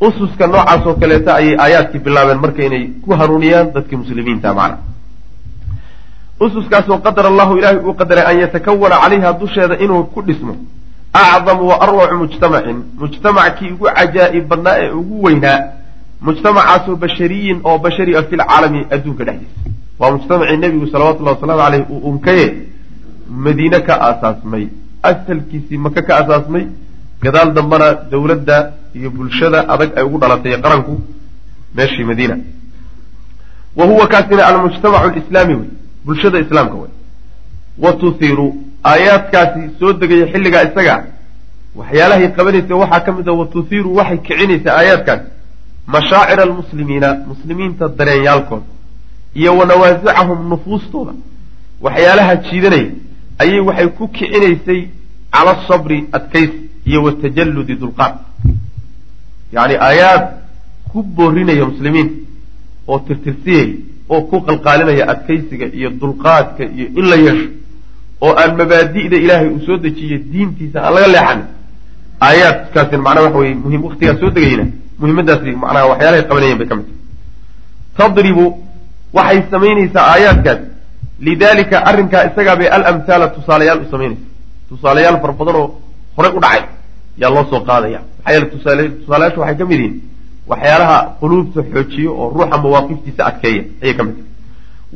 ususka 0.00 0.46
noocaas 0.46 0.86
oo 0.86 0.94
kaleeta 0.94 1.34
ayay 1.34 1.56
aayaadkii 1.58 1.98
bilaabeen 2.06 2.40
marka 2.40 2.62
inay 2.64 2.84
ku 3.04 3.10
hanuuniyaan 3.20 3.72
dadkii 3.74 3.96
muslimiinta 3.96 4.54
macna. 4.54 4.78
Ususkaasoo 6.40 6.98
qadar 6.98 7.26
allahu 7.26 7.56
ilaahay 7.58 7.78
uu 7.78 7.94
qadaray 7.94 8.24
an 8.30 8.40
yatakawana 8.40 8.96
calayha 9.02 9.32
dusheeda 9.32 9.78
inuu 9.78 10.02
ku 10.14 10.22
dhismo. 10.22 10.56
Acdamu 11.12 11.68
wa 11.68 11.80
arwacu 11.80 12.16
mujtamacin. 12.22 12.78
Mujtamackii 12.98 13.70
ugu 13.72 13.86
cajaa'ib 13.96 14.48
badnaa 14.48 14.76
ee 14.82 14.90
ugu 14.90 15.22
weynaa. 15.26 15.58
Mujtamacaasoo 16.20 16.96
bashariyin 16.96 17.60
oo 17.64 17.78
bashari 17.78 18.16
a 18.16 18.22
fi 18.22 18.36
lcaalami 18.36 18.86
adduunka 18.90 19.24
dhexdiisa. 19.24 19.70
Waa 19.98 20.10
mujtamacii 20.10 20.56
nebigu 20.56 20.86
salawatullahi 20.92 21.36
wasalaamu 21.36 21.62
caleyh 21.62 21.90
uu 21.90 21.98
unkaye 22.10 22.46
madiine 23.30 23.80
ka 23.80 23.94
aasaasmay. 24.08 24.66
Asalkiisii 25.02 25.78
maka 25.78 26.02
ka 26.02 26.16
aasaasmay. 26.18 26.66
Gadaal 27.22 27.52
dambana 27.52 27.94
dowladda 28.10 28.72
iyo 28.94 29.10
bulshada 29.10 29.68
adag 29.68 29.90
ay 29.98 30.04
ugu 30.04 30.18
dhalatay 30.18 30.60
qaranku 30.64 31.00
meeshii 31.76 32.04
madiina. 32.04 32.36
Wa 33.76 33.86
huwa 33.86 34.06
kaasina 34.06 34.46
almujtamacu 34.46 35.08
lislaami 35.18 35.54
wey 35.54 35.68
bulshada 36.04 36.38
islaamka 36.40 36.74
wey. 36.74 36.90
Wa 37.78 37.92
tuhiru 37.92 38.54
aayaadkaasi 38.84 39.60
soo 39.78 39.92
degaya 39.92 40.26
xilligaa 40.32 40.62
isaga. 40.70 40.96
Waxyaalahay 41.76 42.28
qabanaysa 42.36 42.74
waxaa 42.82 43.00
ka 43.06 43.12
mid 43.12 43.28
a 43.28 43.32
wa 43.32 43.46
tuhiiru 43.46 43.96
waxay 43.96 44.18
kicinaysaa 44.18 44.76
aayaadkaasi 44.80 45.24
mashaacir 45.86 46.40
almuslimiina 46.40 47.08
muslimiinta 47.30 47.88
dareenyaalkooda. 47.88 48.64
Iyo 49.34 49.56
wa 49.58 49.64
nawaasicahum 49.66 50.48
nufuustooda. 50.48 51.12
Waxyaalaha 51.80 52.36
jiidanaya 52.36 52.90
ayay 53.38 53.60
waxay 53.60 53.88
ku 53.88 54.08
kicinaysay 54.08 54.80
cala 55.34 55.50
asabri 55.58 55.98
adkaysi 56.12 56.58
iyo 56.86 57.02
watajalludi 57.02 57.74
dulqaad 57.74 58.14
yacni 59.56 59.74
aayaad 59.88 60.22
ku 60.92 60.98
boorinaya 61.16 61.64
muslimiinta 61.70 62.14
oo 62.90 62.98
tirtirsiyaya 63.06 63.66
oo 64.12 64.20
ku 64.30 64.36
qalqaalinaya 64.48 65.04
adkaysiga 65.12 65.66
iyo 65.78 65.88
dulqaadka 66.00 66.62
iyo 66.76 66.86
in 67.00 67.06
la 67.12 67.16
yeesho 67.24 67.46
oo 68.24 68.32
aan 68.42 68.52
mabaadi'da 68.60 69.16
ilaahay 69.24 69.48
uu 69.54 69.60
soo 69.66 69.76
dejiyey 69.84 70.18
diintiisa 70.32 70.78
aan 70.86 70.92
laga 70.96 71.08
leexan 71.14 71.40
aayaadkaasina 72.26 73.02
macnaha 73.06 73.26
waxa 73.26 73.38
weye 73.42 73.54
muhiim 73.64 73.82
waktigaa 73.88 74.16
soo 74.20 74.30
degayna 74.36 74.64
muhimmadaasi 75.00 75.50
macnaha 75.64 75.84
waxyaalahay 75.92 76.24
qabanayen 76.30 76.58
bay 76.60 76.68
ka 76.70 76.74
mid 76.78 76.86
tahay. 76.86 77.00
Tadribu 77.98 78.44
waxay 79.16 79.40
samaynaysaa 79.52 80.04
aayaadkaas. 80.14 80.60
Lidalika 81.26 81.76
arrinkaa 81.90 82.22
isagaa 82.28 82.56
bay 82.60 82.68
alamhaala 82.76 83.26
tusaalayaal 83.36 83.80
u 83.84 83.90
samaynaysa 83.92 84.24
tusaalayaal 84.68 85.16
fara 85.22 85.32
badan 85.40 85.56
oo 85.60 85.66
horey 86.16 86.32
u 86.38 86.40
dhacay 86.44 86.62
yaa 87.20 87.30
loo 87.34 87.44
soo 87.50 87.60
qaadaya. 87.68 88.00
Maxaa 88.24 88.32
yeele 88.34 88.46
tusaale 88.52 88.82
tusaalayaashu 89.00 89.40
waxay 89.40 89.56
ka 89.60 89.64
mid 89.70 89.80
yihiin 89.80 89.94
waxyaalaha 90.50 90.96
quluubta 91.20 91.60
xoojiyo 91.72 92.10
oo 92.20 92.26
ruuxa 92.34 92.56
mawaaqiftiisa 92.64 93.22
adkeeya 93.30 93.62
ayay 93.82 93.94
ka 93.98 94.02
mid 94.08 94.14
tahay. 94.16 94.30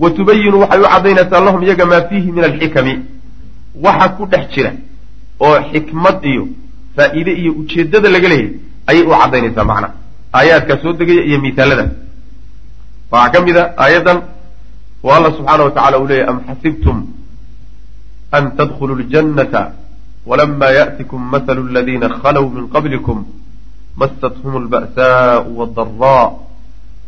Wa 0.03 0.09
tubayinu 0.17 0.57
waxay 0.63 0.81
u 0.81 0.89
caddaynaysaa 0.95 1.41
lahum 1.47 1.63
iyaga 1.67 1.85
maa 1.93 2.03
fiihi 2.09 2.31
min 2.37 2.45
alxikami 2.49 2.95
waxa 3.85 4.09
ku 4.17 4.23
dhex 4.33 4.45
jira 4.55 4.73
oo 5.47 5.57
xikmad 5.73 6.19
iyo 6.33 6.45
faa'iide 6.97 7.33
iyo 7.43 7.53
ujeeddada 7.61 8.09
laga 8.15 8.29
leeyahy 8.33 8.51
ayay 8.91 9.03
u 9.09 9.11
caddaynaysaa 9.23 9.65
macna. 9.71 9.89
Aayaadkaa 10.39 10.77
soo 10.83 10.93
degaya 11.01 11.23
iyo 11.29 11.39
miisaaladaas 11.45 11.91
waxaa 13.13 13.31
ka 13.35 13.39
mid 13.47 13.57
a 13.57 13.63
aayaddan 13.85 14.19
oo 15.05 15.13
alla 15.19 15.31
subxaana 15.37 15.63
wa 15.65 15.71
tacala 15.77 15.97
uu 16.01 16.07
leeyahy 16.11 16.29
am 16.31 16.39
xasibtum 16.49 16.99
an 18.37 18.45
tadkhuluu 18.59 18.97
ljannata 19.03 19.61
walamaa 20.29 20.73
ya'tikum 20.81 21.21
mathalu 21.35 21.63
aladiina 21.71 22.09
khalow 22.21 22.45
min 22.57 22.65
qablikum 22.75 23.19
masathum 24.01 24.53
alba'saau 24.63 25.45
waaldaraa 25.59 26.27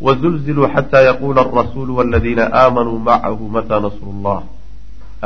wazulziluu 0.07 0.69
xataa 0.75 1.03
yaquula 1.11 1.41
alrasuulu 1.47 1.97
waladiina 2.01 2.45
aamanuu 2.63 2.99
macahu 3.09 3.49
mata 3.57 3.81
nasru 3.87 4.13
llah 4.25 4.43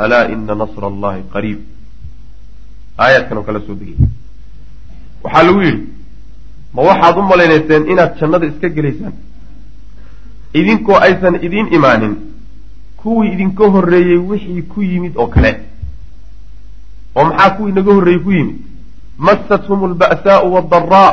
alaa 0.03 0.23
ina 0.33 0.55
nasra 0.61 0.87
allahi 0.91 1.21
qariib 1.33 1.59
aayaadkan 3.03 3.37
oo 3.37 3.45
kala 3.47 3.59
soo 3.67 3.75
degay 3.81 3.97
waxaa 5.23 5.43
lagu 5.47 5.61
yidhi 5.67 5.83
ma 6.75 6.81
waxaad 6.89 7.17
u 7.21 7.23
malaynayseen 7.31 7.87
inaad 7.93 8.11
jannada 8.19 8.45
iska 8.51 8.69
gelaysaan 8.77 9.13
idinkoo 10.61 10.97
aysan 11.07 11.35
idiin 11.47 11.71
imaanin 11.79 12.13
kuwii 13.03 13.31
idinka 13.35 13.71
horreeyey 13.77 14.19
wixii 14.31 14.61
ku 14.73 14.81
yimid 14.91 15.13
oo 15.21 15.27
kale 15.37 15.51
oo 17.15 17.23
maxaa 17.29 17.49
kuwii 17.55 17.73
naga 17.77 17.91
horreeyey 17.93 18.21
ku 18.23 18.31
yimid 18.31 18.55
massathum 19.17 19.83
alba'saau 19.89 20.47
waaddaraa 20.55 21.11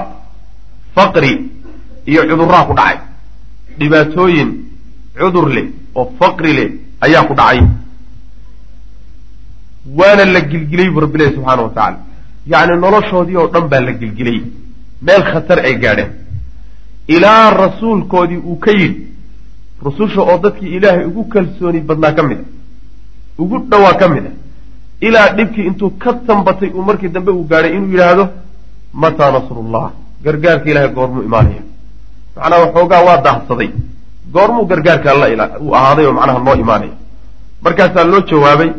faqri 0.94 1.32
iyo 2.10 2.22
cudurraa 2.30 2.64
ku 2.68 2.74
dhacay. 2.78 2.98
Dhibaatooyin 3.78 4.50
cudur 5.18 5.48
leh 5.56 5.66
oo 5.94 6.12
faqri 6.20 6.52
leh 6.58 6.68
ayaa 7.04 7.24
ku 7.28 7.34
dhacay. 7.34 7.60
Waana 9.98 10.24
la 10.24 10.40
gilgilay 10.40 10.88
bu 10.94 11.00
rabbi 11.00 11.16
ilahi 11.18 11.34
subxaana 11.34 11.62
wa 11.62 11.68
tacaala 11.70 11.98
yacni 12.52 12.76
noloshoodii 12.84 13.36
oo 13.36 13.48
dhan 13.54 13.68
baa 13.70 13.80
la 13.80 13.92
gilgilay. 14.00 14.38
Meel 15.02 15.22
khatar 15.30 15.58
ay 15.58 15.74
gaadheen. 15.82 16.10
Ilaa 17.08 17.50
rasuulkoodii 17.50 18.36
uu 18.50 18.56
ka 18.64 18.70
yidhi 18.70 19.06
rususha 19.84 20.20
oo 20.22 20.38
dadkii 20.38 20.76
ilaahay 20.76 21.04
ugu 21.06 21.24
kalsooni 21.32 21.80
badnaa 21.80 22.12
ka 22.16 22.22
mid 22.22 22.38
a 22.38 22.44
ugu 23.42 23.58
dhowaa 23.70 23.94
ka 24.00 24.08
mid 24.08 24.24
a 24.26 24.30
ilaa 25.06 25.28
dhibkii 25.36 25.66
intuu 25.70 25.90
ka 26.02 26.10
tambatay 26.28 26.70
uu 26.76 26.84
markii 26.88 27.10
dambe 27.14 27.30
uu 27.38 27.44
gaadhay 27.50 27.72
inuu 27.76 27.90
yidhaahdo 27.94 28.24
mataa 29.02 29.30
nasrullah. 29.36 29.86
Gargaarka 30.24 30.66
ilahay 30.70 30.90
goormuu 30.96 31.22
imaanaya. 31.28 31.62
Macnaha 32.36 32.60
waxoogaa 32.64 33.02
waa 33.08 33.18
daahsaday. 33.26 33.70
Goormuu 34.34 34.64
gargaarka 34.70 35.08
alla 35.12 35.26
uu 35.64 35.74
ahaaday 35.78 36.06
oo 36.06 36.14
macnaha 36.18 36.38
noo 36.46 36.56
imaanaya. 36.64 36.94
Markaasaa 37.64 38.04
loo 38.12 38.20
jawaabay 38.30 38.70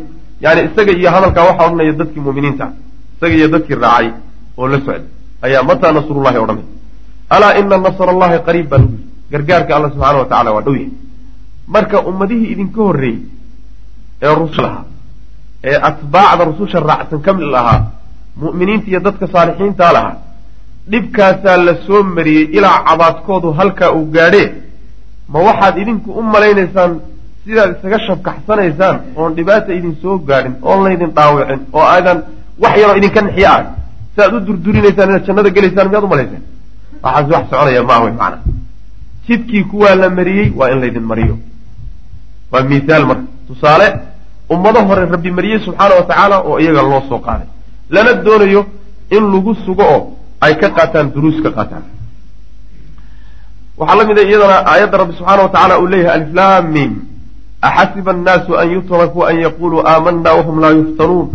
yani 0.44 0.60
isaga 0.68 0.92
iyo 0.92 1.10
hadalkaa 1.14 1.44
waxaa 1.48 1.66
odhanaya 1.66 1.92
dadkii 2.00 2.22
muuminiinta 2.26 2.66
isaga 3.16 3.34
iyo 3.40 3.48
dadkii 3.54 3.78
raacay 3.84 4.08
oo 4.58 4.66
la 4.68 4.78
socday 4.78 5.02
ayaa 5.46 5.62
mataa 5.70 5.92
nasrullahi? 5.96 6.38
odhanay 6.44 6.66
alaa 7.34 7.52
ina 7.60 7.76
nasr 7.86 8.08
allahi 8.14 8.36
qariib 8.46 8.68
baa 8.72 8.78
lagu 8.82 8.96
yiri 8.96 9.06
gargaarka 9.32 9.76
alla 9.76 9.88
subxaana 9.94 10.18
wa 10.22 10.26
tacala 10.32 10.50
waa 10.56 10.64
dhow 10.66 10.74
yahay. 10.74 10.90
Marka 11.74 11.96
ummadihii 12.10 12.48
idinka 12.54 12.80
horreeyey 12.86 13.18
ee 14.22 14.34
rusul 14.40 14.64
ahaa 14.70 14.84
ee 15.70 15.76
atbaacda 15.88 16.42
rususha 16.50 16.78
raacsan 16.90 17.20
ka 17.26 17.30
mid 17.38 17.48
lahaa 17.56 17.80
mu'miniinta 18.42 18.86
iyo 18.90 19.00
dadka 19.06 19.24
saalixiintaa 19.34 19.92
lahaa 19.96 20.14
dhibkaasaa 20.92 21.56
la 21.66 21.74
soo 21.86 22.02
mariyey 22.16 22.44
ilaa 22.58 22.78
cabaadkoodu 22.88 23.48
halkaa 23.58 23.90
uu 23.98 24.06
gaadhee 24.16 24.48
ma 25.32 25.38
waxaad 25.48 25.74
idinku 25.82 26.08
u 26.18 26.22
malaynaysaan 26.34 26.92
sidaad 27.44 27.70
isaga 27.78 27.98
shabkaxsanaysaan 28.06 28.96
oon 29.20 29.30
dhibaata 29.38 29.70
idin 29.78 29.94
soo 30.02 30.16
gaadhin 30.28 30.54
oon 30.68 30.80
laydin 30.86 31.10
dhaawicin 31.16 31.60
oo 31.76 31.84
aadan 31.94 32.18
wax 32.62 32.74
yaroo 32.82 32.96
idinka 33.00 33.20
nixiyo 33.26 33.48
ah 33.56 33.62
si 34.14 34.18
aad 34.24 34.32
u 34.36 34.40
durdurinaysaan 34.48 35.08
inaad 35.10 35.24
jannada 35.28 35.50
gelaysaan 35.56 35.88
miyaad 35.90 36.04
umalaysaan 36.08 36.42
waxaas 37.04 37.26
wax 37.34 37.44
soconaya 37.50 37.82
maaha 37.90 38.02
wey 38.04 38.12
macana 38.20 38.38
jidkii 39.26 39.64
kuwaa 39.72 39.94
la 40.02 40.08
mariyey 40.18 40.48
waa 40.58 40.68
in 40.72 40.78
laydin 40.84 41.04
mariyo. 41.10 41.34
Waa 42.52 42.62
mithaal 42.72 43.04
marka 43.10 43.24
tusaale 43.48 43.86
ummado 44.50 44.84
hore 44.84 45.06
rabbi 45.06 45.30
mariyey 45.30 45.60
subxaana 45.64 45.94
wa 46.00 46.38
oo 46.44 46.58
iyaga 46.58 46.82
loo 46.82 47.02
soo 47.08 47.18
qaaday. 47.18 47.48
Lana 47.90 48.12
doonayo 48.24 48.66
in 49.10 49.24
lagu 49.32 49.54
sugo 49.64 49.82
oo 49.82 50.16
ay 50.40 50.56
ka 50.60 50.70
qaataan 50.70 51.12
duruus 51.14 51.40
ka 51.42 51.50
qaataan. 51.50 51.84
Waxaa 53.78 53.96
la 53.96 54.04
a 54.04 54.22
iyadana 54.22 54.56
aayadda 54.70 54.98
rabbi 54.98 55.14
subxaana 55.16 55.42
wa 55.42 55.48
tacala 55.48 55.80
uu 55.80 55.86
leeyahay 55.86 56.20
aliflaamim 56.20 56.92
axasiba 57.62 58.10
annaasu 58.12 58.56
an 58.56 58.68
yutrakuu 58.70 59.24
an 59.24 59.36
yaquluu 59.46 59.82
aamana 59.92 60.30
wahum 60.38 60.60
laa 60.60 60.74
yuftanuun 60.78 61.28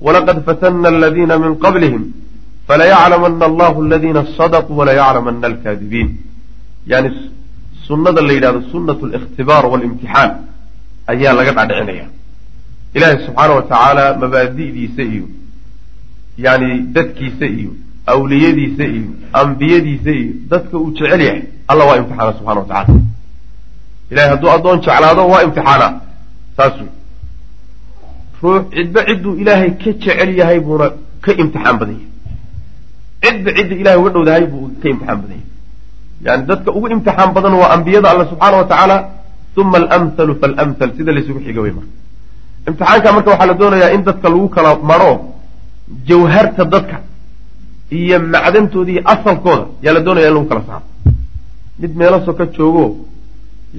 walaqad 0.00 0.44
fatana 0.44 0.88
aladiina 0.88 1.38
min 1.38 1.52
qablihim 1.64 2.02
falayaclamana 2.68 3.44
allahu 3.50 3.82
aladiina 3.86 4.26
sadaquu 4.38 4.76
walayaclamana 4.80 5.46
alkaadibiin. 5.46 6.08
Yani 6.86 7.08
sunnada 7.86 8.20
la 8.22 8.32
yidhahdo 8.32 8.60
sunnat 8.72 8.98
alikhtibaar 9.06 9.64
waalimtixaan 9.72 10.30
ayaa 11.12 11.34
laga 11.38 11.52
dhadhicinaya 11.58 12.06
ilaahay 12.94 13.18
subxaana 13.26 14.02
wa 14.04 14.18
mabaadi'diisa 14.22 15.02
iyo 15.02 15.26
yani 16.38 16.70
dadkiisa 16.96 17.46
iyo 17.46 17.70
awliyadiisa 18.06 18.84
iyo 18.84 19.10
ambiyadiisa 19.32 20.10
iyo 20.10 20.32
dadka 20.48 20.78
uu 20.78 20.90
jecel 20.90 21.20
yahay 21.20 21.42
alla 21.68 21.84
waa 21.84 21.96
imtixaana 21.96 22.32
subxana 22.38 22.60
wa 22.60 22.66
tacala 22.66 23.00
ilahay 24.12 24.30
hadduu 24.30 24.50
addoon 24.56 24.80
jeclaado 24.86 25.22
waa 25.32 25.42
imtixaana. 25.46 25.88
Saas 26.56 26.74
wey 26.80 26.90
ruux 28.42 28.62
cidba 28.76 29.00
cidduu 29.08 29.34
ilaahay 29.42 29.70
ka 29.82 29.90
jecel 30.04 30.30
yahay 30.40 30.60
buuna 30.60 30.86
ka 31.24 31.32
imtixaan 31.42 31.78
badan 31.80 31.96
yahay. 31.96 32.10
Cidba 33.24 33.50
cidda 33.56 33.74
ilahay 33.82 33.98
uga 34.02 34.10
dhowdahay 34.14 34.44
buu 34.52 34.68
ka 34.82 34.88
imtixaan 34.92 35.18
badan 35.22 35.38
yahay. 35.38 35.48
Yani 36.26 36.42
dadka 36.50 36.70
ugu 36.76 36.86
imtixaan 36.96 37.30
badan 37.36 37.54
waa 37.62 37.72
ambiyada 37.76 38.08
alla 38.12 38.24
subxaana 38.32 38.56
wa 38.62 38.96
uma 39.62 39.76
alamhalu 39.78 40.32
faalamhal 40.42 40.92
sida 40.96 41.12
laysugu 41.12 41.40
xiga 41.46 41.60
wey 41.64 41.72
marka 41.78 41.92
imtixaanka 42.68 43.08
marka 43.16 43.30
waxaa 43.32 43.46
la 43.50 43.54
doonayaa 43.60 43.92
in 43.96 44.02
dadka 44.08 44.28
lagu 44.32 44.48
kala 44.48 44.70
maro 44.90 45.12
jawharta 46.08 46.64
dadka 46.74 46.96
iyo 47.98 48.16
macdantooda 48.32 48.90
iyo 48.92 49.02
asalkooda 49.12 49.64
yaa 49.84 49.92
la 49.96 50.00
doonaya 50.06 50.28
in 50.28 50.34
lagu 50.36 50.46
kala 50.50 50.62
saaro. 50.68 50.84
Mid 51.80 51.92
meelo 51.96 52.18
soka 52.26 52.44
joogo 52.56 52.84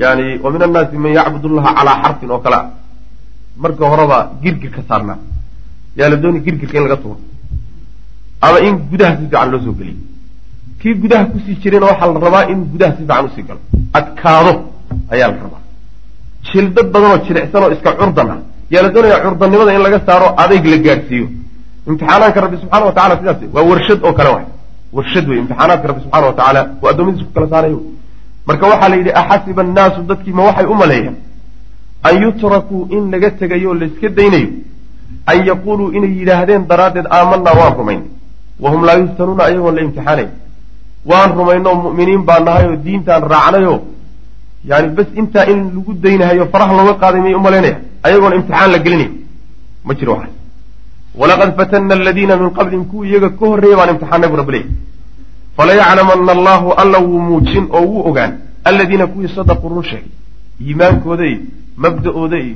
yani 0.01 0.25
wa 0.43 0.49
min 0.51 0.61
annaasi 0.65 0.97
man 1.03 1.11
yacbud 1.17 1.43
llaha 1.57 1.71
calaa 1.77 2.01
xarfin 2.03 2.31
oo 2.31 2.39
kale 2.45 2.55
ah 2.61 2.65
marka 3.61 3.83
horeba 3.91 4.17
girgir 4.43 4.71
ka 4.75 4.81
saarnaa. 4.89 5.17
Yaa 5.97 6.09
la 6.09 6.15
doonaya 6.21 6.43
girgirka 6.45 6.77
in 6.77 6.83
laga 6.83 6.97
tuuro. 7.03 7.19
Ama 8.41 8.57
in 8.67 8.75
gudaha 8.91 9.11
si 9.17 9.21
fiican 9.23 9.49
loo 9.51 9.61
soo 9.65 9.73
geliyo. 9.79 9.97
Kii 10.79 10.93
gudaha 11.01 11.25
ku 11.31 11.37
sii 11.45 11.55
jirayna 11.61 11.85
waxaa 11.91 12.13
la 12.13 12.19
rabaa 12.19 12.49
in 12.51 12.59
gudaha 12.71 12.91
si 12.97 13.01
fiican 13.03 13.25
u 13.25 13.29
sii 13.35 13.43
galo. 13.47 13.59
Adkaado 13.93 14.53
ayaa 15.13 15.27
la 15.31 15.37
rabaa. 15.45 15.61
Jildad 16.51 16.87
badanoo 16.93 17.17
jilicsan 17.25 17.63
oo 17.63 17.71
iska 17.75 17.91
curdan 17.99 18.29
ah 18.33 18.39
yaa 18.73 18.81
la 18.85 18.89
doonaya 18.95 19.17
curdannimada 19.25 19.71
in 19.77 19.81
laga 19.85 19.99
saaro 20.07 20.27
adayg 20.43 20.65
la 20.73 20.77
gaadhsiiyo. 20.85 21.25
Imtixaanaanka 21.87 22.39
rabbi 22.45 22.57
subxana 22.61 22.85
wa 22.89 22.93
tacala 22.97 23.15
sidaas 23.19 23.39
waa 23.55 23.63
warshad 23.69 23.99
oo 24.07 24.13
kale 24.17 24.29
waay. 24.35 24.45
Warshad 24.97 25.25
wey 25.29 25.37
imtixaanaadka 25.43 25.87
rabbi 25.89 26.01
subxana 26.05 26.25
wa 26.29 26.33
tacaala 26.39 26.61
waa 26.81 26.89
addoommadiis 26.91 27.23
ku 27.27 27.33
kala 27.35 27.47
saarayo. 27.53 27.79
Marka 28.47 28.65
waxaa 28.71 28.89
la 28.91 28.95
yidhi 28.99 29.11
axasiba 29.21 29.61
annaasu 29.65 29.99
dadkiima 30.09 30.41
waxay 30.47 30.65
u 30.65 30.75
maleeyaan 30.81 31.15
an 32.07 32.13
yutrakuu 32.23 32.81
in 32.95 33.03
laga 33.13 33.29
tegayo 33.39 33.69
o 33.71 33.73
layska 33.81 34.07
daynayo? 34.17 34.49
An 35.31 35.37
yaquuluu 35.49 35.91
inay 35.97 36.11
yidhaahdeen 36.19 36.63
daraaddeed 36.71 37.07
aamanaa 37.17 37.55
waan 37.59 37.73
rumaynay 37.79 38.07
wahum 38.63 38.81
laa 38.87 38.97
yuftanuuna 39.01 39.43
ayagoon 39.49 39.75
la 39.77 39.81
imtixaanayn 39.87 40.29
waan 41.11 41.29
rumaynoo 41.39 41.75
mu'miniin 41.85 42.21
baa 42.29 42.39
nahay 42.47 42.65
oo 42.71 42.75
diintaan 42.85 43.23
raacnayo 43.33 43.73
yani 44.69 44.87
bas 44.97 45.07
intaa 45.21 45.45
in 45.51 45.59
lagu 45.75 45.93
daynahayo 45.93 46.45
faraha 46.53 46.73
looga 46.77 46.93
qaaday 47.01 47.21
miyay 47.21 47.35
u 47.35 47.43
malaynaya 47.47 47.77
ayagoon 48.03 48.33
imtixaan 48.37 48.71
la 48.71 48.79
gelinay 48.85 49.09
ma 49.85 49.93
jiro 49.99 50.13
waxaas 50.13 50.33
walaqad 51.19 51.49
fatana 51.57 51.93
aladiina 51.95 52.35
min 52.41 52.49
qablihim 52.57 52.85
kuwii 52.91 53.09
iyaga 53.11 53.29
ka 53.29 53.45
horreeyay 53.49 53.77
baan 53.79 53.89
imtixaanay 53.93 54.29
bu 54.31 54.35
rabbi 54.41 54.51
leey 54.55 54.65
falayaclamana 55.57 56.31
allahu 56.37 56.67
alla 56.81 56.97
wuu 56.99 57.19
muujin 57.29 57.65
oo 57.77 57.85
wuu 57.91 58.07
ogaan. 58.09 58.31
Aladiina 58.65 59.07
kuwii 59.07 59.27
sadaquu 59.35 59.69
run 59.69 59.83
sheegay 59.83 60.09
iimaankooda 60.61 61.25
iyo 61.25 61.39
mabda-ooda 61.83 62.37
iyo 62.39 62.55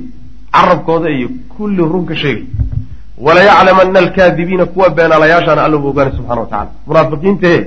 carabkooda 0.52 1.08
iyo 1.10 1.28
kulli 1.56 1.82
run 1.92 2.04
ka 2.06 2.14
sheegay. 2.16 2.44
Walayaclamana 3.26 3.98
alkaadibiina 3.98 4.64
kuwa 4.66 4.90
beenaalayaashaana 4.90 5.62
alla 5.64 5.76
wuu 5.76 5.88
ogaanay 5.92 6.12
subxana 6.16 6.40
wa 6.40 6.46
tacala 6.46 6.70
munaafiqiintahe 6.86 7.58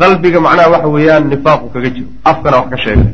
qalbiga 0.00 0.40
macnaha 0.40 0.68
waxa 0.74 0.88
weeyaan 0.88 1.24
nifaaqu 1.32 1.66
kaga 1.74 1.90
jiro 1.90 2.08
afkana 2.30 2.56
wax 2.56 2.68
ka 2.70 2.78
sheegay 2.84 3.08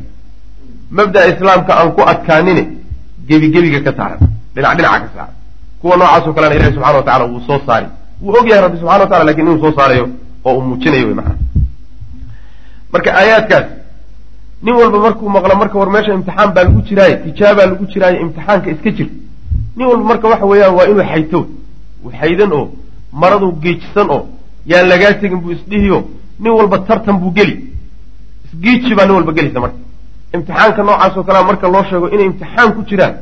mabda'a 0.98 1.26
islaamka 1.32 1.72
aan 1.80 1.90
ku 1.96 2.02
adkaanine 2.12 2.62
gebigebiga 3.28 3.80
ka 3.86 3.92
saaran 3.98 4.20
dhinac 4.54 4.76
dhinaca 4.78 5.00
ka 5.04 5.08
saaran. 5.16 5.34
Kuwa 5.80 5.96
noocaasoo 5.96 6.32
kalena 6.36 6.54
ilahi 6.54 6.72
subxana 6.74 6.96
wa 6.98 7.02
tacala 7.08 7.24
wuu 7.32 7.40
soo 7.46 7.60
saari 7.66 7.86
wuu 8.22 8.34
og 8.38 8.46
yahay 8.48 8.62
rabbi 8.64 8.78
subxana 8.80 9.02
wa 9.04 9.06
tacala 9.10 9.24
laakiin 9.24 9.46
inuu 9.46 9.60
soo 9.64 9.72
saarayo 9.78 10.06
oo 10.44 10.54
uu 10.56 10.62
muujinayo 10.68 11.06
wey 11.06 11.14
macana 11.20 11.38
marka 12.92 13.10
aayaadkaas 13.20 13.66
nin 14.62 14.74
walba 14.80 14.98
markuu 15.06 15.28
maqlo 15.36 15.54
marka 15.62 15.78
war 15.78 15.90
meesha 15.94 16.12
imtixaan 16.18 16.50
baa 16.54 16.64
lagu 16.64 16.80
jiraaye 16.88 17.16
tijaabaa 17.24 17.66
lagu 17.72 17.84
jiraaye 17.92 18.16
imtixaanka 18.24 18.70
iska 18.74 18.90
jir 18.96 19.08
nin 19.76 19.86
walba 19.90 20.04
marka 20.10 20.28
waxa 20.32 20.46
weeyaan 20.52 20.74
waa 20.78 20.86
inuu 20.90 21.04
xayto 21.12 21.40
xaydan 22.20 22.52
oo 22.58 22.64
maradu 23.22 23.52
geejisan 23.62 24.08
oo 24.16 24.22
yaan 24.70 24.86
lagaa 24.92 25.12
tegin 25.20 25.40
buu 25.42 25.52
isdhihiyo 25.56 25.98
nin 26.42 26.52
walba 26.58 26.78
tartan 26.88 27.16
buu 27.22 27.32
geli. 27.38 27.54
Isgiiji 28.46 28.94
baa 28.98 29.06
nin 29.06 29.14
walba 29.18 29.32
gelaysa 29.32 29.60
marka 29.64 29.78
imtixaanka 30.34 30.82
noocaasoo 30.88 31.24
kalea 31.28 31.42
marka 31.50 31.66
loo 31.74 31.84
sheego 31.90 32.06
inay 32.14 32.26
imtixaan 32.30 32.70
ku 32.76 32.80
jiraan 32.88 33.14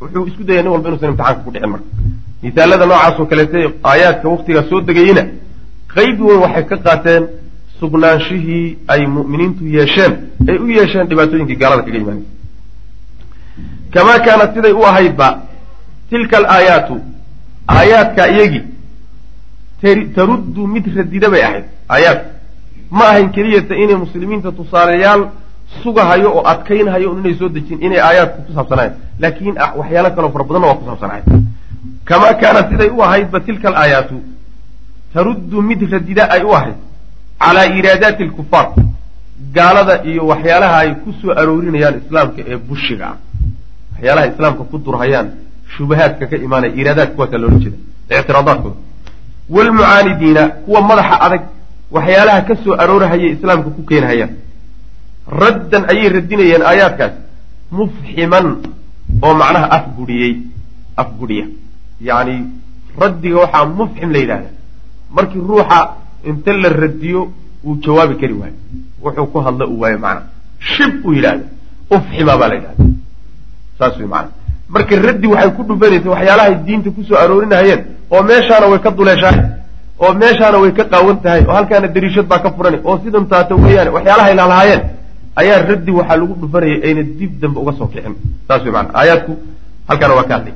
wuxuu 0.00 0.26
isku 0.30 0.42
daya 0.48 0.62
nin 0.62 0.70
walba 0.74 0.88
inuusan 0.88 1.10
imtixaanka 1.12 1.42
ku 1.44 1.50
dhicin 1.54 1.70
marka. 1.74 1.88
Misaalada 2.42 2.86
noocaasoo 2.90 3.26
kaleete 3.30 3.58
aayaadka 3.90 4.26
waktigaa 4.34 4.64
soo 4.70 4.80
degayeyna 4.88 5.22
qayb 5.94 6.16
weyn 6.28 6.40
waxay 6.44 6.64
ka 6.70 6.76
qaateen 6.86 7.22
sugnaanshihii 7.80 8.66
ay 8.92 9.00
mu'miniintu 9.16 9.62
yeesheen 9.76 10.12
ay 10.48 10.56
u 10.64 10.66
yeesheen 10.76 11.06
dhibaatooyinkii 11.10 11.58
gaalada 11.62 11.82
kaga 11.86 11.98
imaanaysa 11.98 12.30
kamaa 13.94 14.18
kaanat 14.26 14.50
siday 14.54 14.72
u 14.80 14.82
ahaydba 14.90 15.28
tilka 16.10 16.36
alaayaatu 16.40 16.94
aayaadka 17.76 18.22
iyagii 18.34 18.64
taruddu 20.16 20.66
mid 20.74 20.84
radida 20.96 21.28
bay 21.32 21.42
ahayd 21.48 21.64
aayaadka 21.94 22.28
ma 22.98 23.04
ahayn 23.10 23.28
keliyata 23.36 23.74
inay 23.82 23.96
muslimiinta 24.04 24.52
tusaaleyaal 24.58 25.22
sugahayo 25.82 26.28
oo 26.36 26.42
adkaynhayo 26.52 27.18
inay 27.18 27.34
soo 27.38 27.48
dejin 27.48 27.82
inay 27.82 28.00
aayaadku 28.00 28.42
ku 28.46 28.52
saabsanayen 28.52 28.94
laakiin 29.18 29.54
waxyaalo 29.80 30.10
kaloo 30.16 30.30
fara 30.34 30.44
badanna 30.44 30.66
waa 30.66 30.78
ku 30.80 30.84
saabsanahay 30.88 31.22
kamaa 32.04 32.34
kaanat 32.34 32.70
siday 32.70 32.90
u 32.90 33.02
ahaydba 33.02 33.40
tilka 33.40 33.68
alaayaatu 33.68 34.20
taruddu 35.14 35.62
mid 35.62 35.80
radida 35.92 36.30
ay 36.30 36.42
u 36.44 36.52
ahayd 36.58 36.78
calaa 37.40 37.66
iraadaati 37.78 38.22
alkufaar 38.28 38.68
gaalada 39.56 39.94
iyo 40.04 40.26
waxyaalaha 40.26 40.76
ay 40.78 40.94
ku 41.02 41.12
soo 41.20 41.32
aroorinayaan 41.40 42.00
islaamka 42.02 42.42
ee 42.46 42.56
bushiga. 42.56 43.06
Ah 43.06 43.16
waxyaalaha 43.92 44.26
islaamka 44.32 44.64
ku 44.70 44.78
durhayaan 44.78 45.28
shubahaadka 45.76 46.26
ka 46.26 46.36
imaanaya 46.36 46.74
iraadaadka 46.80 47.14
kuwaasaa 47.16 47.38
loola 47.38 47.58
jeeda 47.64 47.78
ictiraadaadkooda 48.20 48.76
waalmucaanidiina 49.54 50.42
kuwa 50.48 50.80
madaxa 50.90 51.20
adag 51.26 51.42
waxyaalaha 51.90 52.40
ka 52.48 52.54
soo 52.64 52.76
islaamka 53.36 53.70
ku 53.70 53.82
keenhayaan 53.82 54.45
raddan 55.28 55.84
ayay 55.90 56.08
radinayeen 56.16 56.62
aayaadkaas. 56.62 57.12
Mufximan 57.70 58.46
oo 59.22 59.34
macnaha 59.34 59.66
afgudhiyey 59.76 60.32
afgudhiya 60.96 61.46
yacni 62.08 62.36
raddiga 63.00 63.36
waxaa 63.44 63.64
mufxim 63.78 64.10
la 64.12 64.18
yidhahda 64.18 64.50
markii 65.16 65.40
ruuxa 65.50 65.80
inta 66.24 66.52
la 66.52 66.68
radiyo 66.68 67.20
uu 67.64 67.76
jawaabi 67.84 68.14
kari 68.20 68.34
waayo. 68.40 68.54
Wuxuu 69.02 69.26
ku 69.32 69.38
hadla 69.46 69.66
uu 69.66 69.80
waayo 69.80 69.98
macnaha 69.98 70.26
shib 70.58 71.04
uu 71.06 71.12
yidhahda 71.18 71.44
ufxima 71.90 72.36
baa 72.40 72.48
la 72.48 72.54
yidhahda 72.54 72.84
saas 73.78 73.96
wey 73.98 74.06
macana 74.06 74.30
marka 74.68 74.96
raddi 75.06 75.26
waxay 75.26 75.50
ku 75.56 75.62
dhufanaysa 75.68 76.08
waxyaalahay 76.14 76.54
diinta 76.66 76.90
ku 76.90 77.02
soo 77.08 77.16
aroorinahayeen 77.24 77.82
oo 78.10 78.22
meeshaana 78.22 78.66
way 78.72 78.78
ka 78.78 78.90
duleeshahay 78.90 79.40
oo 80.02 80.12
meeshaana 80.22 80.58
way 80.62 80.72
ka 80.78 80.84
qaawan 80.92 81.18
tahay 81.24 81.42
oo 81.48 81.52
halkaana 81.58 81.88
dariishad 81.88 82.26
baa 82.26 82.38
ka 82.44 82.50
furani 82.56 82.78
oo 82.84 82.96
sidan 83.04 83.26
taata 83.32 83.54
weeyaane 83.54 83.90
waxyaalahay 83.96 84.34
laalahaayeen 84.40 84.82
ayaa 85.40 85.62
raddi 85.70 85.90
waxaa 85.98 86.16
lagu 86.20 86.34
dhufanayay 86.42 86.78
ayna 86.86 87.02
dib 87.18 87.32
dambe 87.40 87.58
uga 87.60 87.72
soo 87.78 87.88
kicin. 87.92 88.14
Saas 88.48 88.62
wey 88.64 88.72
maana 88.76 88.90
aayaadku 89.00 89.32
halkaana 89.88 90.14
waa 90.18 90.26
ka 90.28 90.34
hadlay. 90.36 90.54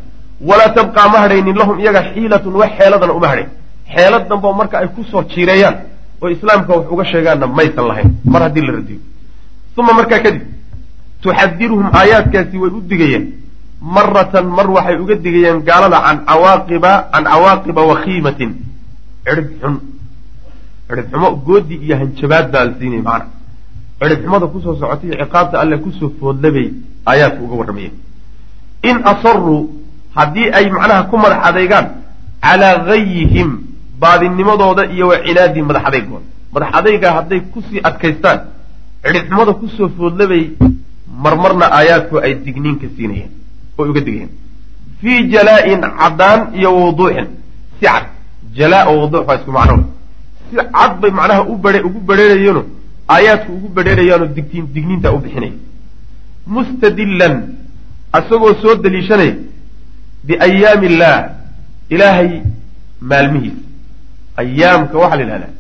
Walaa 0.48 0.70
tabqaa 0.76 1.08
ma 1.12 1.18
hadhaynin 1.24 1.56
lahum 1.60 1.76
iyaga 1.82 2.00
xiilatun 2.12 2.54
wax 2.60 2.70
xeeladana 2.78 3.12
uma 3.18 3.28
hadhayn. 3.32 3.48
Xeelad 3.94 4.24
dambe 4.30 4.46
oo 4.46 4.54
marka 4.60 4.78
ay 4.78 4.88
ku 4.94 5.04
soo 5.10 5.22
jiireeyaan 5.32 5.76
oo 6.22 6.28
islaamka 6.36 6.72
wax 6.76 6.86
uga 6.94 7.04
sheegaanna 7.12 7.46
maysan 7.46 7.84
lahayn. 7.90 8.10
Mar 8.24 8.42
haddii 8.42 8.64
la 8.66 8.72
radiyo. 8.78 8.98
Uma 9.80 9.92
markaa 9.98 10.20
kadib 10.24 10.42
tuxadiruhum 11.22 11.88
aayaadkaasi 12.00 12.56
way 12.62 12.70
u 12.78 12.80
digayaan 12.90 13.24
maratan 13.80 14.46
mar 14.58 14.66
waxay 14.76 14.96
uga 15.02 15.14
digayaan 15.24 15.60
gaalada 15.68 15.98
can 16.06 16.18
cawaaqiba 16.28 16.92
can 17.12 17.24
cawaaqiba 17.32 17.82
wakhiimatin 17.90 18.50
cirib 19.24 19.48
xun. 19.60 19.74
Goodi 21.46 21.74
iyo 21.84 21.94
hanjabaad 22.00 22.46
baa 22.52 22.64
la 22.64 22.72
siinaya 22.78 23.02
macana 23.08 23.26
cirib 24.00 24.20
xumada 24.24 24.46
ku 24.46 24.60
soo 24.60 24.74
socotay 24.80 25.10
ciqaabta 25.20 25.60
alle 25.62 25.76
ku 25.84 25.90
soo 25.98 26.10
foodlabay 26.20 26.66
aayaadka 27.06 27.40
uga 27.44 27.54
warramaya. 27.60 27.90
In 28.82 28.96
asaruu 29.12 29.60
haddii 30.16 30.48
ay 30.58 30.70
macnaha 30.70 31.02
ku 31.10 31.16
madax 31.16 31.40
adeegaan 31.48 31.86
calaa 32.42 32.78
gayihim 32.88 33.50
baadinimadooda 34.00 34.86
iyo 34.94 35.08
wa 35.08 35.16
cinaadii 35.26 35.62
madax 35.68 35.82
adeygooda 35.88 36.24
madax 36.54 36.70
adaygaa 36.78 37.12
hadday 37.18 37.40
ku 37.52 37.58
sii 37.68 37.80
adkaystaan 37.88 38.38
cidhibxumada 39.04 39.52
ku 39.60 39.66
soo 39.76 39.88
foodlabay 39.96 40.44
marmarna 41.24 41.66
aayaadku 41.78 42.16
ay 42.24 42.34
digniin 42.44 42.76
ka 42.80 42.86
siinayeen 42.96 43.30
oo 43.78 43.84
uga 43.90 44.00
digayeen 44.00 44.30
fii 45.00 45.28
jalaa-in 45.32 45.80
caddaan 46.00 46.40
iyo 46.58 46.70
wuduuxin. 46.76 47.28
Si 47.80 47.86
cad. 47.86 48.04
Jalaa 48.56 48.88
o 48.90 48.92
wuduux 49.00 49.24
waa 49.28 49.36
isku 49.40 49.52
macno. 49.52 49.84
Si 50.50 50.56
cad 50.56 50.92
bay 51.00 51.10
macnaha 51.10 51.42
u 51.52 51.56
bare 51.56 51.80
ugu 51.88 52.00
badheerayeeno 52.08 52.62
aayaadku 53.14 53.50
ugu 53.56 53.68
badheerayaanoo 53.76 54.28
digtiin 54.36 54.66
digniinta 54.74 55.08
u 55.16 55.18
bixinaya 55.24 55.56
mustadillan 56.56 57.34
asagoo 58.18 58.54
soo 58.62 58.74
daliishanaya 58.84 59.34
biayaami 60.26 60.86
illaah 60.90 61.18
ilaahay 61.94 62.30
maalmihiisa 63.10 63.62
ayaamka 64.42 64.96
waxaa 65.02 65.18
la 65.20 65.24
yidhahdaa. 65.24 65.52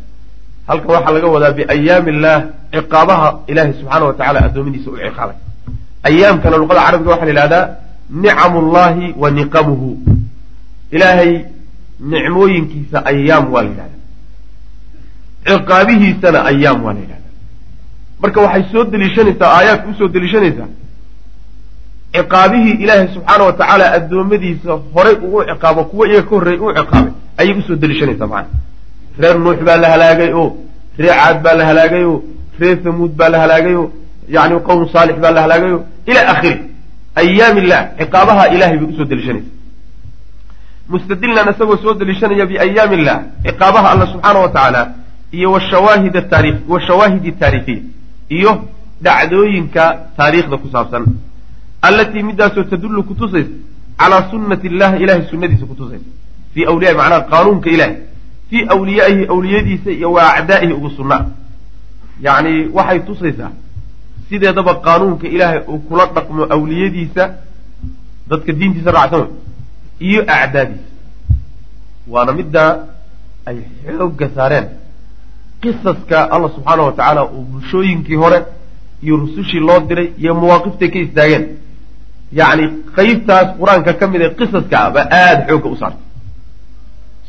Halkan 0.68 0.90
waxaa 0.96 1.14
laga 1.16 1.28
wadaa 1.34 1.52
biayaami 1.58 2.10
illaah 2.14 2.38
ciqaabaha 2.74 3.28
ilaahay 3.50 3.72
subxaana 3.80 4.04
wa 4.10 4.14
tacala 4.18 4.38
addoommadiisa 4.48 4.88
u 4.90 4.96
ciqaabay. 5.04 5.36
Ayaamkana 6.08 6.56
luqada 6.62 6.80
carabiga 6.86 7.10
waxaa 7.14 7.28
la 7.28 7.32
yidhahdaa 7.34 7.64
nicamu 8.24 8.58
llahi 8.74 9.06
wa 9.22 9.28
niqamuhu. 9.38 9.88
Ilaahay 10.96 11.32
nicmooyinkiisa 12.12 12.98
ayaam 13.12 13.44
waa 13.54 13.62
la 13.64 13.70
yidhahdaa. 13.72 13.98
Ciqaabihiisana 15.48 16.38
ayaam 16.50 16.78
waa 16.84 16.94
la 16.96 17.00
yidhahdaa 17.04 17.19
marka 18.22 18.40
waxay 18.44 18.64
soo 18.72 18.84
deliishanaysaa 18.92 19.50
aayaadka 19.56 19.88
u 19.90 19.94
soo 19.98 20.08
deliishanaysaa. 20.14 20.68
Ciqaabihii 22.14 22.74
ilaahay 22.84 23.08
subxaana 23.14 23.44
wa 23.44 23.52
tacaala 23.52 23.92
addoommadiisa 23.98 24.72
horay 24.94 25.14
uu 25.26 25.42
ciqaabo 25.50 25.84
kuwa 25.90 26.08
iyaga 26.08 26.22
ka 26.28 26.34
horreeyay 26.36 26.60
uu 26.64 26.72
ciqaabay 26.78 27.12
ayay 27.40 27.54
u 27.58 27.62
soo 27.68 27.76
deliishanaysaa 27.82 28.26
macana 28.32 28.48
reer 29.20 29.38
nuux 29.44 29.58
baa 29.68 29.76
la 29.82 29.88
halaagay 29.92 30.32
oo 30.40 30.48
reer 30.98 31.16
caad 31.20 31.42
baa 31.44 31.54
la 31.58 31.64
halaagay 31.70 32.04
oo 32.04 32.18
reer 32.60 32.78
hamuud 32.84 33.12
baa 33.20 33.28
la 33.34 33.38
halaagay 33.42 33.74
oo 33.82 33.86
yani 34.28 34.60
qowm 34.68 34.88
saalix 34.92 35.16
baa 35.24 35.30
la 35.36 35.42
halaagay 35.44 35.72
oo 35.76 35.82
ila 36.10 36.20
akhiri 36.32 36.60
ayaam 37.22 37.58
illah 37.62 37.80
ciqaabaha 38.00 38.44
ilahay 38.54 38.76
bay 38.80 38.88
u 38.92 38.96
soo 38.98 39.06
deliishanaysa 39.12 39.50
mustadillan 40.92 41.48
isagoo 41.52 41.76
soo 41.84 41.94
deliishanaya 42.00 42.46
biayaami 42.50 42.94
illah 43.00 43.18
ciqaabaha 43.46 43.86
alla 43.92 44.06
subxaana 44.12 44.38
wa 44.44 44.48
tacaala 44.56 44.82
iyo 45.38 45.48
washawaahid 45.54 46.16
taari 46.30 46.50
washawaahidi 46.72 47.32
taariikhiya 47.42 47.82
iyo 48.38 48.52
dhacdooyinka 49.04 49.84
taariikhda 50.16 50.56
ku 50.62 50.68
saabsan. 50.74 51.04
Allatii 51.88 52.22
midaasoo 52.28 52.64
tadullu 52.72 53.02
kutusaysa 53.08 53.50
calaa 54.00 54.22
sunnati 54.30 54.66
illahi 54.70 55.02
ilahay 55.04 55.22
sunnadiisa 55.30 55.66
kutusaysa 55.70 56.08
fii 56.54 56.64
awliyaai 56.72 56.96
macnaha 57.00 57.20
qaanuunka 57.32 57.68
ilahay 57.74 57.94
fii 58.50 58.62
awliyaa'ihi 58.74 59.24
awliyadiisa 59.34 59.90
iyo 59.98 60.12
wa 60.16 60.22
acdaa'ihi 60.38 60.72
ugu 60.78 60.90
sunnaa 60.98 61.22
yacni 62.26 62.52
waxay 62.76 63.00
tusaysaa 63.08 63.52
sideedaba 64.28 64.74
qaanuunka 64.86 65.26
ilaahay 65.34 65.60
uu 65.72 65.78
kula 65.88 66.06
dhaqmo 66.16 66.42
awliyadiisa 66.56 67.24
dadka 68.30 68.52
diintiisa 68.58 68.90
raacsan 68.96 69.26
iyo 70.08 70.20
acdaadiisa. 70.36 70.88
Waana 72.12 72.32
middaa 72.40 72.70
ay 73.48 73.56
xoogga 73.98 74.26
saareen 74.36 74.66
qisaska 75.62 76.18
allah 76.34 76.50
subxaana 76.56 76.82
wa 76.82 76.92
tacaala 76.92 77.22
uu 77.24 77.42
bulshooyinkii 77.50 78.16
hore 78.22 78.38
iyo 79.02 79.16
rusushii 79.16 79.60
loo 79.68 79.80
diray 79.88 80.08
iyo 80.18 80.34
mawaaqiftay 80.34 80.88
ka 80.92 80.98
istaageen. 80.98 81.44
Yacni 82.38 82.64
qeybtaas 82.96 83.48
qur'aanka 83.60 83.92
ka 84.00 84.06
mid 84.12 84.20
ee 84.22 84.30
qisaska 84.38 84.90
ba 84.94 85.00
aada 85.10 85.42
xoogga 85.48 85.68
u 85.68 85.76
saartay. 85.76 86.04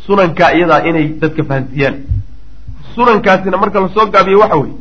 Sunanka 0.06 0.46
iyadaa 0.58 0.82
inay 0.90 1.08
dadka 1.22 1.44
fahansiiyaan 1.50 1.96
sunankaasina 2.96 3.58
marka 3.58 3.80
la 3.84 3.90
soo 3.96 4.06
gaabiyo 4.14 4.40
waxa 4.44 4.58
weeye 4.62 4.76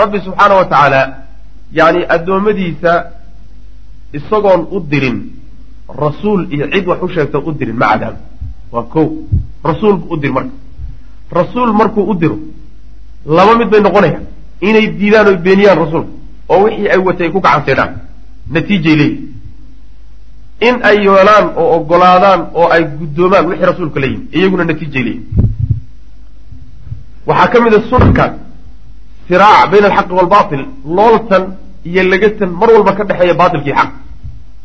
rabbi 0.00 0.18
subxaana 0.26 0.54
wa 0.60 0.64
tacaala 0.64 1.00
yacni 1.78 2.00
addoommadiisa 2.14 2.92
isagoon 4.18 4.60
u 4.70 4.80
dirin 4.90 5.18
rasuul 6.04 6.40
iyo 6.54 6.66
cid 6.72 6.86
wax 6.88 6.98
u 7.02 7.08
sheegta 7.08 7.38
u 7.38 7.52
dirin 7.52 7.76
ma 7.76 7.86
cadaabo 7.92 8.18
waa 8.72 8.82
ko 8.92 9.00
rasuulku 9.64 10.14
u 10.14 10.16
dir 10.16 10.32
marka. 10.32 10.54
Rasuul 11.38 11.72
markuu 11.72 12.04
u 12.10 12.14
diro 12.14 12.38
laba 13.26 13.52
mid 13.58 13.68
bay 13.70 13.80
noqonayaan. 13.80 14.24
Inay 14.60 14.86
diidaan 14.98 15.26
oy 15.28 15.36
beeniyaan 15.36 15.78
rasuulka 15.78 16.10
oo 16.48 16.62
wixii 16.64 16.88
ay 16.88 16.98
watay 17.06 17.26
ay 17.26 17.32
ku 17.32 17.40
gacanseedhaan 17.40 17.92
natiijay 18.54 18.96
leeyihi 18.96 19.28
in 20.68 20.76
ay 20.88 20.96
yeelaan 21.06 21.46
oo 21.56 21.76
ogolaadaan 21.76 22.40
oo 22.54 22.68
ay 22.74 22.82
guddoomaan 22.98 23.46
wixii 23.48 23.66
rasuulka 23.66 24.00
la 24.00 24.06
yimi 24.06 24.24
iyaguna 24.32 24.64
natiijay 24.64 25.02
leeyihi 25.02 25.26
waxaa 27.26 27.48
ka 27.52 27.60
mid 27.64 27.74
a 27.74 27.80
sunankaas 27.90 28.32
siraac 29.28 29.70
bayna 29.70 29.86
alxaqi 29.88 30.12
waalbatil 30.18 30.62
looltan 30.96 31.44
iyo 31.84 32.02
legatan 32.12 32.50
mar 32.60 32.68
walba 32.74 32.92
ka 32.98 33.04
dhexeeya 33.04 33.34
baatilkii 33.34 33.74
xaq. 33.78 33.90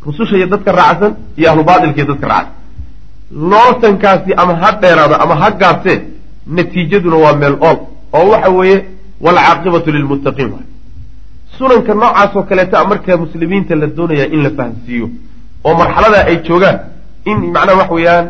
Rususha 0.05 0.35
iyo 0.37 0.47
dadka 0.47 0.71
raacsan 0.71 1.11
iyo 1.37 1.47
ahlu 1.51 1.63
iyo 1.95 2.05
dadka 2.11 2.27
raacsan. 2.27 2.53
Looltankaasi 3.51 4.31
ama 4.41 4.53
ha 4.61 4.69
dheeraado 4.81 5.15
ama 5.23 5.35
ha 5.41 5.47
gaabsee 5.51 5.97
natiijaduna 6.47 7.17
waa 7.23 7.35
meel 7.41 7.55
ool 7.61 7.77
oo 8.17 8.25
waxa 8.33 8.49
weeye 8.57 8.77
waalcaaqibatu 9.25 9.91
lilmuttaqiin 9.95 10.51
waay 10.55 10.65
sunanka 11.57 11.93
noocaasoo 12.01 12.43
kaleeta 12.49 12.85
markaa 12.91 13.17
muslimiinta 13.23 13.75
la 13.81 13.87
doonayaa 13.97 14.27
in 14.35 14.41
la 14.45 14.51
fahansiiyo 14.57 15.07
oo 15.67 15.73
marxalada 15.81 16.19
ay 16.29 16.37
joogaan 16.47 16.77
in 17.31 17.37
macnaha 17.55 17.77
waxa 17.81 17.93
weeyaan 17.97 18.25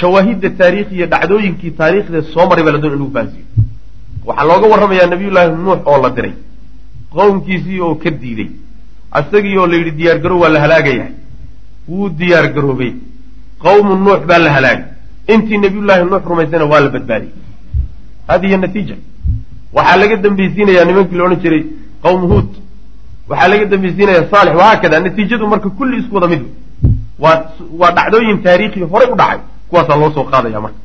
shawaahidda 0.00 0.50
taariikhiya 0.60 1.06
dhacdooyinkii 1.12 1.70
taariikhda 1.80 2.22
soo 2.32 2.46
maray 2.50 2.64
baa 2.66 2.72
la 2.76 2.80
doonaya 2.84 2.96
in 2.96 3.02
lagu 3.02 3.12
fahansiiyo 3.16 3.46
waxaa 4.26 4.46
looga 4.50 4.66
warramayaa 4.72 5.06
nabiyullaahi 5.14 5.50
nuux 5.66 5.80
oo 5.92 5.98
la 6.04 6.10
diray 6.16 6.34
qowmkiisii 7.14 7.80
oo 7.86 7.94
ka 8.02 8.10
diiday. 8.10 8.48
Isagii 9.20 9.56
oo 9.58 9.66
la 9.66 9.76
yidhi 9.76 9.90
diyaar 9.98 10.18
garow 10.24 10.38
waa 10.42 10.48
la 10.54 10.60
halaagayahay 10.64 11.12
wuu 11.88 12.08
diyaar 12.20 12.46
garoobay. 12.54 12.92
Qowmu 13.64 13.96
nuux 14.04 14.20
baa 14.28 14.38
la 14.38 14.50
halaagay. 14.56 14.84
Intii 15.34 15.58
nabiyullaahi 15.64 16.04
nuux 16.10 16.22
rumaysana 16.30 16.64
waa 16.72 16.80
la 16.80 16.88
badbaadiyey. 16.94 17.34
Hadihi 18.28 18.56
natiija 18.62 18.96
waxaa 19.76 19.96
laga 20.00 20.16
dambeysiinayaa 20.24 20.84
nimankii 20.88 21.16
la 21.18 21.24
odhan 21.24 21.40
jiray 21.44 21.62
qowmu 22.02 22.26
huud. 22.32 22.48
Waxaa 23.28 23.48
laga 23.52 23.64
dambeysiinaya 23.72 24.22
saalix. 24.30 24.54
Wahaakada 24.60 25.00
natiijadu 25.00 25.46
marka 25.52 25.68
kulli 25.78 25.96
isku 26.00 26.14
wada 26.16 26.28
mid. 26.32 26.42
Waa 27.22 27.36
waa 27.80 27.90
dhacdooyin 27.96 28.42
taariikhi 28.42 28.80
horey 28.92 29.08
u 29.12 29.16
dhacay 29.20 29.38
kuwaasaa 29.68 29.96
loo 30.00 30.10
soo 30.14 30.24
qaadaya 30.32 30.60
marka. 30.60 30.78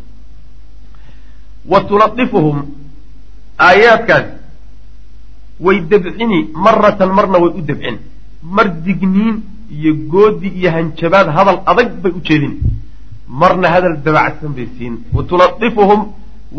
Wa 1.71 1.79
tuladifuhum 1.89 2.57
aayaadkaasi 3.67 4.31
way 5.65 5.77
debcini 5.91 6.39
maratan 6.65 7.09
marna 7.17 7.37
way 7.43 7.51
u 7.59 7.61
debcin 7.69 7.97
mar 8.55 8.67
digniin 8.85 9.35
iyo 9.77 9.93
goodi 10.11 10.47
iyo 10.59 10.71
hanjabaad 10.75 11.27
hadal 11.37 11.59
adag 11.71 11.89
bay 12.03 12.11
u 12.17 12.21
jeedin. 12.27 12.53
Marna 13.27 13.67
hadal 13.73 13.95
dabacsan 14.05 14.51
bay 14.57 14.67
siin. 14.77 14.93
Wa 15.15 15.23
tuladifuhum 15.23 16.01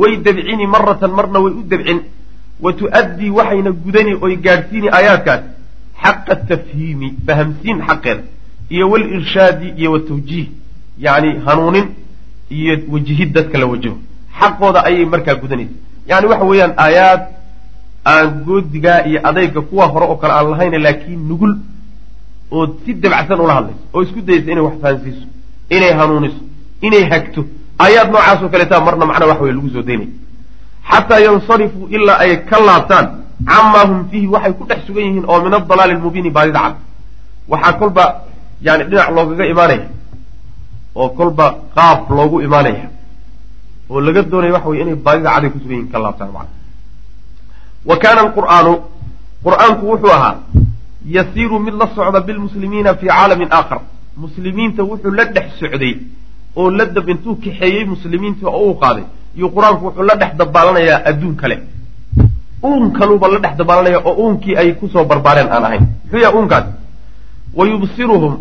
way 0.00 0.12
debcini 0.26 0.66
maratan 0.66 1.12
marna 1.18 1.38
way 1.44 1.52
u 1.60 1.62
debcin 1.72 1.98
wa 2.64 2.72
tu'addii 2.72 3.30
waxayna 3.38 3.70
gudani 3.84 4.12
oy 4.24 4.36
gaadhsiini 4.36 4.88
aayaadkaas 4.98 5.42
xaqa 6.02 6.34
tafhiimi 6.50 7.08
fahamsiin 7.26 7.78
xaqeeda 7.88 8.22
iyo 8.74 8.90
walirshaadi 8.90 9.68
iyo 9.80 9.92
watawjiih 9.92 10.46
yacni 11.06 11.30
hanuunin 11.46 11.86
iyo 12.50 12.74
wajihid 12.92 13.32
dadka 13.32 13.58
la 13.58 13.66
wajaho 13.72 13.96
xaqooda 14.40 14.84
ayay 14.88 15.04
markaa 15.14 15.34
gudanaysa 15.42 15.74
yani 16.10 16.26
waxa 16.32 16.44
weeyaan 16.50 16.74
aayaad 16.84 17.22
aan 18.12 18.28
goodigaa 18.46 18.98
iyo 19.08 19.20
adayga 19.28 19.60
kuwa 19.60 19.86
hore 19.92 20.06
oo 20.06 20.16
kale 20.16 20.32
aan 20.34 20.50
lahayna 20.50 20.78
laakiin 20.86 21.28
nugul 21.28 21.52
oo 22.50 22.66
si 22.84 22.94
dabacsan 22.94 23.40
ula 23.40 23.54
hadlayso 23.58 23.82
oo 23.94 24.02
isku 24.02 24.20
dayaysa 24.20 24.50
inay 24.52 24.62
wax 24.68 24.76
fahansiiso 24.82 25.26
inay 25.76 25.92
hanuuniso 26.00 26.40
inay 26.86 27.04
hagto 27.12 27.44
aayaad 27.84 28.08
noocaasoo 28.12 28.48
kaleeta 28.52 28.80
marna 28.86 29.06
macnaa 29.10 29.28
wax 29.32 29.40
wey 29.40 29.52
lagu 29.52 29.68
soo 29.74 29.82
daynaya 29.82 30.08
xataa 30.90 31.20
yansarifuu 31.26 31.86
ilaa 31.96 32.18
ay 32.24 32.36
ka 32.50 32.56
laabtaan. 32.66 33.06
Camaa 33.50 33.86
hum 33.90 34.08
fiihi 34.10 34.26
waxay 34.34 34.52
ku 34.58 34.64
dhex 34.68 34.80
sugan 34.86 35.04
yihiin 35.06 35.24
oo 35.30 35.38
min 35.44 35.54
adalaali 35.54 35.94
lmubiini 35.94 36.30
baadida 36.36 36.60
cad. 36.64 36.74
Waxaa 37.48 37.72
kolba 37.80 38.04
yani 38.66 38.84
dhinac 38.90 39.08
loogaga 39.16 39.44
imaanaya 39.52 39.86
oo 41.00 41.08
kolba 41.18 41.46
qaab 41.76 42.10
loogu 42.16 42.40
imaanaya 42.46 42.86
oo 43.90 44.00
laga 44.06 44.22
doonaya 44.30 44.52
waxa 44.56 44.68
weye 44.70 44.82
inay 44.82 44.94
baadida 45.06 45.30
caday 45.34 45.50
ku 45.50 45.58
sugan 45.62 45.76
yihiin 45.76 45.90
ka 45.92 45.98
laabtaan 46.04 46.30
macna. 46.36 46.52
Wa 47.88 47.96
kaana 48.02 48.20
alqur'aanu 48.26 48.72
qur'aanku 49.44 49.84
wuxuu 49.90 50.12
ahaa 50.16 50.34
yasiiru 51.16 51.58
mid 51.66 51.74
la 51.80 51.86
socda 51.94 52.20
bilmuslimiina 52.20 52.94
fii 53.00 53.08
caalamin 53.08 53.48
aakhar. 53.58 53.80
Muslimiinta 54.22 54.82
wuxuu 54.90 55.10
la 55.18 55.24
dhex 55.34 55.46
socday 55.60 55.94
oo 56.56 56.70
la 56.70 56.84
dab 56.86 57.08
intuu 57.08 57.34
kaxeeyey 57.44 57.84
muslimiinta 57.92 58.46
oo 58.48 58.70
u 58.72 58.74
qaaday 58.82 59.04
iyo 59.38 59.48
qur'aanku 59.54 59.84
wuxuu 59.86 60.02
la 60.08 60.14
dhex 60.20 60.32
dabaalanayaa 60.40 61.00
adduun 61.10 61.34
kale. 61.36 61.56
Uun 62.62 62.92
kaluuba 62.92 63.28
la 63.28 63.38
dhex 63.38 63.56
dabaalanaya 63.56 63.98
oo 64.04 64.14
uunkii 64.22 64.56
ay 64.56 64.72
ku 64.74 64.88
soo 64.88 65.04
barbaareen 65.04 65.48
aan 65.52 65.64
ahayn. 65.64 65.84
Muxuu 66.04 66.18
yaha 66.20 66.34
uunkaas? 66.36 66.64
Wa 67.54 67.66
yubsiruhum. 67.66 68.34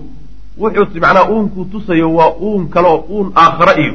Wuxuu 0.57 0.99
macnaha 1.01 1.29
uunkuu 1.31 1.65
tusayo 1.65 2.13
waa 2.13 2.31
uun 2.41 2.69
kale 2.69 2.87
oo 2.87 3.05
uun 3.09 3.31
aakhara 3.35 3.73
iyo. 3.81 3.93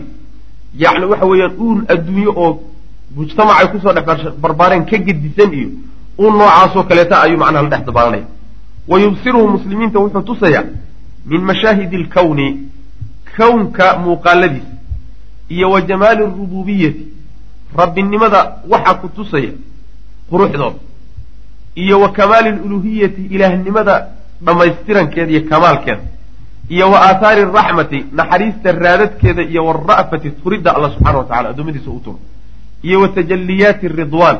Yacni 0.82 1.04
waxa 1.06 1.26
weeyaan 1.26 1.54
uun 1.58 1.84
adduunyo 1.88 2.32
oo 2.36 2.60
mujtamac 3.16 3.56
ay 3.60 3.66
ku 3.72 3.78
soo 3.80 3.92
dhex 3.92 4.32
barbaareen 4.40 4.84
ka 4.84 4.96
gedisan 4.98 5.52
iyo. 5.52 5.68
Uun 6.18 6.38
noocaasoo 6.38 6.82
kaleeta 6.82 7.22
ayuu 7.22 7.38
macnaha 7.38 7.62
la 7.62 7.68
dhex 7.68 7.84
dabaalanaya. 7.86 8.24
Wa 8.88 9.00
yubsiruhum 9.00 9.50
muslimiinta 9.52 9.98
wuxuu 9.98 10.22
tusayaa 10.22 10.64
min 11.26 11.40
mashaahidi 11.42 11.96
alkawni 11.96 12.46
kownka 13.36 13.98
muuqaaladiisa 13.98 14.66
iyo 15.54 15.66
wa 15.74 15.80
jamaali 15.88 16.22
arububiyati 16.28 17.04
rabbinimada 17.80 18.40
waxa 18.72 18.94
ku 19.00 19.06
tusaya 19.16 19.52
quruxdooda 20.30 20.78
iyo 21.82 21.96
wa 22.00 22.08
kamaali 22.18 22.48
aluluhiyati 22.48 23.22
ilaahnimada 23.34 23.94
dhammaystirankeeda 24.46 25.30
iyo 25.32 25.42
kamaalkeeda 25.50 26.04
iyo 26.74 26.86
wa 26.92 26.98
aathaari 27.08 27.40
araxmati 27.48 27.98
naxariista 28.18 28.72
raadadkeeda 28.84 29.42
iyo 29.52 29.62
wara'fati 29.68 30.28
turidda 30.42 30.70
alla 30.76 30.88
subxana 30.94 31.18
wa 31.18 31.24
tacala 31.24 31.48
addoommadiisa 31.52 31.90
u 31.90 32.00
turo 32.04 32.18
iyo 32.82 33.00
wa 33.00 33.08
tajaliyaati 33.08 33.88
ridwaan 33.88 34.38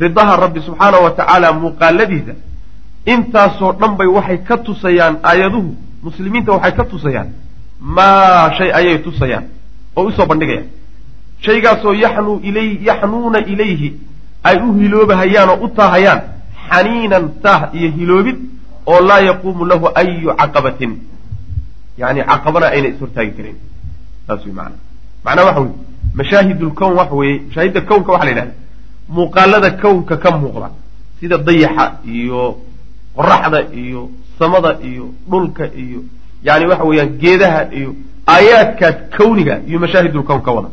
ridaha 0.00 0.36
rabbi 0.44 0.60
subxaana 0.66 0.98
wa 1.06 1.10
tacaala 1.10 1.52
muuqaaladiisa 1.52 2.34
intaasoo 3.14 3.72
dhan 3.80 3.96
bay 3.98 4.06
waxay 4.06 4.38
ka 4.48 4.56
tusayaan 4.66 5.14
aayaduhu 5.30 5.70
muslimiinta 6.02 6.52
waxay 6.52 6.72
ka 6.78 6.84
tusayaan 6.92 7.28
maa 7.80 8.50
shay 8.58 8.70
ayay 8.78 8.98
tusayaan 9.06 9.44
oo 9.96 10.04
u 10.08 10.12
soo 10.12 10.26
bandhigayaan 10.26 10.66
shaygaasoo 11.46 11.94
yaxnuu 12.04 12.40
ilay 12.48 12.68
yaxnuuna 12.88 13.38
ilayhi 13.52 13.88
ay 14.48 14.56
u 14.66 14.72
hiloobahayaan 14.80 15.48
oo 15.54 15.58
u 15.64 15.68
taahayaan 15.68 16.20
xaniinan 16.68 17.24
taah 17.42 17.60
iyo 17.78 17.90
hiloobid 17.98 18.38
oo 18.86 19.00
laa 19.08 19.20
yaquumu 19.20 19.64
lahu 19.64 19.86
ayu 19.94 20.30
caqabatin. 20.40 20.92
Yani 21.98 22.20
caqabana 22.30 22.66
ayna 22.74 22.88
ishortaagi 22.88 23.32
karin. 23.36 23.56
Saas 24.26 24.44
wey 24.46 24.54
maana 24.58 24.76
macnaa 25.24 25.44
waxa 25.48 25.60
weye 25.60 25.74
mashaahid 26.14 26.62
lkown 26.62 26.94
waxa 27.00 27.14
weeye 27.14 27.40
mashaahidda 27.48 27.80
kownka 27.80 28.12
waxa 28.12 28.24
la 28.24 28.30
yidhahda 28.30 28.54
muuqaalada 29.08 29.70
kownka 29.82 30.16
ka 30.16 30.30
muuqda 30.38 30.68
sida 31.20 31.38
dayaxa 31.38 31.84
iyo 32.14 32.42
qoraxda 33.16 33.60
iyo 33.82 34.10
samada 34.38 34.70
iyo 34.88 35.04
dhulka 35.30 35.64
iyo 35.84 36.00
yani 36.46 36.64
waxa 36.70 36.84
weeyaan 36.84 37.10
geedaha 37.22 37.60
iyo 37.78 37.90
aayaadkaas 38.26 38.96
kawniga 39.18 39.60
iyo 39.68 39.78
mashaahidulkown 39.80 40.42
ka 40.42 40.50
wada 40.52 40.68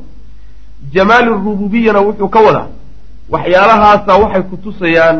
jamaali 0.93 1.29
rububiyana 1.29 1.99
wuxuu 2.01 2.29
ka 2.29 2.39
wadaa 2.39 2.67
waxyaalahaasa 3.29 4.15
waxay 4.23 4.41
ku 4.43 4.57
tusayaan 4.57 5.17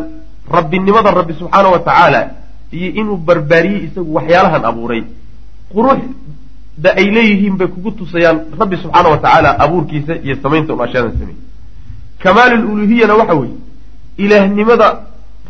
rabbinimada 0.51 1.11
rabbi 1.11 1.33
subxaana 1.33 1.69
wa 1.69 1.79
tacaala 1.79 2.21
iyo 2.71 2.91
inuu 3.01 3.17
barbaariyey 3.17 3.83
isagu 3.87 4.13
waxyaalahan 4.15 4.65
abuuray. 4.65 5.03
Quruxda 5.73 6.89
ay 6.97 7.05
leeyihiin 7.15 7.57
bay 7.57 7.67
kugu 7.67 7.91
tusayaan 7.91 8.37
rabbi 8.59 8.77
subxaana 8.77 9.09
wa 9.09 9.17
tacaala 9.17 9.59
abuurkiisa 9.59 10.13
iyo 10.25 10.35
samaynta 10.43 10.73
un 10.73 10.81
ashyadan 10.81 11.11
sameeyey 11.11 11.37
kamaal 12.23 12.51
luluhiyana 12.61 13.15
waxa 13.15 13.33
weeye 13.33 13.57
ilaahnimada 14.17 14.87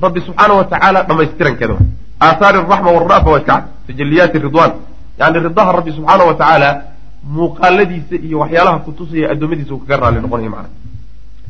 rabbi 0.02 0.22
subxaana 0.22 0.54
wa 0.54 0.64
tacaala 0.64 1.04
dhamaystirankeeda 1.04 1.76
aathaari 2.22 2.58
araxma 2.58 2.92
warafa 2.92 3.30
waa 3.32 3.40
iska 3.40 3.54
cad 3.54 3.64
tajaliyaati 3.88 4.40
ridwan 4.40 4.72
yani 5.20 5.38
ridaha 5.48 5.72
rabbi 5.78 5.92
subxaana 5.98 6.24
wa 6.30 6.34
tacaala 6.42 6.70
muuqaaladiisa 7.36 8.16
iyo 8.28 8.38
waxyaalaha 8.44 8.78
ku 8.86 8.92
tusaya 8.98 9.26
addoommadiisa 9.34 9.74
uu 9.74 9.82
kaga 9.84 9.98
raalli 10.02 10.20
noqonaya 10.26 10.50
macana 10.56 10.70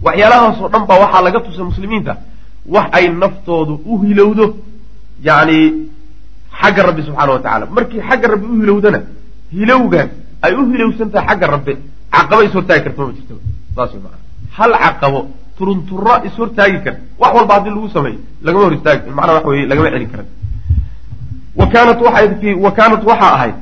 waxyaalahaasoo 0.05 0.67
dhan 0.73 0.83
baa 0.89 0.99
waxaa 1.03 1.21
laga 1.27 1.39
tusay 1.45 1.63
muslimiinta. 1.71 2.13
Wax 2.75 2.87
ay 2.97 3.05
naftoodu 3.21 3.73
u 3.91 3.93
hilowdo 4.03 4.45
yani 5.27 5.57
xagga 6.61 6.81
rabbi 6.87 7.01
subxaana 7.07 7.31
wa 7.35 7.39
tacala 7.45 7.65
markii 7.77 8.01
xagga 8.09 8.27
rabbi 8.33 8.45
u 8.53 8.55
hilowdana 8.61 8.99
hilowgaas 9.57 10.09
ay 10.45 10.53
u 10.59 10.61
hilowsan 10.71 11.09
tahay 11.13 11.27
xagga 11.29 11.47
rabbi 11.55 11.73
caqaba 12.13 12.41
ishortaagi 12.47 12.83
karta 12.85 13.01
ma 13.07 13.11
jirtaba 13.17 13.41
saas 13.75 13.91
wey 13.93 14.01
maana 14.05 14.17
hal 14.57 14.71
caqabo 14.83 15.19
turunturo 15.57 16.13
ishortaagi 16.27 16.79
karta. 16.85 17.01
Wax 17.21 17.31
walba 17.37 17.53
haddii 17.55 17.73
lagu 17.75 17.89
sameeyo 17.95 18.19
lagama 18.45 18.63
hor 18.65 18.73
istaagi 18.77 19.09
macnaa 19.17 19.35
waxa 19.37 19.49
weye 19.51 19.65
lagama 19.71 19.89
celin 19.93 20.09
karan 20.13 20.27
wa 21.59 21.65
kaanat 22.77 23.03
waxaa 23.11 23.33
ahayd 23.37 23.55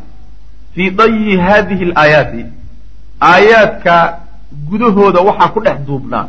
fii 0.76 0.90
dayi 1.00 1.38
hadihi 1.48 1.84
alaayaati 1.92 2.46
aayaadka 3.32 3.94
gudahooda 4.70 5.20
waxaa 5.30 5.54
ku 5.56 5.60
dhex 5.66 5.78
duubnaa 5.88 6.26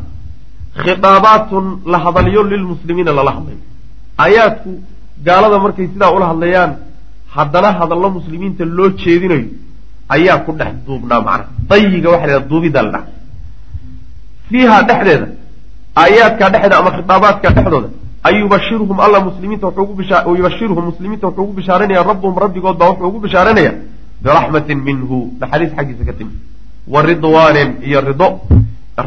khidaabaatun 0.82 1.64
la 1.92 1.98
hadalyo 2.04 2.42
lilmuslimiina 2.52 3.12
lala 3.18 3.30
hadlayo 3.36 3.60
aayaadku 4.24 4.70
gaalada 5.26 5.58
markay 5.64 5.86
sidaa 5.92 6.10
ula 6.16 6.26
hadlayaan 6.32 6.72
haddana 7.36 7.70
hadallo 7.80 8.08
muslimiinta 8.18 8.64
loo 8.76 8.88
jeedinayo 9.02 9.48
ayaa 10.16 10.38
ku 10.46 10.52
dhex 10.60 10.72
duubnaa 10.86 11.20
macnaha 11.28 11.50
dayiga 11.70 12.08
waxa 12.14 12.26
la 12.32 12.40
duubidda 12.50 12.80
la 12.82 12.90
dhaha 12.94 13.06
fiiha 14.48 14.76
dhexdeeda 14.88 15.26
aayaadka 16.02 16.44
dhexdeeda 16.52 16.76
ama 16.80 16.90
khitaabaadka 16.96 17.48
dhexdooda 17.56 17.88
ayubashiruhum 18.28 19.00
alla 19.00 19.20
muslimiinta 19.28 19.66
wuxuu 19.66 20.36
yubashiruhum 20.38 20.84
muslimiinta 20.90 21.26
wuxuu 21.28 21.42
ugu 21.44 21.52
bishaaranaya 21.58 22.02
rabbuhum 22.10 22.38
rabbigood 22.44 22.76
baa 22.80 22.88
wuxuu 22.92 23.08
ugu 23.10 23.20
bishaaranaya 23.26 23.72
biraxmatin 24.22 24.78
minhu 24.88 25.18
naxariis 25.40 25.72
xaggiisa 25.76 26.04
ka 26.08 26.12
timi 26.18 26.32
wa 26.94 27.02
ridwaanin 27.02 27.70
iyo 27.88 28.00
rido 28.08 28.28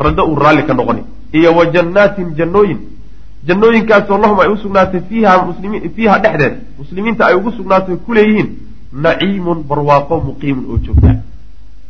rido 0.04 0.24
uu 0.32 0.36
raalli 0.44 0.64
ka 0.70 0.74
noqoni 0.74 1.04
iyo 1.34 1.56
wa 1.58 1.66
jannaatin 1.76 2.28
jannooyin 2.40 2.80
jannooyinkaasoo 3.48 4.18
lahum 4.18 4.40
ay 4.40 4.50
u 4.54 4.58
sugnaatay 4.64 5.02
fiiha 5.10 5.34
muslimi 5.50 5.78
fiiha 5.96 6.20
dhexdeeda 6.20 6.56
muslimiinta 6.80 7.26
ay 7.28 7.36
ugu 7.36 7.52
sugnaatay 7.58 7.96
ku 8.06 8.14
leeyihiin 8.14 8.50
naciimun 8.94 9.64
barwaaqo 9.70 10.16
muqiimun 10.28 10.66
oo 10.72 10.78
joogtaa 10.86 11.16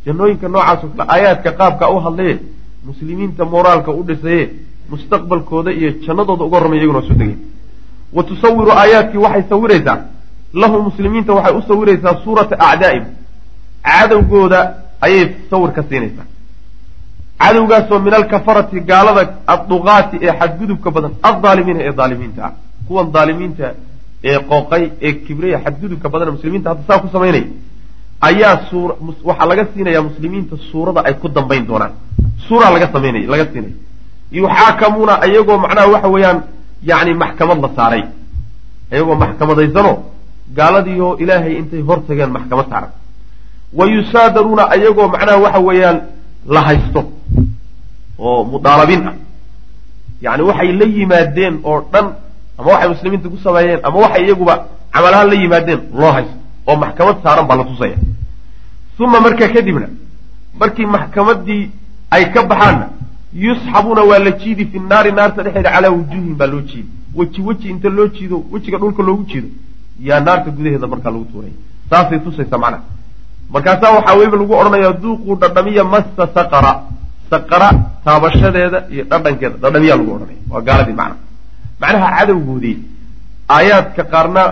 jannooyinka 0.06 0.48
noocaasoo 0.48 0.88
kale 0.96 1.10
aayaadka 1.14 1.50
qaabka 1.60 1.90
u 1.90 2.00
hadlaye 2.06 2.38
muslimiinta 2.86 3.44
moraalka 3.44 3.90
u 3.92 4.02
dhisaye 4.08 4.50
mustaqbalkooda 4.90 5.70
iyo 5.72 5.90
jannadooda 6.06 6.44
uga 6.44 6.58
hormay 6.58 6.78
iyaguna 6.78 7.02
soo 7.08 7.14
degay 7.20 7.36
wa 8.12 8.22
tusawiru 8.22 8.70
aayaadkii 8.72 9.18
waxay 9.18 9.44
sawiraysaa. 9.48 9.98
Lahum 10.54 10.80
muslimiinta 10.88 11.32
waxay 11.32 11.54
u 11.58 11.62
sawiraysaa 11.68 12.14
suurata 12.24 12.56
acdaa'im 12.70 13.04
cadowgooda 13.88 14.60
ayay 15.00 15.24
sawir 15.50 15.70
ka 15.72 15.82
siinaysaa. 15.88 16.26
Cadowgaasoo 17.42 17.98
min 17.98 18.14
alkafarati 18.14 18.80
gaalada 18.80 19.22
adduqaati 19.54 20.16
ee 20.26 20.32
xadgudubka 20.40 20.90
badan 20.90 21.12
addaalimiina 21.30 21.80
ee 21.88 21.92
daalimiinta. 22.00 22.40
Ah 22.46 22.52
kuwan 22.88 23.06
daalimiinta 23.16 23.66
ee 24.30 24.38
qooqay 24.50 24.84
ee 25.06 25.12
kibraya 25.24 25.58
xadgudubka 25.64 26.08
badan 26.12 26.30
muslimiinta 26.36 26.68
hadda 26.70 26.82
saa 26.88 26.98
ku 27.02 27.08
samaynaya 27.14 27.46
ayaa 28.28 28.54
waxaa 29.28 29.46
laga 29.50 29.64
siinayaa 29.74 30.02
muslimiinta 30.08 30.54
suurada 30.70 31.00
ay 31.08 31.14
ku 31.22 31.28
dambayn 31.28 31.64
doonaan. 31.70 31.92
Suura 32.46 32.70
laga 32.74 32.86
samaynaya 32.94 33.26
laga 33.32 33.44
siinaya 33.52 33.74
yuxaakamuuna 34.32 35.14
ayagoo 35.24 35.58
macnaha 35.64 35.86
waxa 35.94 36.08
weeyaan 36.14 36.38
yacni 36.90 37.14
maxkamad 37.22 37.58
la 37.64 37.68
saaray. 37.76 38.02
Ayagoo 38.92 39.14
maxkamadaysanoo 39.22 39.96
gaaladiioo 40.56 41.16
ilaahay 41.22 41.54
intay 41.60 41.82
hor 41.88 41.98
tageen 42.06 42.30
maxkamad 42.36 42.66
saaran 42.72 42.90
wa 43.78 43.84
yusaadaruuna 43.94 44.62
ayagoo 44.74 45.08
macnaha 45.14 45.38
waxa 45.44 45.60
weeyaan 45.68 45.98
la 46.54 46.60
haysto 46.68 47.00
oo 48.18 48.44
mudaalabin 48.44 49.02
ah. 49.08 49.14
Yacni 50.24 50.42
waxay 50.50 50.72
la 50.80 50.86
yimaadeen 50.96 51.54
oo 51.64 51.78
dhan 51.92 52.06
ama 52.58 52.68
waxay 52.72 52.88
muslimiinta 52.94 53.28
ku 53.32 53.36
sameeyeen 53.44 53.80
ama 53.86 53.98
waxay 54.04 54.22
iyaguba 54.26 54.54
camalahaan 54.94 55.28
la 55.30 55.34
yimaadeen 55.42 55.80
loo 56.00 56.12
haysto 56.16 56.36
oo 56.68 56.76
maxkamad 56.76 57.16
saaran 57.24 57.46
baa 57.48 57.56
la 57.60 57.64
tusaya. 57.64 57.96
Uma 59.02 59.20
markaa 59.20 59.48
kadibna 59.54 59.88
markii 60.60 60.86
maxkamaddii 60.86 61.70
ay 62.10 62.24
ka 62.34 62.40
baxaanna 62.50 62.86
yusxabuuna 63.34 64.02
waa 64.10 64.18
la 64.18 64.30
jiidi 64.30 64.64
fi 64.66 64.78
naari 64.78 65.12
naarta 65.12 65.42
dhexeeda 65.42 65.70
calaa 65.70 65.90
wujuuhin 65.90 66.34
baa 66.40 66.46
loo 66.46 66.60
jiidi. 66.60 66.88
Weji 67.14 67.40
weji 67.42 67.68
inta 67.70 67.88
loo 67.88 68.06
jiido 68.08 68.36
wejiga 68.52 68.78
dhulka 68.78 69.02
loogu 69.02 69.24
jiido 69.30 69.48
yaa 70.00 70.20
naarta 70.20 70.50
gudaheeda 70.50 70.86
markaa 70.86 71.10
lagu 71.10 71.24
tuuraya 71.32 71.52
saasay 71.90 72.18
tusaysaa 72.24 72.58
macnaha 72.58 72.82
markaasaa 73.54 73.90
waxaa 73.96 74.14
weliba 74.18 74.36
lagu 74.36 74.52
odhanayaa 74.60 74.92
duuquu 75.02 75.34
dhadhamiya 75.40 75.84
massa 75.84 76.24
saqara. 76.34 76.72
Saqara 77.30 77.68
taabashadeeda 78.04 78.78
iyo 78.94 79.04
dhadhankeeda 79.10 79.56
dhadhamiyaa 79.62 79.96
lagu 80.00 80.10
odhanaya. 80.16 80.38
Waa 80.50 80.60
gaaladii 80.66 80.96
macnaha 81.00 81.18
macnaha 81.80 82.08
cadowgoodii 82.18 82.76
aayaadka 83.56 84.02
qaarna 84.12 84.42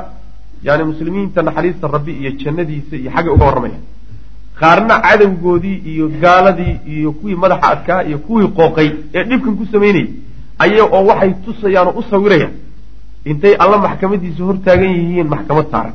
yani 0.67 0.85
muslimiinta 0.91 1.43
naxariista 1.43 1.87
rabbi 1.95 2.13
iyo 2.21 2.31
jannadiisa 2.43 2.95
iyo 2.97 3.11
xaggay 3.15 3.33
uga 3.35 3.45
warramayaan 3.49 3.83
qaarna 4.63 4.95
cadowgoodii 5.07 5.77
iyo 5.93 6.07
gaaladii 6.23 6.75
iyo 6.95 7.13
kuwii 7.19 7.35
madaxa 7.43 7.69
adkaa 7.75 8.01
iyo 8.09 8.19
kuwii 8.27 8.49
qooqay 8.59 8.89
ee 9.15 9.25
dhibkan 9.31 9.57
ku 9.59 9.65
samaynayay 9.73 10.09
aya 10.65 10.85
oo 10.85 11.03
waxay 11.11 11.33
tusayaan 11.45 11.89
oo 11.89 11.99
u 12.01 12.03
sawirayaan 12.11 12.55
intay 13.31 13.55
alla 13.65 13.79
maxkamadiisa 13.85 14.43
hortaagan 14.49 14.93
yihiin 14.99 15.29
maxkamad 15.35 15.67
saaran 15.73 15.95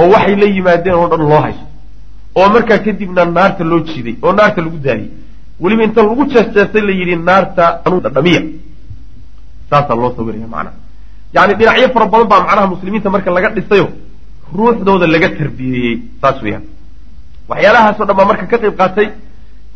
oo 0.00 0.08
waxay 0.14 0.36
la 0.42 0.46
yimaadeen 0.56 0.96
oo 1.00 1.08
dhan 1.12 1.22
loo 1.30 1.40
haysto 1.46 1.66
oo 2.38 2.48
markaa 2.54 2.78
kadibna 2.86 3.24
naarta 3.24 3.64
loo 3.70 3.80
jiiday 3.88 4.16
oo 4.22 4.32
naarta 4.38 4.60
lagu 4.66 4.78
daadiyey 4.86 5.10
weliba 5.60 5.82
inta 5.88 6.02
lagu 6.08 6.24
jeesjeestay 6.32 6.82
la 6.88 6.92
yidhi 7.00 7.16
naarta 7.28 7.64
dhamiya 8.16 8.42
saasaa 9.70 9.96
loo 10.02 10.10
sawiraya 10.16 10.46
macnaha. 10.54 10.76
Yani 11.34 11.54
dhinacyo 11.58 11.88
fara 11.94 12.06
badan 12.12 12.28
baa 12.28 12.40
macnaha 12.46 12.66
muslimiinta 12.74 13.10
marka 13.10 13.30
laga 13.36 13.48
dhisayo 13.56 13.86
ruuxdooda 14.56 15.06
laga 15.14 15.28
tarbiyeeyey 15.38 15.96
saas 16.20 16.42
weyaan 16.42 16.64
waxyaalahaasoo 17.48 18.04
dhan 18.08 18.16
baa 18.16 18.24
marka 18.30 18.46
ka 18.46 18.58
qayb 18.62 18.76
qaatay 18.80 19.06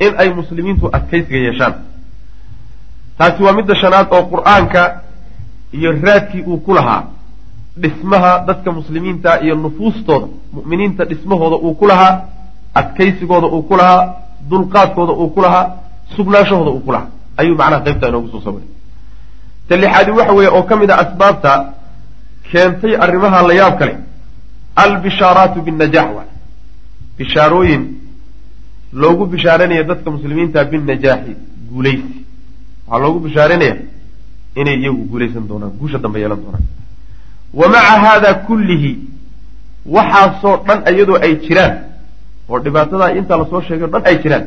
in 0.05 0.13
ay 0.19 0.29
muslimiintu 0.35 0.87
adkaysiga 0.97 1.39
yeeshaan. 1.47 1.75
Taasi 3.19 3.43
waa 3.43 3.53
midda 3.53 3.75
shanaad 3.83 4.07
oo 4.17 4.23
qur'aanka 4.33 4.83
iyo 5.73 5.93
raadkii 6.03 6.43
uu 6.47 6.59
ku 6.67 6.75
lahaa. 6.75 7.03
Dhismaha 7.83 8.33
dadka 8.47 8.73
muslimiinta 8.73 9.41
iyo 9.45 9.55
nufuustooda 9.57 10.27
mu'miniinta 10.53 11.05
dhismahooda 11.05 11.57
uu 11.57 11.75
ku 11.75 11.87
lahaa 11.87 12.15
adkaysigooda 12.75 13.47
uu 13.47 13.63
ku 13.63 13.77
lahaa 13.77 14.15
dulqaadkooda 14.51 15.13
uu 15.13 15.29
ku 15.35 15.41
lahaa 15.41 15.67
sugnaanshahooda 16.17 16.71
uu 16.71 16.81
ku 16.87 16.93
lahaa. 16.93 17.09
Ayuu 17.37 17.57
macnaha 17.57 17.81
qaybtaa 17.87 18.09
inoogu 18.09 18.29
soo 18.29 18.41
sawiray 18.45 18.69
ta 19.69 19.77
lixaadi 19.77 20.11
waxa 20.11 20.33
weeye 20.33 20.51
oo 20.51 20.63
ka 20.63 20.77
mid 20.77 20.91
a 20.91 20.97
asbaabta 21.03 21.53
keentay 22.51 22.97
arrimaha 23.05 23.43
la 23.49 23.55
yaab 23.55 23.79
kale 23.79 23.95
albishaaraatu 24.77 25.63
binnajax 25.63 26.09
bishaarooyin 27.23 27.83
loogu 29.03 29.25
bishaaranaya 29.33 29.83
dadka 29.91 30.09
muslimiinta 30.17 30.65
binnajaaxi 30.71 31.33
guulaysi. 31.71 32.15
Waxaa 32.89 33.03
loogu 33.05 33.19
bishaaranaya 33.27 33.77
inay 34.61 34.77
iyagu 34.83 35.03
guulaysan 35.11 35.45
doonaan 35.51 35.73
guusha 35.81 35.99
dambe 36.05 36.19
yeelan 36.23 36.41
doonaan. 36.45 36.65
Wa 37.59 37.67
maca 37.75 37.95
haada 38.05 38.31
kullihi 38.49 38.93
waxaasoo 39.95 40.57
dhan 40.67 40.79
iyadoo 40.95 41.19
ay 41.27 41.33
jiraan 41.47 41.73
oo 42.51 42.59
dhibaatadaa 42.65 43.11
intaa 43.19 43.39
la 43.41 43.47
soo 43.51 43.61
sheegay 43.69 43.87
o 43.89 43.91
dhan 43.95 44.03
ay 44.11 44.17
jiraan 44.25 44.45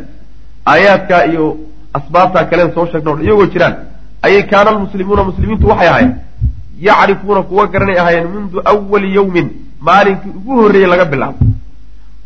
aayaadkaa 0.71 1.21
iyo 1.31 1.45
asbaabtaa 1.97 2.43
kaleen 2.51 2.71
soo 2.75 2.85
sheegna 2.91 3.11
o 3.11 3.15
dhan 3.17 3.25
iyagoo 3.27 3.47
jiraan 3.55 3.75
ayay 4.25 4.43
kaana 4.51 4.69
almuslimuuna 4.73 5.23
muslimiintu 5.29 5.65
waxay 5.71 5.87
ahaayeen 5.89 6.13
yacrifuuna 6.87 7.41
kuwa 7.49 7.67
garanay 7.73 7.97
ahaayeen 8.03 8.27
mundu 8.35 8.57
awali 8.71 9.09
yowmin 9.17 9.47
maalinkii 9.87 10.31
ugu 10.39 10.51
horreeyey 10.61 10.89
laga 10.93 11.05
bilaabo 11.13 11.37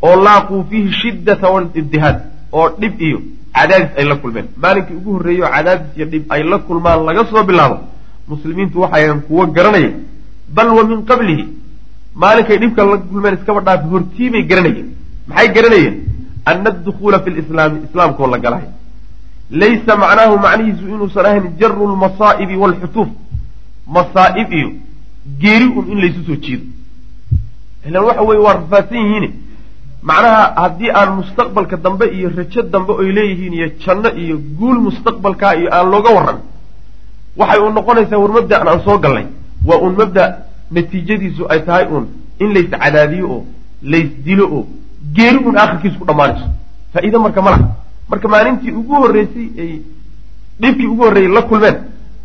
oo 0.02 0.16
laaquu 0.24 0.64
fiihi 0.70 0.92
shiddata 1.02 1.48
walibdihaad 1.54 2.18
oo 2.52 2.68
dhib 2.80 3.00
iyo 3.00 3.18
cadaadis 3.56 3.90
ay 3.98 4.04
la 4.10 4.16
kulmeen. 4.16 4.46
Maalinkii 4.62 4.96
ugu 5.00 5.10
horreeyey 5.16 5.42
cadaadis 5.54 5.96
iyo 5.96 6.06
dhib 6.12 6.24
ay 6.32 6.42
la 6.42 6.58
kulmaan 6.58 7.04
laga 7.08 7.24
soo 7.30 7.42
bilaabo. 7.44 7.76
Muslimiintu 8.28 8.80
waxay 8.80 9.04
ahayn 9.04 9.20
kuwo 9.28 9.46
garanaya 9.46 9.90
bal 10.54 10.68
wa 10.76 10.84
min 10.84 11.04
qablihi. 11.04 11.44
Maalinkay 12.14 12.58
dhibka 12.58 12.84
la 12.84 12.96
kulmeen 12.98 13.34
iskaba 13.38 13.60
dhaafi 13.60 13.86
hortiibay 13.92 14.42
garanayeen. 14.50 14.88
Maxay 15.28 15.48
garanayeen? 15.56 15.94
Ana 16.44 16.70
adukhuula 16.70 17.20
fi 17.24 17.30
lislaami 17.30 17.80
islaamkoo 17.86 18.26
la 18.26 18.38
galahay. 18.38 18.68
Laysa 19.50 19.96
macnaahu 19.96 20.38
macnihiisu 20.44 20.84
inuusan 20.94 21.26
ahayn 21.26 21.44
jaru 21.60 21.86
lmasaa'ibi 21.94 22.56
waalxutuuf 22.62 23.08
masaa'ib 23.96 24.52
iyo 24.52 24.70
geeri 25.40 25.66
un 25.78 25.84
in 25.92 25.98
laysu 26.02 26.22
soo 26.26 26.36
jiido. 26.44 26.64
Ilan 27.86 28.04
waxa 28.04 28.22
weye 28.22 28.40
waa 28.46 28.54
rafaadsan 28.54 28.98
yihiine 28.98 29.28
macnaha 30.02 30.42
haddii 30.62 30.90
aan 30.90 31.10
mustaqbalka 31.16 31.76
dambe 31.76 32.04
iyo 32.16 32.28
rajo 32.36 32.62
dambe 32.62 32.92
oy 32.92 33.12
leeyihiin 33.12 33.52
iyo 33.54 33.68
janno 33.84 34.08
iyo 34.22 34.36
guul 34.58 34.78
mustaqbalkaa 34.86 35.54
iyo 35.56 35.68
aan 35.76 35.90
looga 35.90 36.10
warramin 36.16 36.42
waxay 37.36 37.60
u 37.66 37.70
noqonaysaa 37.72 38.18
war 38.18 38.32
mabda'an 38.32 38.68
aan 38.68 38.80
soo 38.84 38.98
gallay. 38.98 39.26
Waa 39.66 39.78
uun 39.78 39.94
mabda 39.96 40.24
natiijadiisu 40.70 41.46
ay 41.52 41.60
tahay 41.66 41.86
uun 41.92 42.06
in 42.40 42.48
lays 42.54 42.68
cadaadiyo 42.70 43.26
oo 43.30 43.44
lays 43.82 44.10
dilo 44.24 44.44
oo 44.56 44.66
geeri 45.16 45.38
uun 45.44 45.56
aakhirkiisu 45.58 45.98
ku 45.98 46.04
dhammaanayso. 46.06 46.46
Faa'iide 46.92 47.18
marka 47.18 47.42
ma 47.42 47.50
laha. 47.50 47.68
Marka 48.10 48.28
maalintii 48.28 48.72
ugu 48.72 48.94
horreysay 48.94 49.48
ay 49.62 49.72
dhibkii 50.60 50.86
ugu 50.86 51.02
horreeyey 51.04 51.32
la 51.32 51.42
kulmeen 51.42 51.76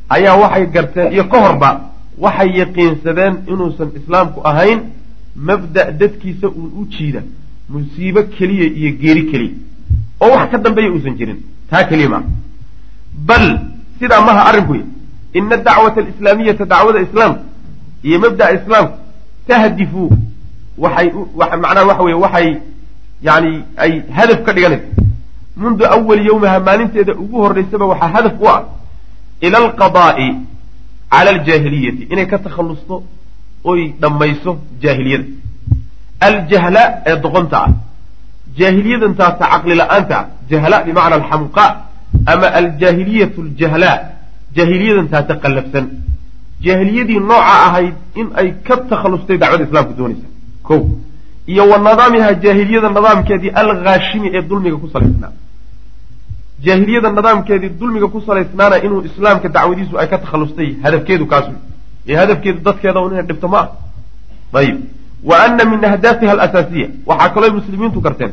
ayaa 0.09 0.35
waxay 0.41 0.65
garteen 0.67 1.11
iyo 1.13 1.23
ka 1.27 1.37
horba 1.43 1.69
waxay 2.17 2.49
yaqiinsadeen 2.59 3.35
inuusan 3.47 3.89
islaamku 3.99 4.41
ahayn 4.43 4.79
mabda' 5.35 5.91
dadkiisa 5.99 6.47
uun 6.47 6.71
u 6.81 6.85
jiida 6.89 7.21
musiibo 7.69 8.21
keliya 8.35 8.65
iyo 8.79 8.91
geeri 9.01 9.23
keliya 9.31 9.55
oo 10.23 10.31
wax 10.35 10.49
ka 10.51 10.57
dambeeya 10.57 10.91
uusan 10.91 11.15
jirin. 11.19 11.39
Taa 11.69 11.83
keliya 11.89 12.09
maa 12.09 12.23
bal 13.27 13.45
sidaa 13.99 14.21
maha 14.27 14.41
arrinku 14.49 14.75
ina 15.33 15.57
dacwata 15.57 16.01
alislaamiyata 16.01 16.65
dacwada 16.65 16.99
islaamka 17.07 17.41
iyo 18.07 18.17
mabda'a 18.19 18.51
islaamku 18.59 18.95
tahdifu 19.47 20.03
waxay 20.83 21.07
macnaha 21.63 21.85
waxa 21.89 22.03
weye 22.03 22.17
waxay 22.25 22.47
yani 23.27 23.51
ay 23.83 23.91
hadaf 24.17 24.39
ka 24.45 24.51
dhiganaysa 24.53 24.87
mundu 25.61 25.85
awali 25.95 26.25
yowmiha 26.29 26.59
maalinteeda 26.67 27.13
ugu 27.23 27.37
horreysaba 27.43 27.85
waxaa 27.91 28.11
hadaf 28.15 28.33
u 28.43 28.47
ah 28.55 28.61
ila 29.45 29.57
alqadaa'i 29.63 30.27
cala 31.11 31.29
aljaahiliyati 31.35 32.03
inay 32.13 32.25
ka 32.31 32.37
takhallusto 32.45 32.95
oy 33.63 33.81
dhammayso 34.01 34.51
jaahiliyada 34.83 35.25
aljahla 36.19 36.83
ee 37.05 37.15
doqonta 37.23 37.57
ah 37.65 37.71
jaahiliyadantaasa 38.59 39.45
caqli 39.53 39.75
la'aanta 39.81 40.15
ah 40.19 40.25
jahla 40.51 40.77
bimacna 40.87 41.15
alxamqa 41.19 41.65
ama 42.33 42.47
aljaahiliyatu 42.59 43.39
aljahlaa 43.47 43.97
jaahiliyadantaasa 44.57 45.33
qallafsan 45.43 45.85
jaahiliyadii 46.65 47.19
nooca 47.31 47.55
ahayd 47.67 47.95
in 48.21 48.27
ay 48.41 48.47
ka 48.67 48.75
takhallustay 48.91 49.37
dacwada 49.37 49.63
islaamku 49.67 49.93
doonaysa 49.99 50.27
ko 50.67 50.75
iyo 51.53 51.63
wa 51.71 51.77
nidaamiha 51.87 52.33
jaahiliyada 52.43 52.89
nidaamkeedii 52.89 53.51
alghaashimi 53.61 54.27
ee 54.37 54.41
dulmiga 54.49 54.77
ku 54.83 54.87
salaysnaa 54.93 55.33
jaahiliyada 56.65 57.09
nidaamkeedii 57.17 57.71
dulmiga 57.79 58.07
ku 58.13 58.19
salaysnaana 58.27 58.75
inuu 58.85 59.01
islaamka 59.09 59.47
dacwadiisu 59.49 59.99
ay 60.01 60.07
ka 60.11 60.17
takhallustay 60.23 60.69
hadafkeedu 60.83 61.25
kaas 61.31 61.45
wey 61.51 61.59
ee 62.07 62.15
hadafkeedu 62.21 62.59
dadkeeda 62.67 62.99
un 63.05 63.11
inay 63.13 63.25
dhibto 63.29 63.47
ma 63.53 63.59
ah 63.59 64.59
ayib 64.61 64.77
wa 65.29 65.35
ana 65.43 65.65
min 65.65 65.85
ahdaafiha 65.85 66.31
alasaasiya 66.31 66.87
waxaa 67.05 67.29
kaloo 67.35 67.53
muslimiintu 67.59 68.01
garteen 68.01 68.31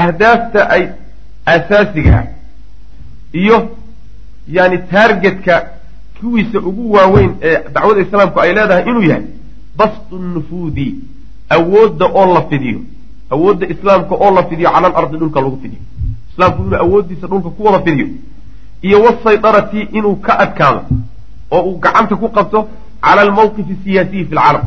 ahdaafta 0.00 0.60
ay 0.76 0.82
asaasiga 1.54 2.18
ah 2.18 2.26
iyo 3.32 3.58
yani 4.48 4.78
taargetka 4.78 5.54
kuwiisa 6.20 6.58
ugu 6.58 6.92
waaweyn 6.92 7.34
ee 7.42 7.58
dacwada 7.74 8.00
islaamku 8.00 8.40
ay 8.40 8.52
leedahay 8.54 8.84
inuu 8.90 9.02
yahay 9.02 9.24
bastu 9.76 10.18
nufuudi 10.18 10.94
awoodda 11.48 12.06
oo 12.06 12.34
la 12.34 12.42
fidiyo. 12.42 12.80
Awoodda 13.30 13.66
islaamka 13.66 14.14
oo 14.14 14.30
la 14.34 14.42
fidiyo 14.42 14.70
cala 14.70 14.86
alardi 14.88 15.16
dhulka 15.18 15.40
lagu 15.40 15.58
fidiyo. 15.62 15.82
Islaamku 16.32 16.62
inuu 16.62 16.76
awooddiisa 16.76 17.26
dhulka 17.26 17.50
ku 17.50 17.64
wada 17.64 17.78
fidiyo. 17.84 18.08
Iyo 18.82 19.02
wasaydarati 19.02 19.80
inuu 19.80 20.16
ka 20.16 20.38
adkaado 20.38 20.82
oo 21.50 21.60
uu 21.62 21.78
gacanta 21.78 22.16
ku 22.16 22.28
qabto 22.28 22.68
cala 23.00 23.20
almawqifi 23.22 23.76
siyaasiyi 23.84 24.24
fi 24.24 24.34
lcaalam 24.34 24.62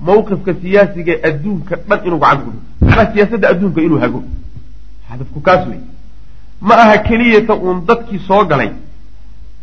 mawqifka 0.00 0.54
siyaasiga 0.62 1.14
adduunka 1.28 1.76
dhan 1.88 2.00
inuu 2.06 2.18
dhigo 2.24 2.58
macnaha 2.80 3.12
siyaasadda 3.12 3.48
adduunka 3.52 3.80
inuu 3.86 3.98
hago? 4.04 4.20
Hadafku 5.08 5.40
kaas 5.40 5.68
wey 5.68 5.80
ma 6.60 6.74
aha 6.82 6.96
keliyata 7.08 7.54
uun 7.54 7.84
dadkii 7.88 8.20
soo 8.28 8.44
galay 8.50 8.70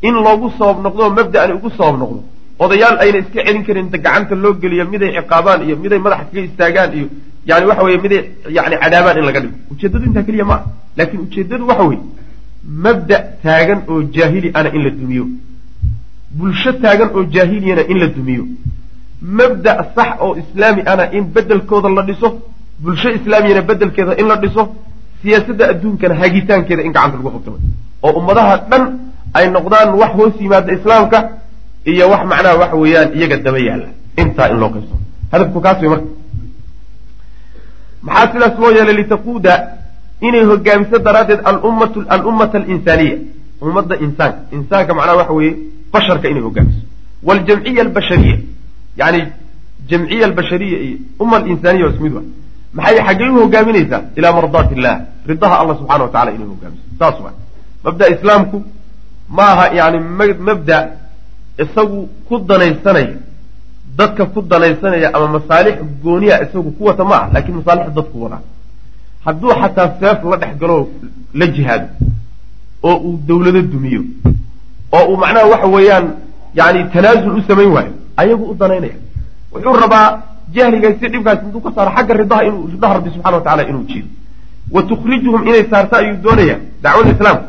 in 0.01 0.15
loogu 0.25 0.51
sabab 0.59 0.77
noqdo 0.85 1.01
oo 1.03 1.09
mabda'ani 1.19 1.53
ugu 1.53 1.69
sabab 1.77 1.97
noqdo. 2.03 2.23
Odayaal 2.59 2.97
ayna 3.03 3.17
iska 3.23 3.39
celin 3.45 3.63
karin 3.67 3.87
gacanta 3.89 4.35
loo 4.35 4.53
geliyo 4.61 4.85
miday 4.93 5.11
ciqaabaan 5.17 5.61
iyo 5.67 5.75
miday 5.83 5.99
madaxa 6.05 6.25
kaga 6.29 6.41
istaagaan 6.49 6.91
iyo 6.97 7.07
yani 7.49 7.65
waxa 7.69 7.83
weye 7.83 7.97
miday 8.05 8.21
yani 8.57 8.75
cadaabaan 8.83 9.17
in 9.19 9.25
laga 9.29 9.39
dhigo. 9.43 9.55
Ujeeddadu 9.71 10.05
intaa 10.09 10.23
keliya 10.27 10.45
ma 10.51 10.55
ah 10.57 10.63
laakiin 10.97 11.21
ujeeddadu 11.25 11.67
waxa 11.69 11.83
weeye 11.89 12.03
mabda' 12.85 13.21
taagan 13.43 13.79
oo 13.91 14.01
jaahili 14.15 14.51
ana 14.59 14.69
in 14.77 14.83
la 14.85 14.91
dumiyo. 14.99 15.25
Bulsho 16.37 16.71
taagan 16.83 17.09
oo 17.17 17.23
jaahiliyana 17.35 17.83
in 17.91 17.97
la 18.03 18.07
dumiyo 18.17 18.43
mabda' 19.23 19.77
sax 19.95 20.09
oo 20.19 20.35
islaami 20.41 20.81
ana 20.85 21.11
in 21.11 21.23
bedelkooda 21.33 21.89
la 21.89 22.01
dhiso 22.01 22.29
bulsho 22.79 23.09
islaamiyana 23.09 23.61
bedelkeeda 23.61 24.13
in 24.21 24.27
la 24.27 24.35
dhiso 24.35 24.63
siyaasadda 25.21 25.63
adduunkana 25.71 26.15
hagitaankeeda 26.21 26.83
in 26.83 26.91
gacanta 26.91 27.17
lagu 27.17 27.29
qabto. 27.35 27.51
Oo 28.03 28.11
ummadaha 28.19 28.57
dhan 28.69 28.83
ay 29.33 29.45
noqdaan 29.55 29.89
wax 30.01 30.11
hoos 30.17 30.33
yimaada 30.41 30.71
islaamka 30.77 31.17
iyo 31.85 32.09
wax 32.09 32.21
macnaha 32.31 32.55
waxa 32.61 32.75
weeyaan 32.75 33.09
iyaga 33.17 33.37
daba 33.45 33.59
yaalla. 33.67 33.89
Intaa 34.21 34.47
in 34.51 34.57
loo 34.61 34.69
qaybsano 34.75 34.99
hadafku 35.31 35.59
kaas 35.65 35.79
wey 35.81 35.89
marka. 35.89 36.07
Maxaa 38.01 38.31
sidaas 38.33 38.55
loo 38.59 38.71
yeelay 38.77 38.95
litaquuda 39.01 39.53
inay 40.27 40.43
hogaamiso 40.51 40.97
daraaddeed 40.99 41.41
alummatu 41.49 41.99
alummata 42.15 42.57
alinsaaniya 42.57 43.15
ummadda 43.61 43.95
insaanka. 44.05 44.39
Insaanka 44.57 44.91
macnaha 44.97 45.17
waxa 45.21 45.33
weeye 45.33 45.53
basharka 45.93 46.27
inay 46.29 46.43
hogaamiso. 46.47 46.81
Waljamciya 47.27 47.81
albashariya 47.87 48.37
yani 48.97 49.21
jamciya 49.89 50.25
albashariya 50.29 50.79
iyo 50.79 50.97
umma 51.19 51.37
alinsaaniya 51.37 51.85
waa 51.85 51.93
ismid 51.95 52.13
wa 52.13 52.23
maxay 52.73 52.97
xaggay 53.07 53.29
u 53.29 53.39
hogaaminaysaa 53.39 54.01
ilaa 54.15 54.31
mardaati 54.39 54.73
illah 54.77 54.95
ridaha 55.27 55.55
allah 55.61 55.75
subxana 55.79 56.03
wa 56.03 56.09
tacala 56.09 56.31
inay 56.31 56.47
hogaamiso 56.53 56.83
saas 56.99 57.17
waa 57.25 57.33
mabda 57.83 58.05
islaamku 58.15 58.57
ma 59.37 59.43
aha 59.53 59.65
yani 59.79 59.99
mabda 60.49 60.77
isagu 61.63 61.99
ku 62.27 62.39
danaysanaya 62.49 63.15
dadka 63.97 64.25
ku 64.25 64.41
danaysanaya 64.41 65.13
ama 65.15 65.27
masaalix 65.37 65.77
gooniya 66.03 66.43
isagu 66.45 66.71
ku 66.77 66.83
wata 66.89 67.03
ma 67.03 67.15
ah 67.21 67.29
laakiin 67.33 67.55
masaalix 67.61 67.93
dadku 67.97 68.23
wadaa 68.23 68.41
hadduu 69.25 69.53
xataa 69.61 69.89
seef 69.99 70.19
la 70.31 70.37
dhex 70.41 70.53
galo 70.61 70.77
la 71.33 71.45
jihaado 71.55 71.87
oo 72.83 72.97
uu 73.07 73.17
dawlado 73.27 73.61
dumiyo 73.61 74.01
oo 74.97 75.05
uu 75.11 75.17
macnaha 75.17 75.45
waxa 75.53 75.67
weeyaan 75.75 76.07
yani 76.55 76.79
tanaasul 76.93 77.37
u 77.39 77.43
samayn 77.47 77.71
waayo 77.75 77.93
ayagu 78.21 78.43
u 78.51 78.53
danaynaya. 78.61 78.95
Wuxuu 79.53 79.73
rabaa 79.83 80.07
jahligaas 80.55 80.95
si 80.99 81.07
dhibkaas 81.13 81.39
intuu 81.45 81.61
ka 81.65 81.71
saaro 81.75 81.91
xagga 81.97 82.13
ridaha 82.21 82.41
inuu 82.47 82.67
ridaha 82.73 82.93
rabbi 82.97 83.09
subxana 83.13 83.37
wa 83.37 83.43
tacala 83.43 83.63
inuu 83.69 83.83
jiido 83.89 84.07
wa 84.71 84.81
tukhrijuhum 84.89 85.41
inay 85.47 85.63
saarto 85.71 85.95
ayuu 85.95 86.17
doonaya 86.23 86.55
dacwada 86.83 87.09
islaamka 87.15 87.47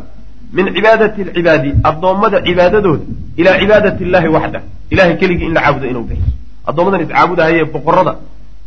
min 0.57 0.67
cibaadati 0.75 1.21
alcibaadi 1.23 1.71
addoommada 1.89 2.39
cibaadadooda 2.47 3.05
ilaa 3.41 3.59
cibaadati 3.61 4.03
illahi 4.05 4.29
waxda. 4.37 4.61
Ilahay 4.91 5.17
keligii 5.21 5.47
in 5.49 5.55
la 5.55 5.61
caabudo 5.65 5.87
inuu 5.93 6.05
bixiso 6.09 6.33
addoommadan 6.69 7.01
iscaabudahaye 7.07 7.65
boqorada 7.75 8.13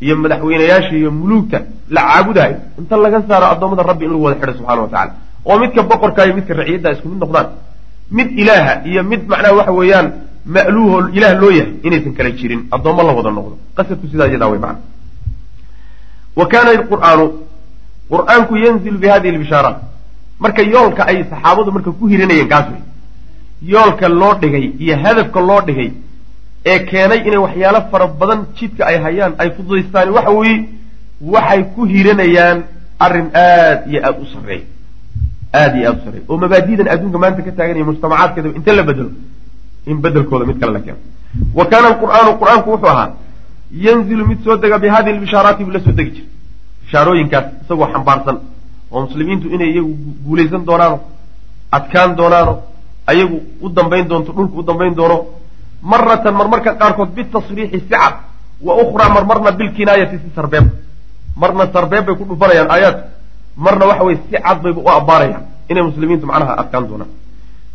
iyo 0.01 0.15
madaxweynayaasha 0.23 0.93
iyo 1.01 1.11
muluugta 1.11 1.59
la 1.95 2.01
caabudahayo 2.09 2.57
inta 2.79 2.95
laga 3.03 3.19
saaro 3.29 3.45
addoommada 3.53 3.83
rabbi 3.89 4.03
in 4.05 4.11
lagu 4.11 4.23
wada 4.27 4.39
xidho 4.41 4.53
subxana 4.57 4.81
wa 4.81 4.89
tacala 4.93 5.13
oo 5.47 5.55
midka 5.61 5.81
boqorka 5.91 6.19
iyo 6.25 6.33
midka 6.37 6.53
raciyadda 6.59 6.89
isku 6.95 7.07
mid 7.11 7.19
noqdaan. 7.23 7.47
Mid 8.17 8.29
ilaaha 8.41 8.73
iyo 8.89 9.01
mid 9.11 9.21
macnaha 9.31 9.53
waxa 9.59 9.71
weeyaan 9.79 10.07
ma'luuho 10.55 10.97
ilaah 11.17 11.33
loo 11.41 11.51
yahay 11.59 11.73
inaysan 11.87 12.13
kala 12.17 12.31
jirin 12.39 12.61
addoommo 12.75 13.03
la 13.07 13.13
wada 13.17 13.31
noqdo. 13.37 13.55
Qasadku 13.77 14.07
sidaa 14.11 14.49
way 14.51 14.59
macna. 14.65 14.79
Wa 16.39 16.45
kaana 16.51 16.71
qur'aanu 16.91 17.25
qur'aanku 18.11 18.53
yanzilu 18.65 18.97
bi 19.03 19.07
hadihi 19.13 19.35
lbishaaraat 19.37 19.77
marka 20.39 20.61
yoolka 20.73 21.01
ay 21.11 21.17
saxaabadu 21.31 21.71
marka 21.75 21.91
ku 21.99 22.07
hirinayeen 22.11 22.47
kaas 22.53 22.67
wey 22.71 22.81
yoolka 23.73 24.07
loo 24.21 24.33
dhigay 24.41 24.65
iyo 24.83 24.95
hadafka 25.03 25.39
loo 25.49 25.61
dhigay 25.67 25.91
ee 26.71 26.79
keenay 26.89 27.19
inay 27.27 27.39
waxyaalo 27.45 27.79
fara 27.91 28.07
badan 28.19 28.39
jidka 28.57 28.85
ay 28.89 28.97
hayaan 29.05 29.33
ay 29.41 29.49
fududaystaan 29.57 30.09
waxa 30.17 30.31
weeye 30.39 30.57
waxay 31.33 31.61
ku 31.75 31.81
hiranayaan 31.93 32.57
arrin 33.05 33.27
aad 33.45 33.79
iyo 33.91 33.99
aada 34.07 34.19
u 34.23 34.27
sarreeya. 34.33 34.65
Aada 35.59 35.75
iyo 35.79 35.87
aada 35.89 35.99
u 35.99 36.03
sarreeya. 36.05 36.25
Oo 36.29 36.37
mabaadidan 36.43 36.87
adduunka 36.93 37.17
maanta 37.23 37.41
ka 37.47 37.51
taagan 37.57 37.75
iyo 37.79 37.85
mujtamacaadkeeda 37.89 38.49
inta 38.59 38.71
la 38.79 38.83
bedelo 38.89 39.11
in 39.91 39.97
bedelkooda 40.03 40.45
mid 40.49 40.57
kale 40.61 40.71
la 40.73 40.79
keeno. 40.85 40.99
Wa 41.57 41.65
kaana 41.71 41.87
alqur'aanu 41.91 42.31
qur'aanku 42.41 42.69
wuxuu 42.73 42.89
ahaa 42.93 43.09
yanzilu 43.85 44.23
mid 44.27 44.39
soo 44.43 44.55
dega 44.63 44.77
bi 44.83 44.87
hadihi 44.95 45.17
lbishaaraati 45.17 45.63
buu 45.65 45.71
la 45.75 45.79
soo 45.85 45.91
degi 45.99 46.11
jira 46.15 46.27
bishaarooyinkaas 46.83 47.45
isagoo 47.63 47.87
xambaarsan 47.93 48.37
oo 48.91 48.99
muslimiintu 49.05 49.45
inay 49.55 49.69
iyagu 49.73 49.93
guulaysan 50.25 50.63
doonaano 50.67 50.97
adkaan 51.77 52.15
doonaano 52.19 52.53
ayagu 53.11 53.37
u 53.61 53.69
dambayn 53.77 54.07
doonto 54.09 54.31
dhulku 54.37 54.59
u 54.59 54.63
dambayn 54.69 54.93
doono 54.99 55.17
maratan 55.81 56.33
marmarka 56.39 56.71
qaarkood 56.81 57.09
bitasriixi 57.17 57.79
si 57.79 57.87
cad 57.89 58.15
wa 58.61 58.73
ukhraa 58.83 59.09
marmarna 59.15 59.51
bilkinaayati 59.51 60.17
si 60.23 60.29
sarbeeb. 60.35 60.65
Marna 61.41 61.63
sarbeeb 61.73 62.05
bay 62.05 62.15
ku 62.19 62.23
dhufanayaan 62.29 62.71
aayaadku 62.71 63.07
marna 63.65 63.85
waxa 63.89 64.03
weye 64.07 64.17
si 64.29 64.37
cad 64.45 64.57
bayba 64.63 64.81
u 64.81 64.89
abbaarayaan. 64.89 65.43
Inay 65.69 65.83
muslimiintu 65.83 66.25
macnaha 66.25 66.53
adkaan 66.61 66.87
doonaan 66.89 67.09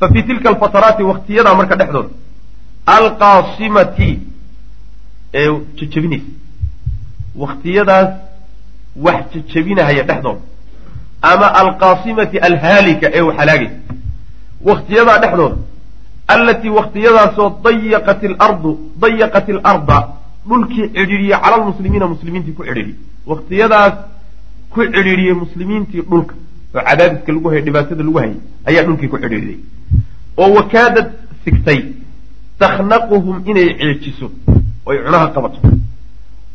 fa 0.02 0.08
fii 0.12 0.22
tilka 0.28 0.48
alfataraati 0.52 1.02
waktiyadaa 1.12 1.54
marka 1.60 1.76
dhexdooda 1.80 2.08
alqaasimati 2.96 4.10
ee 5.40 5.48
jejebinaysa 5.80 6.30
waktiyadaas 7.42 8.08
wax 9.06 9.24
jejebinahaya 9.34 10.02
dhexdooda 10.08 10.40
ama 11.32 11.46
alqaasimati 11.62 12.38
alhaalika 12.48 13.06
ee 13.12 13.20
wax 13.28 13.36
halaagaysa 13.36 13.76
waktiyadaa 14.70 15.18
dhexdooda 15.24 15.56
allatii 16.34 16.68
waktiyadaasoo 16.78 17.48
dayaqat 17.64 18.22
ilardu 18.28 18.70
dayaqat 19.04 19.48
ilarda 19.54 19.98
dhulkii 20.48 20.88
cidhiidhiyey 20.96 21.38
cala 21.44 21.56
lmuslimiina 21.62 22.06
muslimiintii 22.14 22.52
ku 22.58 22.64
cidhiidhiyey 22.68 22.96
waktiyadaas 23.32 23.94
ku 24.72 24.80
cidhiidhiyey 24.94 25.34
muslimiintii 25.42 26.02
dhulka 26.10 26.34
oo 26.74 26.82
cadaadiska 26.88 27.32
lagu 27.32 27.48
hayay 27.48 27.62
dhibaatada 27.66 28.02
lagu 28.08 28.18
hayay 28.18 28.36
ayaa 28.68 28.82
dhulkii 28.86 29.08
ku 29.12 29.18
cidhiidhiyey 29.24 29.58
oo 30.36 30.50
wakaadad 30.58 31.08
sigtay 31.44 31.80
takhnaquhum 32.58 33.36
inay 33.50 33.68
ceejiso 33.78 34.26
oy 34.86 34.96
cunaha 35.04 35.26
qabato. 35.34 35.58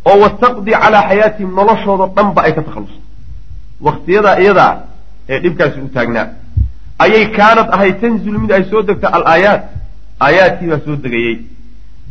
Oo 0.07 0.17
wataqdi 0.23 0.71
calaa 0.71 1.03
xayaatihim 1.09 1.51
noloshooda 1.59 2.05
dhanba 2.15 2.41
ay 2.47 2.53
ka 2.57 2.61
takhallusto 2.67 3.01
waktiyadaa 3.87 4.35
iyadaa 4.43 4.73
ee 5.29 5.39
dhibkaasi 5.43 5.79
u 5.85 5.89
taagnaa. 5.95 6.27
Ayay 7.03 7.25
kaanad 7.37 7.67
ahay 7.75 7.91
tanzilu 8.01 8.39
mid 8.43 8.51
ay 8.51 8.63
soo 8.71 8.81
degta 8.89 9.07
alaayaat. 9.17 9.63
Aayaadkii 10.25 10.69
baa 10.71 10.79
soo 10.85 10.95
degayey 11.05 11.35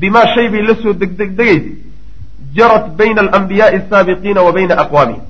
bimaa 0.00 0.26
shay 0.34 0.48
bay 0.52 0.62
la 0.68 0.74
soo 0.82 0.92
degdegaysay 0.92 1.72
jarat 2.56 2.86
bayna 3.00 3.20
alambiyaai 3.26 3.76
asaabiqiina 3.80 4.42
wa 4.46 4.52
bayna 4.52 4.74
aqwaamihim. 4.84 5.22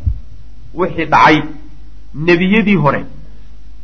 Wixii 0.81 1.07
dhacay 1.15 1.39
nebiyadii 2.29 2.75
hore 2.77 3.05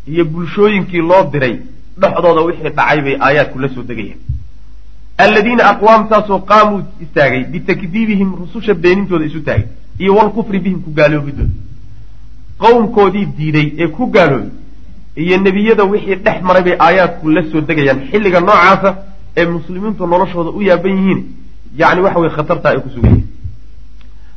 iyo 0.06 0.24
bulshooyinkii 0.24 1.00
loo 1.10 1.22
diray 1.32 1.56
dhexdooda 2.00 2.40
wixii 2.48 2.70
dhacay 2.78 3.00
bay 3.02 3.16
aayaadku 3.20 3.58
la 3.58 3.68
soo 3.68 3.82
degayeen. 3.82 4.18
Alladiina 5.18 5.64
aqwaamtaasoo 5.70 6.38
qaamuu 6.50 6.80
istaagay 7.04 7.44
bitakdiibihim 7.52 8.34
rususha 8.40 8.74
beenintooda 8.74 9.24
isu 9.24 9.40
taagay 9.40 9.66
iyo 9.98 10.14
walkufri 10.16 10.58
bihim 10.58 10.80
ku 10.82 10.90
gaaloobidooda. 10.90 11.50
Qowmkoodii 12.58 13.26
diiday 13.36 13.72
ee 13.78 13.88
ku 13.88 14.06
gaaloobay 14.06 14.50
iyo 15.16 15.36
nebiyada 15.38 15.84
wixii 15.84 16.14
dhex 16.24 16.42
maray 16.42 16.62
bay 16.62 16.76
aayaadku 16.86 17.28
la 17.30 17.42
soo 17.50 17.60
degayaan 17.60 18.00
xilliga 18.10 18.40
noocaasa 18.40 18.90
ee 19.36 19.46
muslimiintu 19.46 20.06
noloshooda 20.06 20.50
u 20.50 20.62
yaaban 20.62 20.96
yihiin 20.98 21.20
yani 21.80 22.00
waxa 22.00 22.18
weye 22.20 22.32
khatartaa 22.36 22.70
ay 22.72 22.80
ku 22.80 22.88
sugan 22.94 23.10
yihiin. 23.10 23.28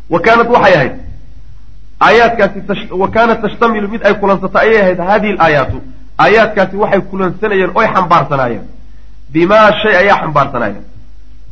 Wa 0.10 0.20
kaanat 0.20 0.50
waxay 0.50 0.74
ahayd 0.76 0.94
aayaadkaasi 2.00 2.92
wa 2.92 3.08
kaanat 3.08 3.42
tashtamilu 3.42 3.88
mid 3.88 4.06
ay 4.06 4.14
kulansata 4.14 4.60
ayay 4.60 4.82
ahayd 4.82 5.00
hadihi 5.00 5.34
alaayaatu. 5.34 5.82
Aayaadkaasi 6.20 6.76
waxay 6.76 7.02
kulansanayeen 7.02 7.72
oy 7.76 7.88
xambaarsanaayeen 7.96 8.66
bimaa 9.34 9.72
shay 9.82 9.96
ayaa 9.98 10.18
xambaarsanaayeen 10.24 10.86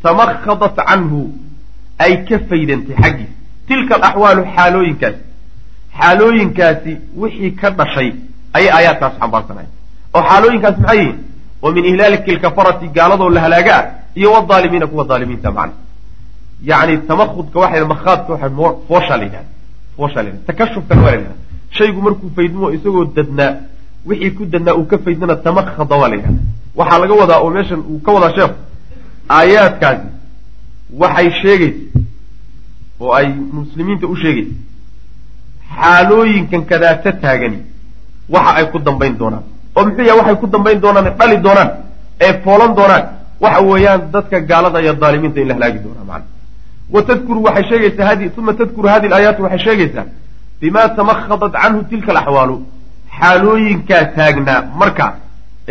tamakhadat 0.03 0.75
canhu. 0.75 1.21
Ay 1.99 2.13
ka 2.27 2.39
faydantay 2.49 2.95
xaggiisa 3.03 3.33
tilka 3.67 3.95
alaxwaalu 3.95 4.43
xaalooyinkaasi. 4.55 5.21
Xaalooyinkaasi 5.99 6.97
wixii 7.21 7.51
ka 7.61 7.69
dhashay 7.69 8.09
ayay 8.53 8.69
aayaadkaas 8.77 9.13
xambaarsanayen 9.19 9.71
oo 10.13 10.21
xaalooyinkaas 10.29 10.77
maxay 10.77 10.97
yihiin? 10.97 11.17
Oo 11.61 11.71
min 11.71 11.85
ihlaaliki 11.85 12.31
lkafarati 12.35 12.87
gaaladoo 12.87 13.29
la 13.29 13.41
halaaga 13.41 13.75
ah 13.77 13.85
iyo 14.15 14.31
waalimiina 14.49 14.87
kuwa 14.87 15.05
aalimiinta 15.09 15.51
macna. 15.51 15.73
Yani 16.69 16.97
tamakhudka 16.97 17.59
waxay 17.59 17.83
makhaadka 17.93 18.33
waxa 18.33 18.49
fooshaa 18.87 19.17
la 19.17 19.23
yidhahda 19.23 19.49
yidhahda 19.97 20.37
takashufkan 20.47 20.97
yidhahda 21.15 21.35
shaygu 21.77 22.01
markuu 22.01 22.29
faydmo 22.35 22.71
isagoo 22.77 23.05
dadnaa 23.17 23.51
wixii 24.09 24.31
ku 24.37 24.45
dadnaa 24.45 24.75
uu 24.79 24.85
ka 24.91 24.97
faydnana 25.05 25.35
tamakhada 25.45 25.95
waa 26.01 26.09
la 26.13 26.17
waxaa 26.79 26.99
laga 27.03 27.13
wadaa 27.21 27.39
oo 27.45 27.49
meeshan 27.57 27.79
uu 27.91 27.99
ka 28.05 28.11
wadaa 28.17 28.31
sheekhu 28.37 28.55
aayaadkaasi 29.37 30.07
waxay 31.01 31.29
sheegaysa 31.41 31.99
oo 32.99 33.11
ay 33.19 33.27
muslimiinta 33.59 34.07
u 34.07 34.15
sheegaysa 34.23 34.55
xaalooyinkan 35.77 36.61
kadaata 36.71 37.11
taagani 37.23 37.59
waxa 38.29 38.51
ay 38.59 38.65
ku 38.71 38.79
dambayn 38.79 39.17
doonaan. 39.21 39.43
Oo 39.75 39.83
muxuu 39.85 40.05
yahay 40.09 40.19
waxay 40.19 40.35
ku 40.41 40.47
dambayn 40.53 40.79
doonaan 40.83 41.07
dhali 41.19 41.37
doonaan 41.45 41.69
ee 42.25 42.33
foolan 42.43 42.71
doonaan 42.77 43.03
waxa 43.43 43.61
weeyaan 43.69 44.01
dadka 44.13 44.37
gaalada 44.49 44.79
iyo 44.81 44.93
daalimiinta 45.03 45.39
in 45.41 45.47
la 45.47 45.53
halaagi 45.57 45.79
doonaa 45.85 46.05
macana 46.11 46.25
wa 46.93 47.01
tadkuru 47.09 47.43
waxay 47.43 47.63
sheegaysaa 47.69 48.05
hadi 48.11 48.31
uma 48.37 48.53
tadkuru 48.53 48.87
hadi 48.93 49.07
alaayaatu 49.07 49.43
waxay 49.43 49.59
sheegaysaa 49.65 50.05
bima 50.61 50.83
tamakhadat 50.99 51.53
canhu 51.61 51.83
tilka 51.91 52.11
alaxwaalu 52.15 52.55
xaalooyinkaa 53.19 54.03
taagnaa 54.17 54.59
markaa 54.81 55.11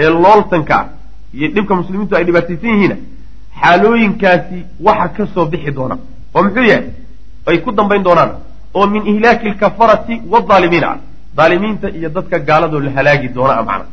ee 0.03 0.11
looltanka 0.25 0.77
iyo 1.35 1.49
dhibka 1.55 1.75
muslimiintu 1.81 2.17
ay 2.17 2.25
dhibaataysan 2.29 2.71
yihiina 2.75 2.97
xaalooyinkaasi 3.61 4.59
waxa 4.87 5.09
ka 5.17 5.27
soo 5.35 5.47
bixi 5.53 5.71
doona 5.79 5.97
oo 6.35 6.43
muxuu 6.47 6.67
yahay 6.71 6.87
ay 7.47 7.59
ku 7.65 7.71
dambayn 7.79 8.03
doonaan 8.09 8.31
oo 8.75 8.87
min 8.95 9.03
ihlaaki 9.13 9.47
alkafarati 9.53 10.15
waalimiina 10.33 10.91
daalimiinta 11.37 11.89
iyo 11.99 12.09
dadka 12.17 12.39
gaaladoo 12.49 12.81
la 12.87 12.91
halaagi 12.97 13.29
doona 13.37 13.55
a 13.61 13.63
macna 13.69 13.87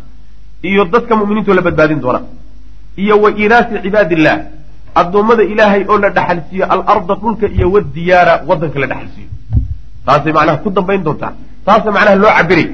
iyo 0.70 0.86
dadka 0.94 1.14
mu'miniintoo 1.20 1.54
la 1.60 1.62
badbaadin 1.68 2.00
doona 2.06 2.22
iyo 3.04 3.16
wa 3.24 3.30
iiraasi 3.42 3.82
cibaadi 3.84 4.16
addoommada 5.02 5.44
ilaahay 5.54 5.82
oo 5.92 5.98
la 6.04 6.10
dhaxalsiiyo 6.18 6.66
alarda 6.74 7.16
dhulka 7.22 7.46
iyo 7.56 7.68
wadiyaara 7.76 8.34
waddanka 8.50 8.78
la 8.84 8.88
dhaxalsiiyo. 8.92 9.30
Taasay 10.06 10.34
macnaha 10.38 10.58
ku 10.64 10.70
dambayn 10.78 11.04
doontaa. 11.06 11.34
Taasa 11.66 11.90
macnaha 11.96 12.16
loo 12.24 12.32
cabiray 12.38 12.68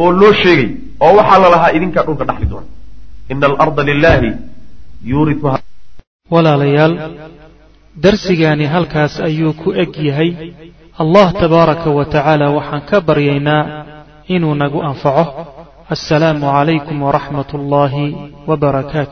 oo 0.00 0.10
loo 0.20 0.32
sheegay 0.42 0.68
oo 1.04 1.12
waxaa 1.18 1.38
la 1.42 1.48
lahaa 1.54 1.72
idinkaa 1.76 2.04
dhulka 2.06 2.24
dhaxli 2.28 2.46
doona. 2.52 2.66
Ina 3.30 3.46
alarda 3.46 3.82
lilahi 3.90 4.30
yuurituha 5.10 5.58
walaalayaal 6.32 6.94
darsigaani 8.04 8.66
halkaas 8.74 9.14
ayuu 9.28 9.52
ku 9.60 9.68
eg 9.82 9.92
yahay. 10.08 10.30
Allah 11.02 11.26
tabaaraka 11.40 11.88
wa 11.98 12.04
tacaala 12.04 12.46
waxaan 12.56 12.82
ka 12.90 12.96
baryaynaa 13.08 13.62
inuu 14.34 14.54
nagu 14.62 14.78
anfaco. 14.88 15.24
Assalaamu 15.94 16.44
calaykum 16.56 16.96
waraxmat 17.06 17.48
ullaahi 17.58 18.06
wbarakaatu 18.48 19.06